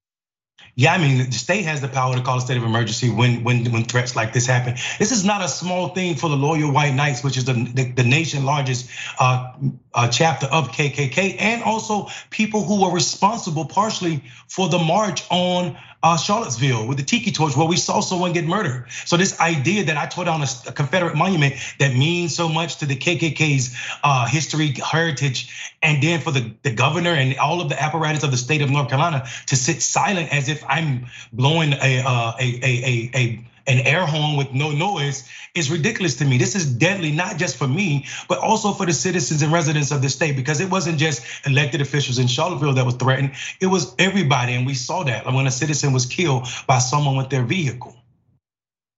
Yeah, 0.77 0.93
I 0.93 0.99
mean, 0.99 1.19
the 1.19 1.33
state 1.33 1.65
has 1.67 1.81
the 1.81 1.89
power 1.89 2.17
to 2.17 2.21
call 2.21 2.39
a 2.39 2.41
state 2.41 2.57
of 2.57 2.65
emergency 2.65 3.09
when 3.09 3.45
when 3.45 3.71
when 3.71 3.85
threats 3.85 4.17
like 4.17 4.33
this 4.33 4.45
happen. 4.47 4.75
This 4.99 5.13
is 5.13 5.25
not 5.25 5.45
a 5.45 5.49
small 5.49 5.91
thing 5.91 6.17
for 6.17 6.29
the 6.29 6.37
Loyal 6.37 6.73
White 6.73 6.95
Knights, 6.95 7.23
which 7.23 7.37
is 7.37 7.45
the 7.45 7.53
the, 7.53 7.93
the 7.93 8.03
nation 8.03 8.45
largest 8.45 8.91
uh, 9.21 9.53
uh, 9.95 10.09
chapter 10.09 10.47
of 10.47 10.73
KKK, 10.73 11.37
and 11.39 11.63
also 11.63 12.09
people 12.31 12.65
who 12.65 12.83
were 12.83 12.93
responsible 12.93 13.67
partially 13.67 14.25
for 14.49 14.69
the 14.69 14.79
march 14.79 15.23
on 15.31 15.77
uh, 16.05 16.19
Charlottesville 16.19 16.87
with 16.87 16.99
the 16.99 17.03
tiki 17.03 17.33
torch 17.33 17.57
where 17.57 17.67
we 17.67 17.79
saw 17.79 18.01
someone 18.01 18.35
get 18.35 18.45
murdered. 18.45 18.85
So 19.07 19.17
this 19.17 19.41
idea 19.41 19.85
that 19.85 19.97
I 19.97 20.05
tore 20.07 20.27
down 20.27 20.43
a, 20.43 20.47
a 20.69 20.73
Confederate 20.73 21.17
monument 21.17 21.55
that 21.79 21.95
means 21.95 22.37
so 22.37 22.47
much 22.49 22.77
to 22.77 22.87
the 22.87 22.95
KKK's 22.95 23.75
uh, 24.05 24.27
history, 24.27 24.75
heritage, 24.75 25.73
and 25.83 26.03
then 26.03 26.21
for 26.21 26.31
the, 26.31 26.53
the 26.63 26.73
governor 26.73 27.15
and 27.15 27.37
all 27.39 27.63
of 27.63 27.71
the 27.71 27.83
apparatus 27.83 28.23
of 28.23 28.31
the 28.31 28.37
state 28.37 28.61
of 28.61 28.71
North 28.71 28.91
Carolina 28.91 29.27
to 29.47 29.57
sit 29.57 29.81
silent 29.81 30.31
as 30.33 30.51
if 30.51 30.63
I'm 30.69 31.07
blowing 31.33 31.73
a, 31.73 32.03
uh, 32.05 32.33
a, 32.39 32.61
a, 32.63 32.73
a, 32.85 33.11
a 33.15 33.45
an 33.67 33.79
air 33.81 34.05
horn 34.07 34.37
with 34.37 34.53
no 34.53 34.71
noise 34.71 35.29
is 35.55 35.71
ridiculous 35.71 36.17
to 36.17 36.25
me. 36.25 36.39
This 36.39 36.55
is 36.55 36.67
deadly, 36.67 37.13
not 37.13 37.39
just 37.39 37.57
for 37.57 37.67
me, 37.67 38.07
but 38.29 38.39
also 38.39 38.73
for 38.73 38.87
the 38.87 38.93
citizens 38.93 39.43
and 39.43 39.53
residents 39.53 39.91
of 39.91 40.03
the 40.03 40.09
state, 40.09 40.37
because 40.37 40.61
it 40.61 40.71
wasn't 40.71 40.99
just 40.99 41.25
elected 41.47 41.81
officials 41.81 42.19
in 42.19 42.27
Charlottesville 42.27 42.75
that 42.75 42.85
was 42.85 42.97
threatened, 42.97 43.33
it 43.61 43.67
was 43.67 43.95
everybody. 43.99 44.55
And 44.55 44.67
we 44.67 44.75
saw 44.75 45.05
that 45.05 45.27
when 45.33 45.47
a 45.47 45.51
citizen 45.51 45.93
was 45.93 46.07
killed 46.07 46.47
by 46.67 46.79
someone 46.79 47.17
with 47.17 47.31
their 47.31 47.45
vehicle. 47.45 47.97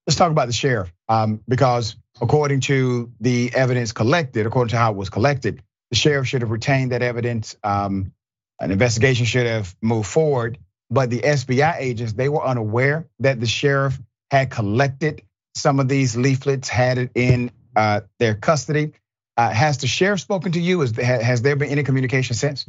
Let's 0.07 0.17
talk 0.17 0.31
about 0.31 0.47
the 0.47 0.53
sheriff, 0.53 0.93
um, 1.09 1.41
because 1.49 1.97
according 2.21 2.61
to 2.61 3.13
the 3.21 3.53
evidence 3.55 3.93
collected, 3.93 4.47
according 4.47 4.71
to 4.71 4.77
how 4.77 4.93
it 4.93 4.97
was 4.97 5.11
collected, 5.11 5.63
the 5.91 5.97
sheriff 5.97 6.27
should 6.29 6.43
have 6.43 6.51
retained 6.51 6.93
that 6.93 7.03
evidence. 7.03 7.57
Um, 7.63 8.13
an 8.61 8.71
investigation 8.71 9.27
should 9.27 9.47
have 9.47 9.75
moved 9.83 10.09
forward, 10.09 10.59
but 10.91 11.11
the 11.11 11.21
SBI 11.21 11.77
agents 11.79 12.13
they 12.13 12.29
were 12.29 12.45
unaware 12.45 13.07
that 13.19 13.41
the 13.41 13.47
sheriff 13.47 14.01
had 14.31 14.51
collected 14.51 15.23
some 15.55 15.81
of 15.81 15.89
these 15.89 16.17
leaflets, 16.17 16.69
had 16.69 16.99
it 16.99 17.11
in 17.15 17.51
uh, 17.75 18.03
their 18.19 18.35
custody. 18.35 18.93
Uh, 19.37 19.51
has 19.51 19.79
the 19.79 19.87
sheriff 19.87 20.21
spoken 20.21 20.53
to 20.53 20.61
you? 20.61 20.81
Has 20.81 21.43
there 21.43 21.57
been 21.57 21.69
any 21.69 21.83
communication 21.83 22.35
since? 22.35 22.67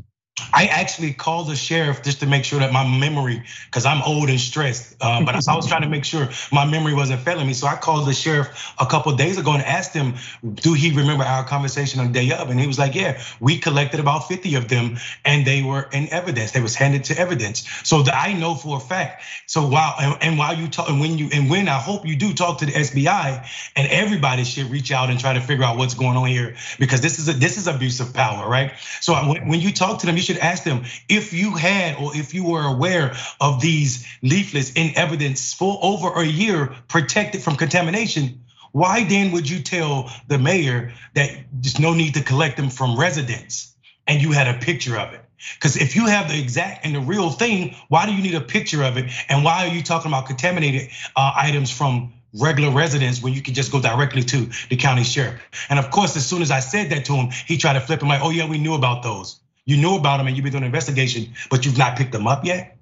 I 0.53 0.67
actually 0.67 1.13
called 1.13 1.47
the 1.47 1.55
sheriff 1.55 2.03
just 2.03 2.19
to 2.19 2.27
make 2.27 2.45
sure 2.45 2.59
that 2.59 2.71
my 2.71 2.87
memory, 2.87 3.43
because 3.65 3.85
I'm 3.85 4.03
old 4.03 4.29
and 4.29 4.39
stressed, 4.39 4.95
uh, 5.01 5.25
but 5.25 5.35
I 5.35 5.55
was 5.55 5.67
trying 5.67 5.81
to 5.81 5.89
make 5.89 6.05
sure 6.05 6.29
my 6.51 6.63
memory 6.63 6.93
wasn't 6.93 7.21
failing 7.21 7.47
me. 7.47 7.53
So 7.53 7.65
I 7.65 7.75
called 7.75 8.07
the 8.07 8.13
sheriff 8.13 8.73
a 8.79 8.85
couple 8.85 9.15
days 9.15 9.39
ago 9.39 9.53
and 9.53 9.63
asked 9.63 9.93
him, 9.93 10.13
do 10.53 10.73
he 10.73 10.91
remember 10.91 11.23
our 11.23 11.43
conversation 11.43 11.99
on 11.99 12.11
day 12.11 12.31
of? 12.31 12.51
And 12.51 12.59
he 12.59 12.67
was 12.67 12.77
like, 12.77 12.93
yeah, 12.93 13.19
we 13.39 13.57
collected 13.57 13.99
about 13.99 14.27
50 14.27 14.55
of 14.55 14.67
them 14.67 14.97
and 15.25 15.45
they 15.45 15.63
were 15.63 15.89
in 15.91 16.07
evidence. 16.09 16.51
They 16.51 16.61
was 16.61 16.75
handed 16.75 17.03
to 17.05 17.17
evidence. 17.17 17.67
So 17.83 18.03
that 18.03 18.15
I 18.15 18.33
know 18.33 18.53
for 18.53 18.77
a 18.77 18.79
fact. 18.79 19.23
So 19.47 19.67
while, 19.67 20.17
and 20.21 20.37
while 20.37 20.55
you 20.55 20.67
talk, 20.67 20.87
and 20.87 20.99
when 20.99 21.17
you, 21.17 21.29
and 21.33 21.49
when 21.49 21.67
I 21.67 21.79
hope 21.79 22.05
you 22.05 22.15
do 22.15 22.33
talk 22.33 22.59
to 22.59 22.67
the 22.67 22.73
SBI 22.73 23.47
and 23.75 23.87
everybody 23.87 24.43
should 24.43 24.69
reach 24.69 24.91
out 24.91 25.09
and 25.09 25.19
try 25.19 25.33
to 25.33 25.41
figure 25.41 25.65
out 25.65 25.77
what's 25.77 25.95
going 25.95 26.15
on 26.15 26.27
here, 26.27 26.55
because 26.77 27.01
this 27.01 27.17
is 27.17 27.27
a, 27.27 27.33
this 27.33 27.57
is 27.57 27.67
abuse 27.67 27.99
of 27.99 28.13
power, 28.13 28.47
right? 28.47 28.73
So 29.01 29.15
when 29.15 29.59
you 29.61 29.71
talk 29.71 29.99
to 29.99 30.05
them, 30.05 30.15
you 30.15 30.26
should 30.27 30.37
ask 30.37 30.63
them 30.63 30.83
if 31.09 31.33
you 31.33 31.55
had 31.55 31.95
or 31.97 32.15
if 32.15 32.33
you 32.33 32.43
were 32.43 32.63
aware 32.63 33.15
of 33.39 33.61
these 33.61 34.05
leaflets 34.21 34.73
in 34.75 34.91
evidence 34.95 35.53
for 35.53 35.79
over 35.81 36.19
a 36.21 36.25
year 36.25 36.75
protected 36.87 37.41
from 37.41 37.55
contamination. 37.55 38.43
Why 38.73 39.05
then 39.05 39.31
would 39.31 39.49
you 39.49 39.61
tell 39.63 40.11
the 40.27 40.37
mayor 40.37 40.93
that 41.15 41.31
there's 41.51 41.79
no 41.79 41.93
need 41.93 42.13
to 42.15 42.21
collect 42.21 42.57
them 42.57 42.69
from 42.69 42.99
residents 42.99 43.73
and 44.05 44.21
you 44.21 44.31
had 44.33 44.47
a 44.53 44.59
picture 44.59 44.97
of 44.97 45.13
it? 45.13 45.21
Because 45.55 45.77
if 45.77 45.95
you 45.95 46.07
have 46.07 46.29
the 46.29 46.39
exact 46.39 46.85
and 46.85 46.95
the 46.95 46.99
real 46.99 47.29
thing, 47.29 47.75
why 47.87 48.05
do 48.05 48.13
you 48.13 48.21
need 48.21 48.35
a 48.35 48.41
picture 48.41 48.83
of 48.83 48.97
it? 48.97 49.05
And 49.29 49.43
why 49.43 49.65
are 49.65 49.73
you 49.73 49.81
talking 49.81 50.11
about 50.11 50.25
contaminated 50.25 50.89
uh, 51.15 51.33
items 51.35 51.71
from 51.71 52.13
regular 52.33 52.71
residents 52.71 53.21
when 53.21 53.33
you 53.33 53.41
can 53.41 53.53
just 53.53 53.71
go 53.71 53.81
directly 53.81 54.23
to 54.23 54.49
the 54.69 54.75
county 54.75 55.03
sheriff? 55.03 55.39
And 55.69 55.79
of 55.79 55.89
course, 55.91 56.17
as 56.17 56.25
soon 56.25 56.41
as 56.41 56.51
I 56.51 56.59
said 56.59 56.89
that 56.89 57.05
to 57.05 57.13
him, 57.13 57.29
he 57.45 57.57
tried 57.57 57.73
to 57.73 57.81
flip 57.81 58.01
him 58.01 58.09
like, 58.09 58.21
oh 58.21 58.31
yeah, 58.31 58.49
we 58.49 58.57
knew 58.57 58.73
about 58.73 59.03
those. 59.03 59.39
You 59.67 59.75
knew 59.75 59.97
about 59.97 60.17
them 60.17 60.27
and 60.27 60.35
you've 60.35 60.45
been 60.45 60.53
doing 60.53 60.63
an 60.63 60.67
investigation, 60.67 61.33
but 61.49 61.65
you've 61.65 61.77
not 61.77 61.97
picked 61.97 62.13
them 62.13 62.25
up 62.25 62.45
yet? 62.45 62.77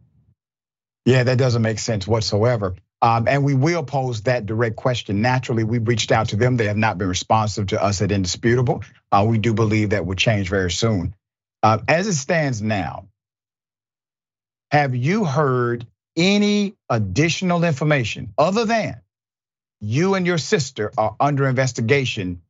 Yeah, 1.03 1.23
that 1.23 1.39
doesn't 1.39 1.63
make 1.63 1.79
sense 1.79 2.07
whatsoever. 2.07 2.75
Um, 3.01 3.27
and 3.27 3.43
we 3.43 3.55
will 3.55 3.83
pose 3.83 4.21
that 4.21 4.45
direct 4.45 4.75
question. 4.75 5.21
Naturally, 5.21 5.63
we've 5.63 5.87
reached 5.87 6.11
out 6.11 6.29
to 6.29 6.35
them. 6.35 6.57
They 6.57 6.67
have 6.67 6.77
not 6.77 6.99
been 6.99 7.07
responsive 7.07 7.67
to 7.67 7.83
us 7.83 8.03
at 8.03 8.11
Indisputable. 8.11 8.83
Uh, 9.11 9.25
we 9.27 9.39
do 9.39 9.53
believe 9.53 9.89
that 9.89 10.05
will 10.05 10.15
change 10.15 10.47
very 10.47 10.69
soon. 10.69 11.15
Uh, 11.63 11.79
as 11.87 12.05
it 12.05 12.13
stands 12.13 12.61
now, 12.61 13.07
have 14.69 14.95
you 14.95 15.25
heard 15.25 15.87
any 16.15 16.75
additional 16.87 17.63
information 17.63 18.31
other 18.37 18.65
than 18.65 19.01
you 19.81 20.13
and 20.13 20.27
your 20.27 20.37
sister 20.37 20.91
are 20.99 21.15
under 21.19 21.47
investigation 21.47 22.41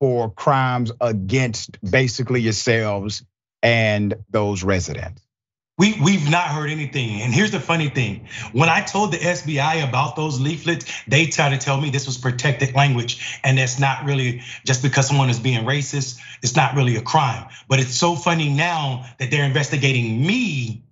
for 0.00 0.30
crimes 0.30 0.90
against 1.00 1.78
basically 1.82 2.40
yourselves 2.40 3.22
and 3.64 4.14
those 4.30 4.62
residents? 4.62 5.22
We, 5.76 6.00
we've 6.00 6.30
not 6.30 6.46
heard 6.46 6.70
anything. 6.70 7.20
And 7.22 7.34
here's 7.34 7.50
the 7.50 7.58
funny 7.58 7.88
thing. 7.88 8.28
When 8.52 8.68
I 8.68 8.82
told 8.82 9.10
the 9.10 9.16
SBI 9.16 9.88
about 9.88 10.14
those 10.14 10.38
leaflets, 10.38 10.84
they 11.08 11.26
tried 11.26 11.50
to 11.50 11.58
tell 11.58 11.80
me 11.80 11.90
this 11.90 12.06
was 12.06 12.16
protected 12.16 12.76
language. 12.76 13.40
And 13.42 13.58
that's 13.58 13.80
not 13.80 14.04
really 14.04 14.42
just 14.64 14.82
because 14.82 15.08
someone 15.08 15.30
is 15.30 15.40
being 15.40 15.64
racist, 15.64 16.20
it's 16.42 16.54
not 16.54 16.76
really 16.76 16.94
a 16.94 17.02
crime. 17.02 17.48
But 17.68 17.80
it's 17.80 17.96
so 17.96 18.14
funny 18.14 18.50
now 18.50 19.04
that 19.18 19.32
they're 19.32 19.44
investigating 19.44 20.24
me 20.24 20.84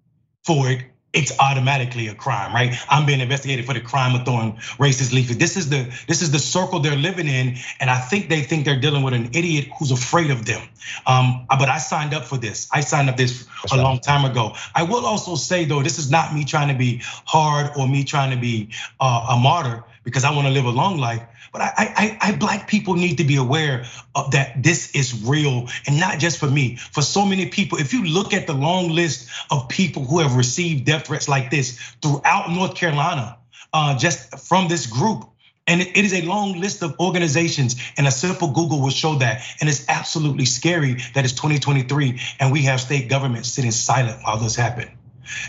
for 0.44 0.68
it 0.68 0.82
it's 1.12 1.38
automatically 1.38 2.08
a 2.08 2.14
crime, 2.14 2.54
right? 2.54 2.74
I'm 2.88 3.04
being 3.04 3.20
investigated 3.20 3.66
for 3.66 3.74
the 3.74 3.80
crime 3.80 4.14
of 4.14 4.24
throwing 4.24 4.54
racist 4.78 5.12
leaflets. 5.12 5.38
This 5.38 5.56
is 5.56 5.68
the 5.68 5.92
this 6.08 6.22
is 6.22 6.30
the 6.30 6.38
circle 6.38 6.80
they're 6.80 6.96
living 6.96 7.28
in, 7.28 7.56
and 7.80 7.90
I 7.90 7.98
think 7.98 8.28
they 8.28 8.42
think 8.42 8.64
they're 8.64 8.80
dealing 8.80 9.02
with 9.02 9.14
an 9.14 9.26
idiot 9.34 9.68
who's 9.78 9.90
afraid 9.90 10.30
of 10.30 10.46
them. 10.46 10.62
Um, 11.06 11.46
but 11.48 11.68
I 11.68 11.78
signed 11.78 12.14
up 12.14 12.24
for 12.24 12.38
this. 12.38 12.68
I 12.72 12.80
signed 12.80 13.10
up 13.10 13.16
this 13.16 13.44
That's 13.62 13.74
a 13.74 13.76
right. 13.76 13.82
long 13.82 14.00
time 14.00 14.24
ago. 14.30 14.54
I 14.74 14.84
will 14.84 15.04
also 15.04 15.36
say 15.36 15.64
though, 15.64 15.82
this 15.82 15.98
is 15.98 16.10
not 16.10 16.34
me 16.34 16.44
trying 16.44 16.68
to 16.68 16.74
be 16.74 17.02
hard 17.04 17.70
or 17.76 17.86
me 17.86 18.04
trying 18.04 18.30
to 18.30 18.40
be 18.40 18.70
uh, 19.00 19.26
a 19.30 19.36
martyr 19.36 19.84
because 20.04 20.24
I 20.24 20.30
want 20.34 20.46
to 20.46 20.52
live 20.52 20.64
a 20.64 20.70
long 20.70 20.98
life. 20.98 21.22
But 21.52 21.60
I, 21.60 21.72
I, 21.76 22.18
I, 22.22 22.32
black 22.36 22.66
people 22.66 22.94
need 22.94 23.18
to 23.18 23.24
be 23.24 23.36
aware 23.36 23.84
of 24.14 24.30
that 24.30 24.62
this 24.62 24.90
is 24.92 25.22
real 25.22 25.68
and 25.86 26.00
not 26.00 26.18
just 26.18 26.38
for 26.38 26.50
me, 26.50 26.76
for 26.76 27.02
so 27.02 27.26
many 27.26 27.46
people. 27.46 27.78
If 27.78 27.92
you 27.92 28.04
look 28.04 28.32
at 28.32 28.46
the 28.46 28.54
long 28.54 28.88
list 28.88 29.28
of 29.50 29.68
people 29.68 30.02
who 30.04 30.20
have 30.20 30.34
received 30.34 30.86
death 30.86 31.06
threats 31.06 31.28
like 31.28 31.50
this 31.50 31.78
throughout 32.00 32.50
North 32.50 32.74
Carolina, 32.74 33.36
uh, 33.74 33.98
just 33.98 34.38
from 34.38 34.68
this 34.68 34.86
group, 34.86 35.24
and 35.66 35.82
it 35.82 35.96
is 35.96 36.14
a 36.14 36.22
long 36.22 36.58
list 36.58 36.82
of 36.82 36.98
organizations, 36.98 37.76
and 37.98 38.06
a 38.06 38.10
simple 38.10 38.48
Google 38.48 38.80
will 38.80 38.90
show 38.90 39.16
that. 39.16 39.44
And 39.60 39.68
it's 39.68 39.88
absolutely 39.88 40.46
scary 40.46 40.94
that 41.14 41.24
it's 41.24 41.34
2023 41.34 42.18
and 42.40 42.50
we 42.50 42.62
have 42.62 42.80
state 42.80 43.08
government 43.08 43.46
sitting 43.46 43.70
silent 43.70 44.22
while 44.22 44.38
this 44.38 44.56
happened. 44.56 44.90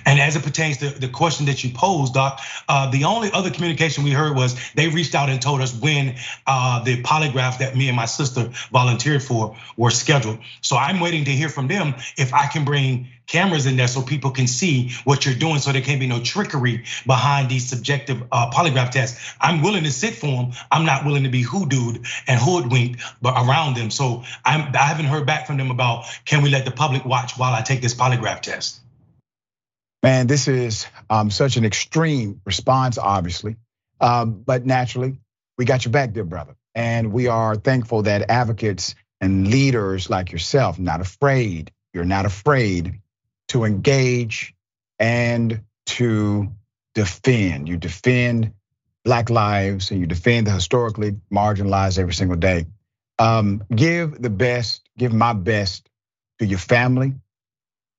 And 0.06 0.20
as 0.20 0.36
it 0.36 0.44
pertains 0.44 0.78
to 0.78 0.90
the 0.90 1.08
question 1.08 1.46
that 1.48 1.64
you 1.64 1.72
posed, 1.72 2.14
Doc, 2.14 2.40
uh, 2.68 2.90
the 2.92 3.06
only 3.06 3.32
other 3.32 3.52
communication 3.52 4.04
we 4.04 4.12
heard 4.12 4.36
was 4.36 4.56
they 4.76 4.88
reached 4.88 5.16
out 5.16 5.30
and 5.30 5.42
told 5.42 5.62
us 5.62 5.74
when 5.74 6.16
uh, 6.48 6.84
the 6.84 7.02
polygraph 7.04 7.60
that 7.60 7.76
me 7.76 7.88
and 7.88 7.96
my 7.96 8.06
sister 8.06 8.52
volunteered 8.72 9.24
for 9.24 9.56
were 9.78 9.92
scheduled. 9.92 10.40
So 10.62 10.78
I'm 10.78 11.00
waiting 11.00 11.26
to 11.26 11.32
hear 11.32 11.50
from 11.50 11.68
them 11.68 11.96
if 12.18 12.34
I 12.34 12.48
can 12.48 12.66
bring 12.66 13.10
cameras 13.28 13.66
in 13.66 13.78
there 13.78 13.88
so 13.88 14.02
people 14.02 14.32
can 14.32 14.48
see 14.48 14.92
what 15.06 15.26
you're 15.26 15.36
doing 15.36 15.60
so 15.60 15.72
there 15.72 15.82
can't 15.82 16.00
be 16.00 16.08
no 16.08 16.20
trickery 16.20 16.84
behind 17.06 17.50
these 17.50 17.68
subjective 17.68 18.22
uh, 18.32 18.52
polygraph 18.52 18.92
tests. 18.92 19.34
I'm 19.40 19.62
willing 19.62 19.84
to 19.84 19.92
sit 19.92 20.16
for 20.16 20.28
them. 20.28 20.52
I'm 20.72 20.86
not 20.86 21.06
willing 21.06 21.24
to 21.24 21.30
be 21.30 21.44
hoodooed 21.44 22.06
and 22.28 22.40
hoodwinked 22.40 23.02
but 23.22 23.34
around 23.36 23.76
them. 23.76 23.92
So 23.92 24.24
I'm, 24.44 24.76
I 24.76 24.86
haven't 24.86 25.06
heard 25.06 25.26
back 25.26 25.48
from 25.48 25.58
them 25.58 25.72
about 25.72 26.06
can 26.26 26.42
we 26.42 26.50
let 26.50 26.66
the 26.66 26.72
public 26.72 27.06
watch 27.06 27.38
while 27.38 27.54
I 27.54 27.62
take 27.62 27.82
this 27.82 27.94
polygraph 27.94 28.42
test? 28.42 28.83
Man, 30.04 30.28
this 30.28 30.50
is 30.50 30.86
um, 31.10 31.32
such 31.32 31.56
an 31.56 31.64
extreme 31.64 32.42
response, 32.46 32.98
obviously. 32.98 33.56
Um, 34.02 34.44
but 34.46 34.66
naturally, 34.66 35.18
we 35.58 35.64
got 35.64 35.86
your 35.86 35.94
back, 35.94 36.12
dear 36.12 36.26
brother. 36.26 36.56
And 36.76 37.14
we 37.14 37.28
are 37.28 37.56
thankful 37.56 38.02
that 38.04 38.30
advocates 38.30 38.96
and 39.22 39.48
leaders 39.48 40.10
like 40.10 40.34
yourself, 40.34 40.78
not 40.78 41.00
afraid, 41.00 41.72
you're 41.94 42.04
not 42.04 42.26
afraid 42.26 43.00
to 43.50 43.64
engage 43.64 44.54
and 45.00 45.62
to 45.86 46.52
defend. 46.94 47.70
You 47.70 47.78
defend 47.78 48.54
Black 49.06 49.30
lives 49.30 49.92
and 49.92 50.02
you 50.02 50.06
defend 50.06 50.48
the 50.48 50.52
historically 50.52 51.14
marginalized 51.32 51.98
every 51.98 52.14
single 52.14 52.38
day. 52.38 52.66
Um, 53.20 53.64
give 53.74 54.22
the 54.22 54.30
best, 54.30 54.82
give 54.98 55.14
my 55.14 55.34
best 55.34 55.90
to 56.40 56.46
your 56.46 56.60
family, 56.60 57.14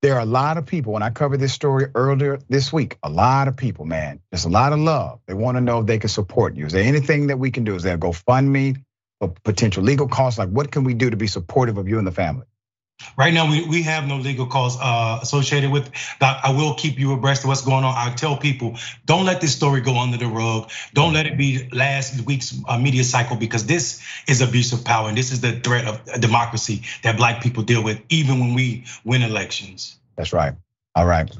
there 0.04 0.16
are 0.16 0.20
a 0.20 0.26
lot 0.26 0.58
of 0.58 0.66
people, 0.66 0.92
when 0.92 1.02
I 1.02 1.08
covered 1.08 1.40
this 1.40 1.54
story 1.54 1.86
earlier 1.94 2.38
this 2.50 2.70
week, 2.70 2.98
a 3.02 3.08
lot 3.08 3.48
of 3.48 3.56
people, 3.56 3.86
man, 3.86 4.20
there's 4.30 4.44
a 4.44 4.50
lot 4.50 4.74
of 4.74 4.78
love. 4.78 5.20
They 5.26 5.32
want 5.32 5.56
to 5.56 5.62
know 5.62 5.80
if 5.80 5.86
they 5.86 5.96
can 5.96 6.10
support 6.10 6.56
you. 6.56 6.66
Is 6.66 6.74
there 6.74 6.84
anything 6.84 7.28
that 7.28 7.38
we 7.38 7.50
can 7.50 7.64
do? 7.64 7.74
Is 7.74 7.84
there 7.84 7.94
a 7.94 7.98
GoFundMe 7.98 8.84
for 9.18 9.32
potential 9.44 9.82
legal 9.82 10.06
costs? 10.06 10.38
Like, 10.38 10.50
what 10.50 10.70
can 10.70 10.84
we 10.84 10.92
do 10.92 11.08
to 11.08 11.16
be 11.16 11.26
supportive 11.26 11.78
of 11.78 11.88
you 11.88 11.96
and 11.96 12.06
the 12.06 12.12
family? 12.12 12.44
Right 13.16 13.34
now, 13.34 13.50
we, 13.50 13.66
we 13.68 13.82
have 13.82 14.06
no 14.06 14.16
legal 14.16 14.46
cause 14.46 14.76
uh, 14.80 15.18
associated 15.22 15.70
with 15.70 15.90
that. 16.20 16.44
I 16.44 16.50
will 16.50 16.74
keep 16.74 16.98
you 16.98 17.12
abreast 17.12 17.42
of 17.44 17.48
what's 17.48 17.62
going 17.62 17.84
on. 17.84 17.94
I 17.96 18.14
tell 18.14 18.36
people, 18.36 18.76
don't 19.04 19.24
let 19.24 19.40
this 19.40 19.54
story 19.54 19.80
go 19.80 19.98
under 19.98 20.16
the 20.16 20.26
rug. 20.26 20.70
Don't 20.94 21.12
let 21.12 21.26
it 21.26 21.36
be 21.36 21.68
last 21.72 22.20
week's 22.22 22.56
uh, 22.66 22.78
media 22.78 23.04
cycle 23.04 23.36
because 23.36 23.66
this 23.66 24.02
is 24.28 24.40
abuse 24.40 24.72
of 24.72 24.84
power 24.84 25.08
and 25.08 25.16
this 25.16 25.32
is 25.32 25.40
the 25.40 25.60
threat 25.60 25.86
of 25.86 26.20
democracy 26.20 26.82
that 27.02 27.16
black 27.16 27.42
people 27.42 27.62
deal 27.62 27.82
with, 27.82 28.00
even 28.08 28.40
when 28.40 28.54
we 28.54 28.84
win 29.04 29.22
elections. 29.22 29.96
That's 30.16 30.32
right. 30.32 30.54
All 30.94 31.06
right. 31.06 31.30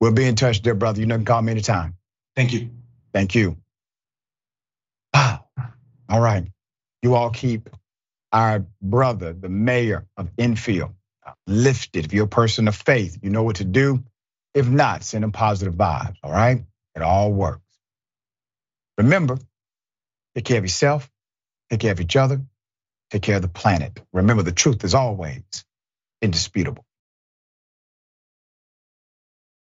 We'll 0.00 0.12
be 0.12 0.24
in 0.24 0.36
touch, 0.36 0.62
dear 0.62 0.74
brother. 0.74 1.00
You 1.00 1.06
know, 1.06 1.16
can 1.16 1.24
call 1.24 1.42
me 1.42 1.52
anytime. 1.52 1.96
Thank 2.34 2.52
you. 2.52 2.70
Thank 3.12 3.34
you. 3.34 3.56
Ah, 5.12 5.42
all 6.08 6.20
right. 6.20 6.46
You 7.02 7.14
all 7.14 7.30
keep 7.30 7.68
our 8.32 8.64
brother, 8.80 9.32
the 9.32 9.48
mayor 9.48 10.06
of 10.16 10.30
Enfield, 10.38 10.92
lifted. 11.46 12.06
If 12.06 12.12
you're 12.14 12.26
a 12.26 12.28
person 12.28 12.68
of 12.68 12.76
faith, 12.76 13.18
you 13.22 13.30
know 13.30 13.44
what 13.44 13.56
to 13.56 13.64
do. 13.64 14.04
If 14.54 14.68
not, 14.68 15.04
send 15.04 15.24
them 15.24 15.32
positive 15.32 15.74
vibes, 15.74 16.16
all 16.24 16.32
right? 16.32 16.64
It 16.96 17.02
all 17.02 17.32
works. 17.32 17.62
Remember, 18.98 19.38
Take 20.36 20.46
care 20.46 20.58
of 20.58 20.64
yourself. 20.64 21.10
Take 21.70 21.80
care 21.80 21.92
of 21.92 22.00
each 22.00 22.16
other. 22.16 22.42
Take 23.10 23.22
care 23.22 23.36
of 23.36 23.42
the 23.42 23.48
planet. 23.48 24.00
Remember, 24.12 24.42
the 24.44 24.52
truth 24.52 24.84
is 24.84 24.94
always 24.94 25.42
indisputable. 26.22 26.84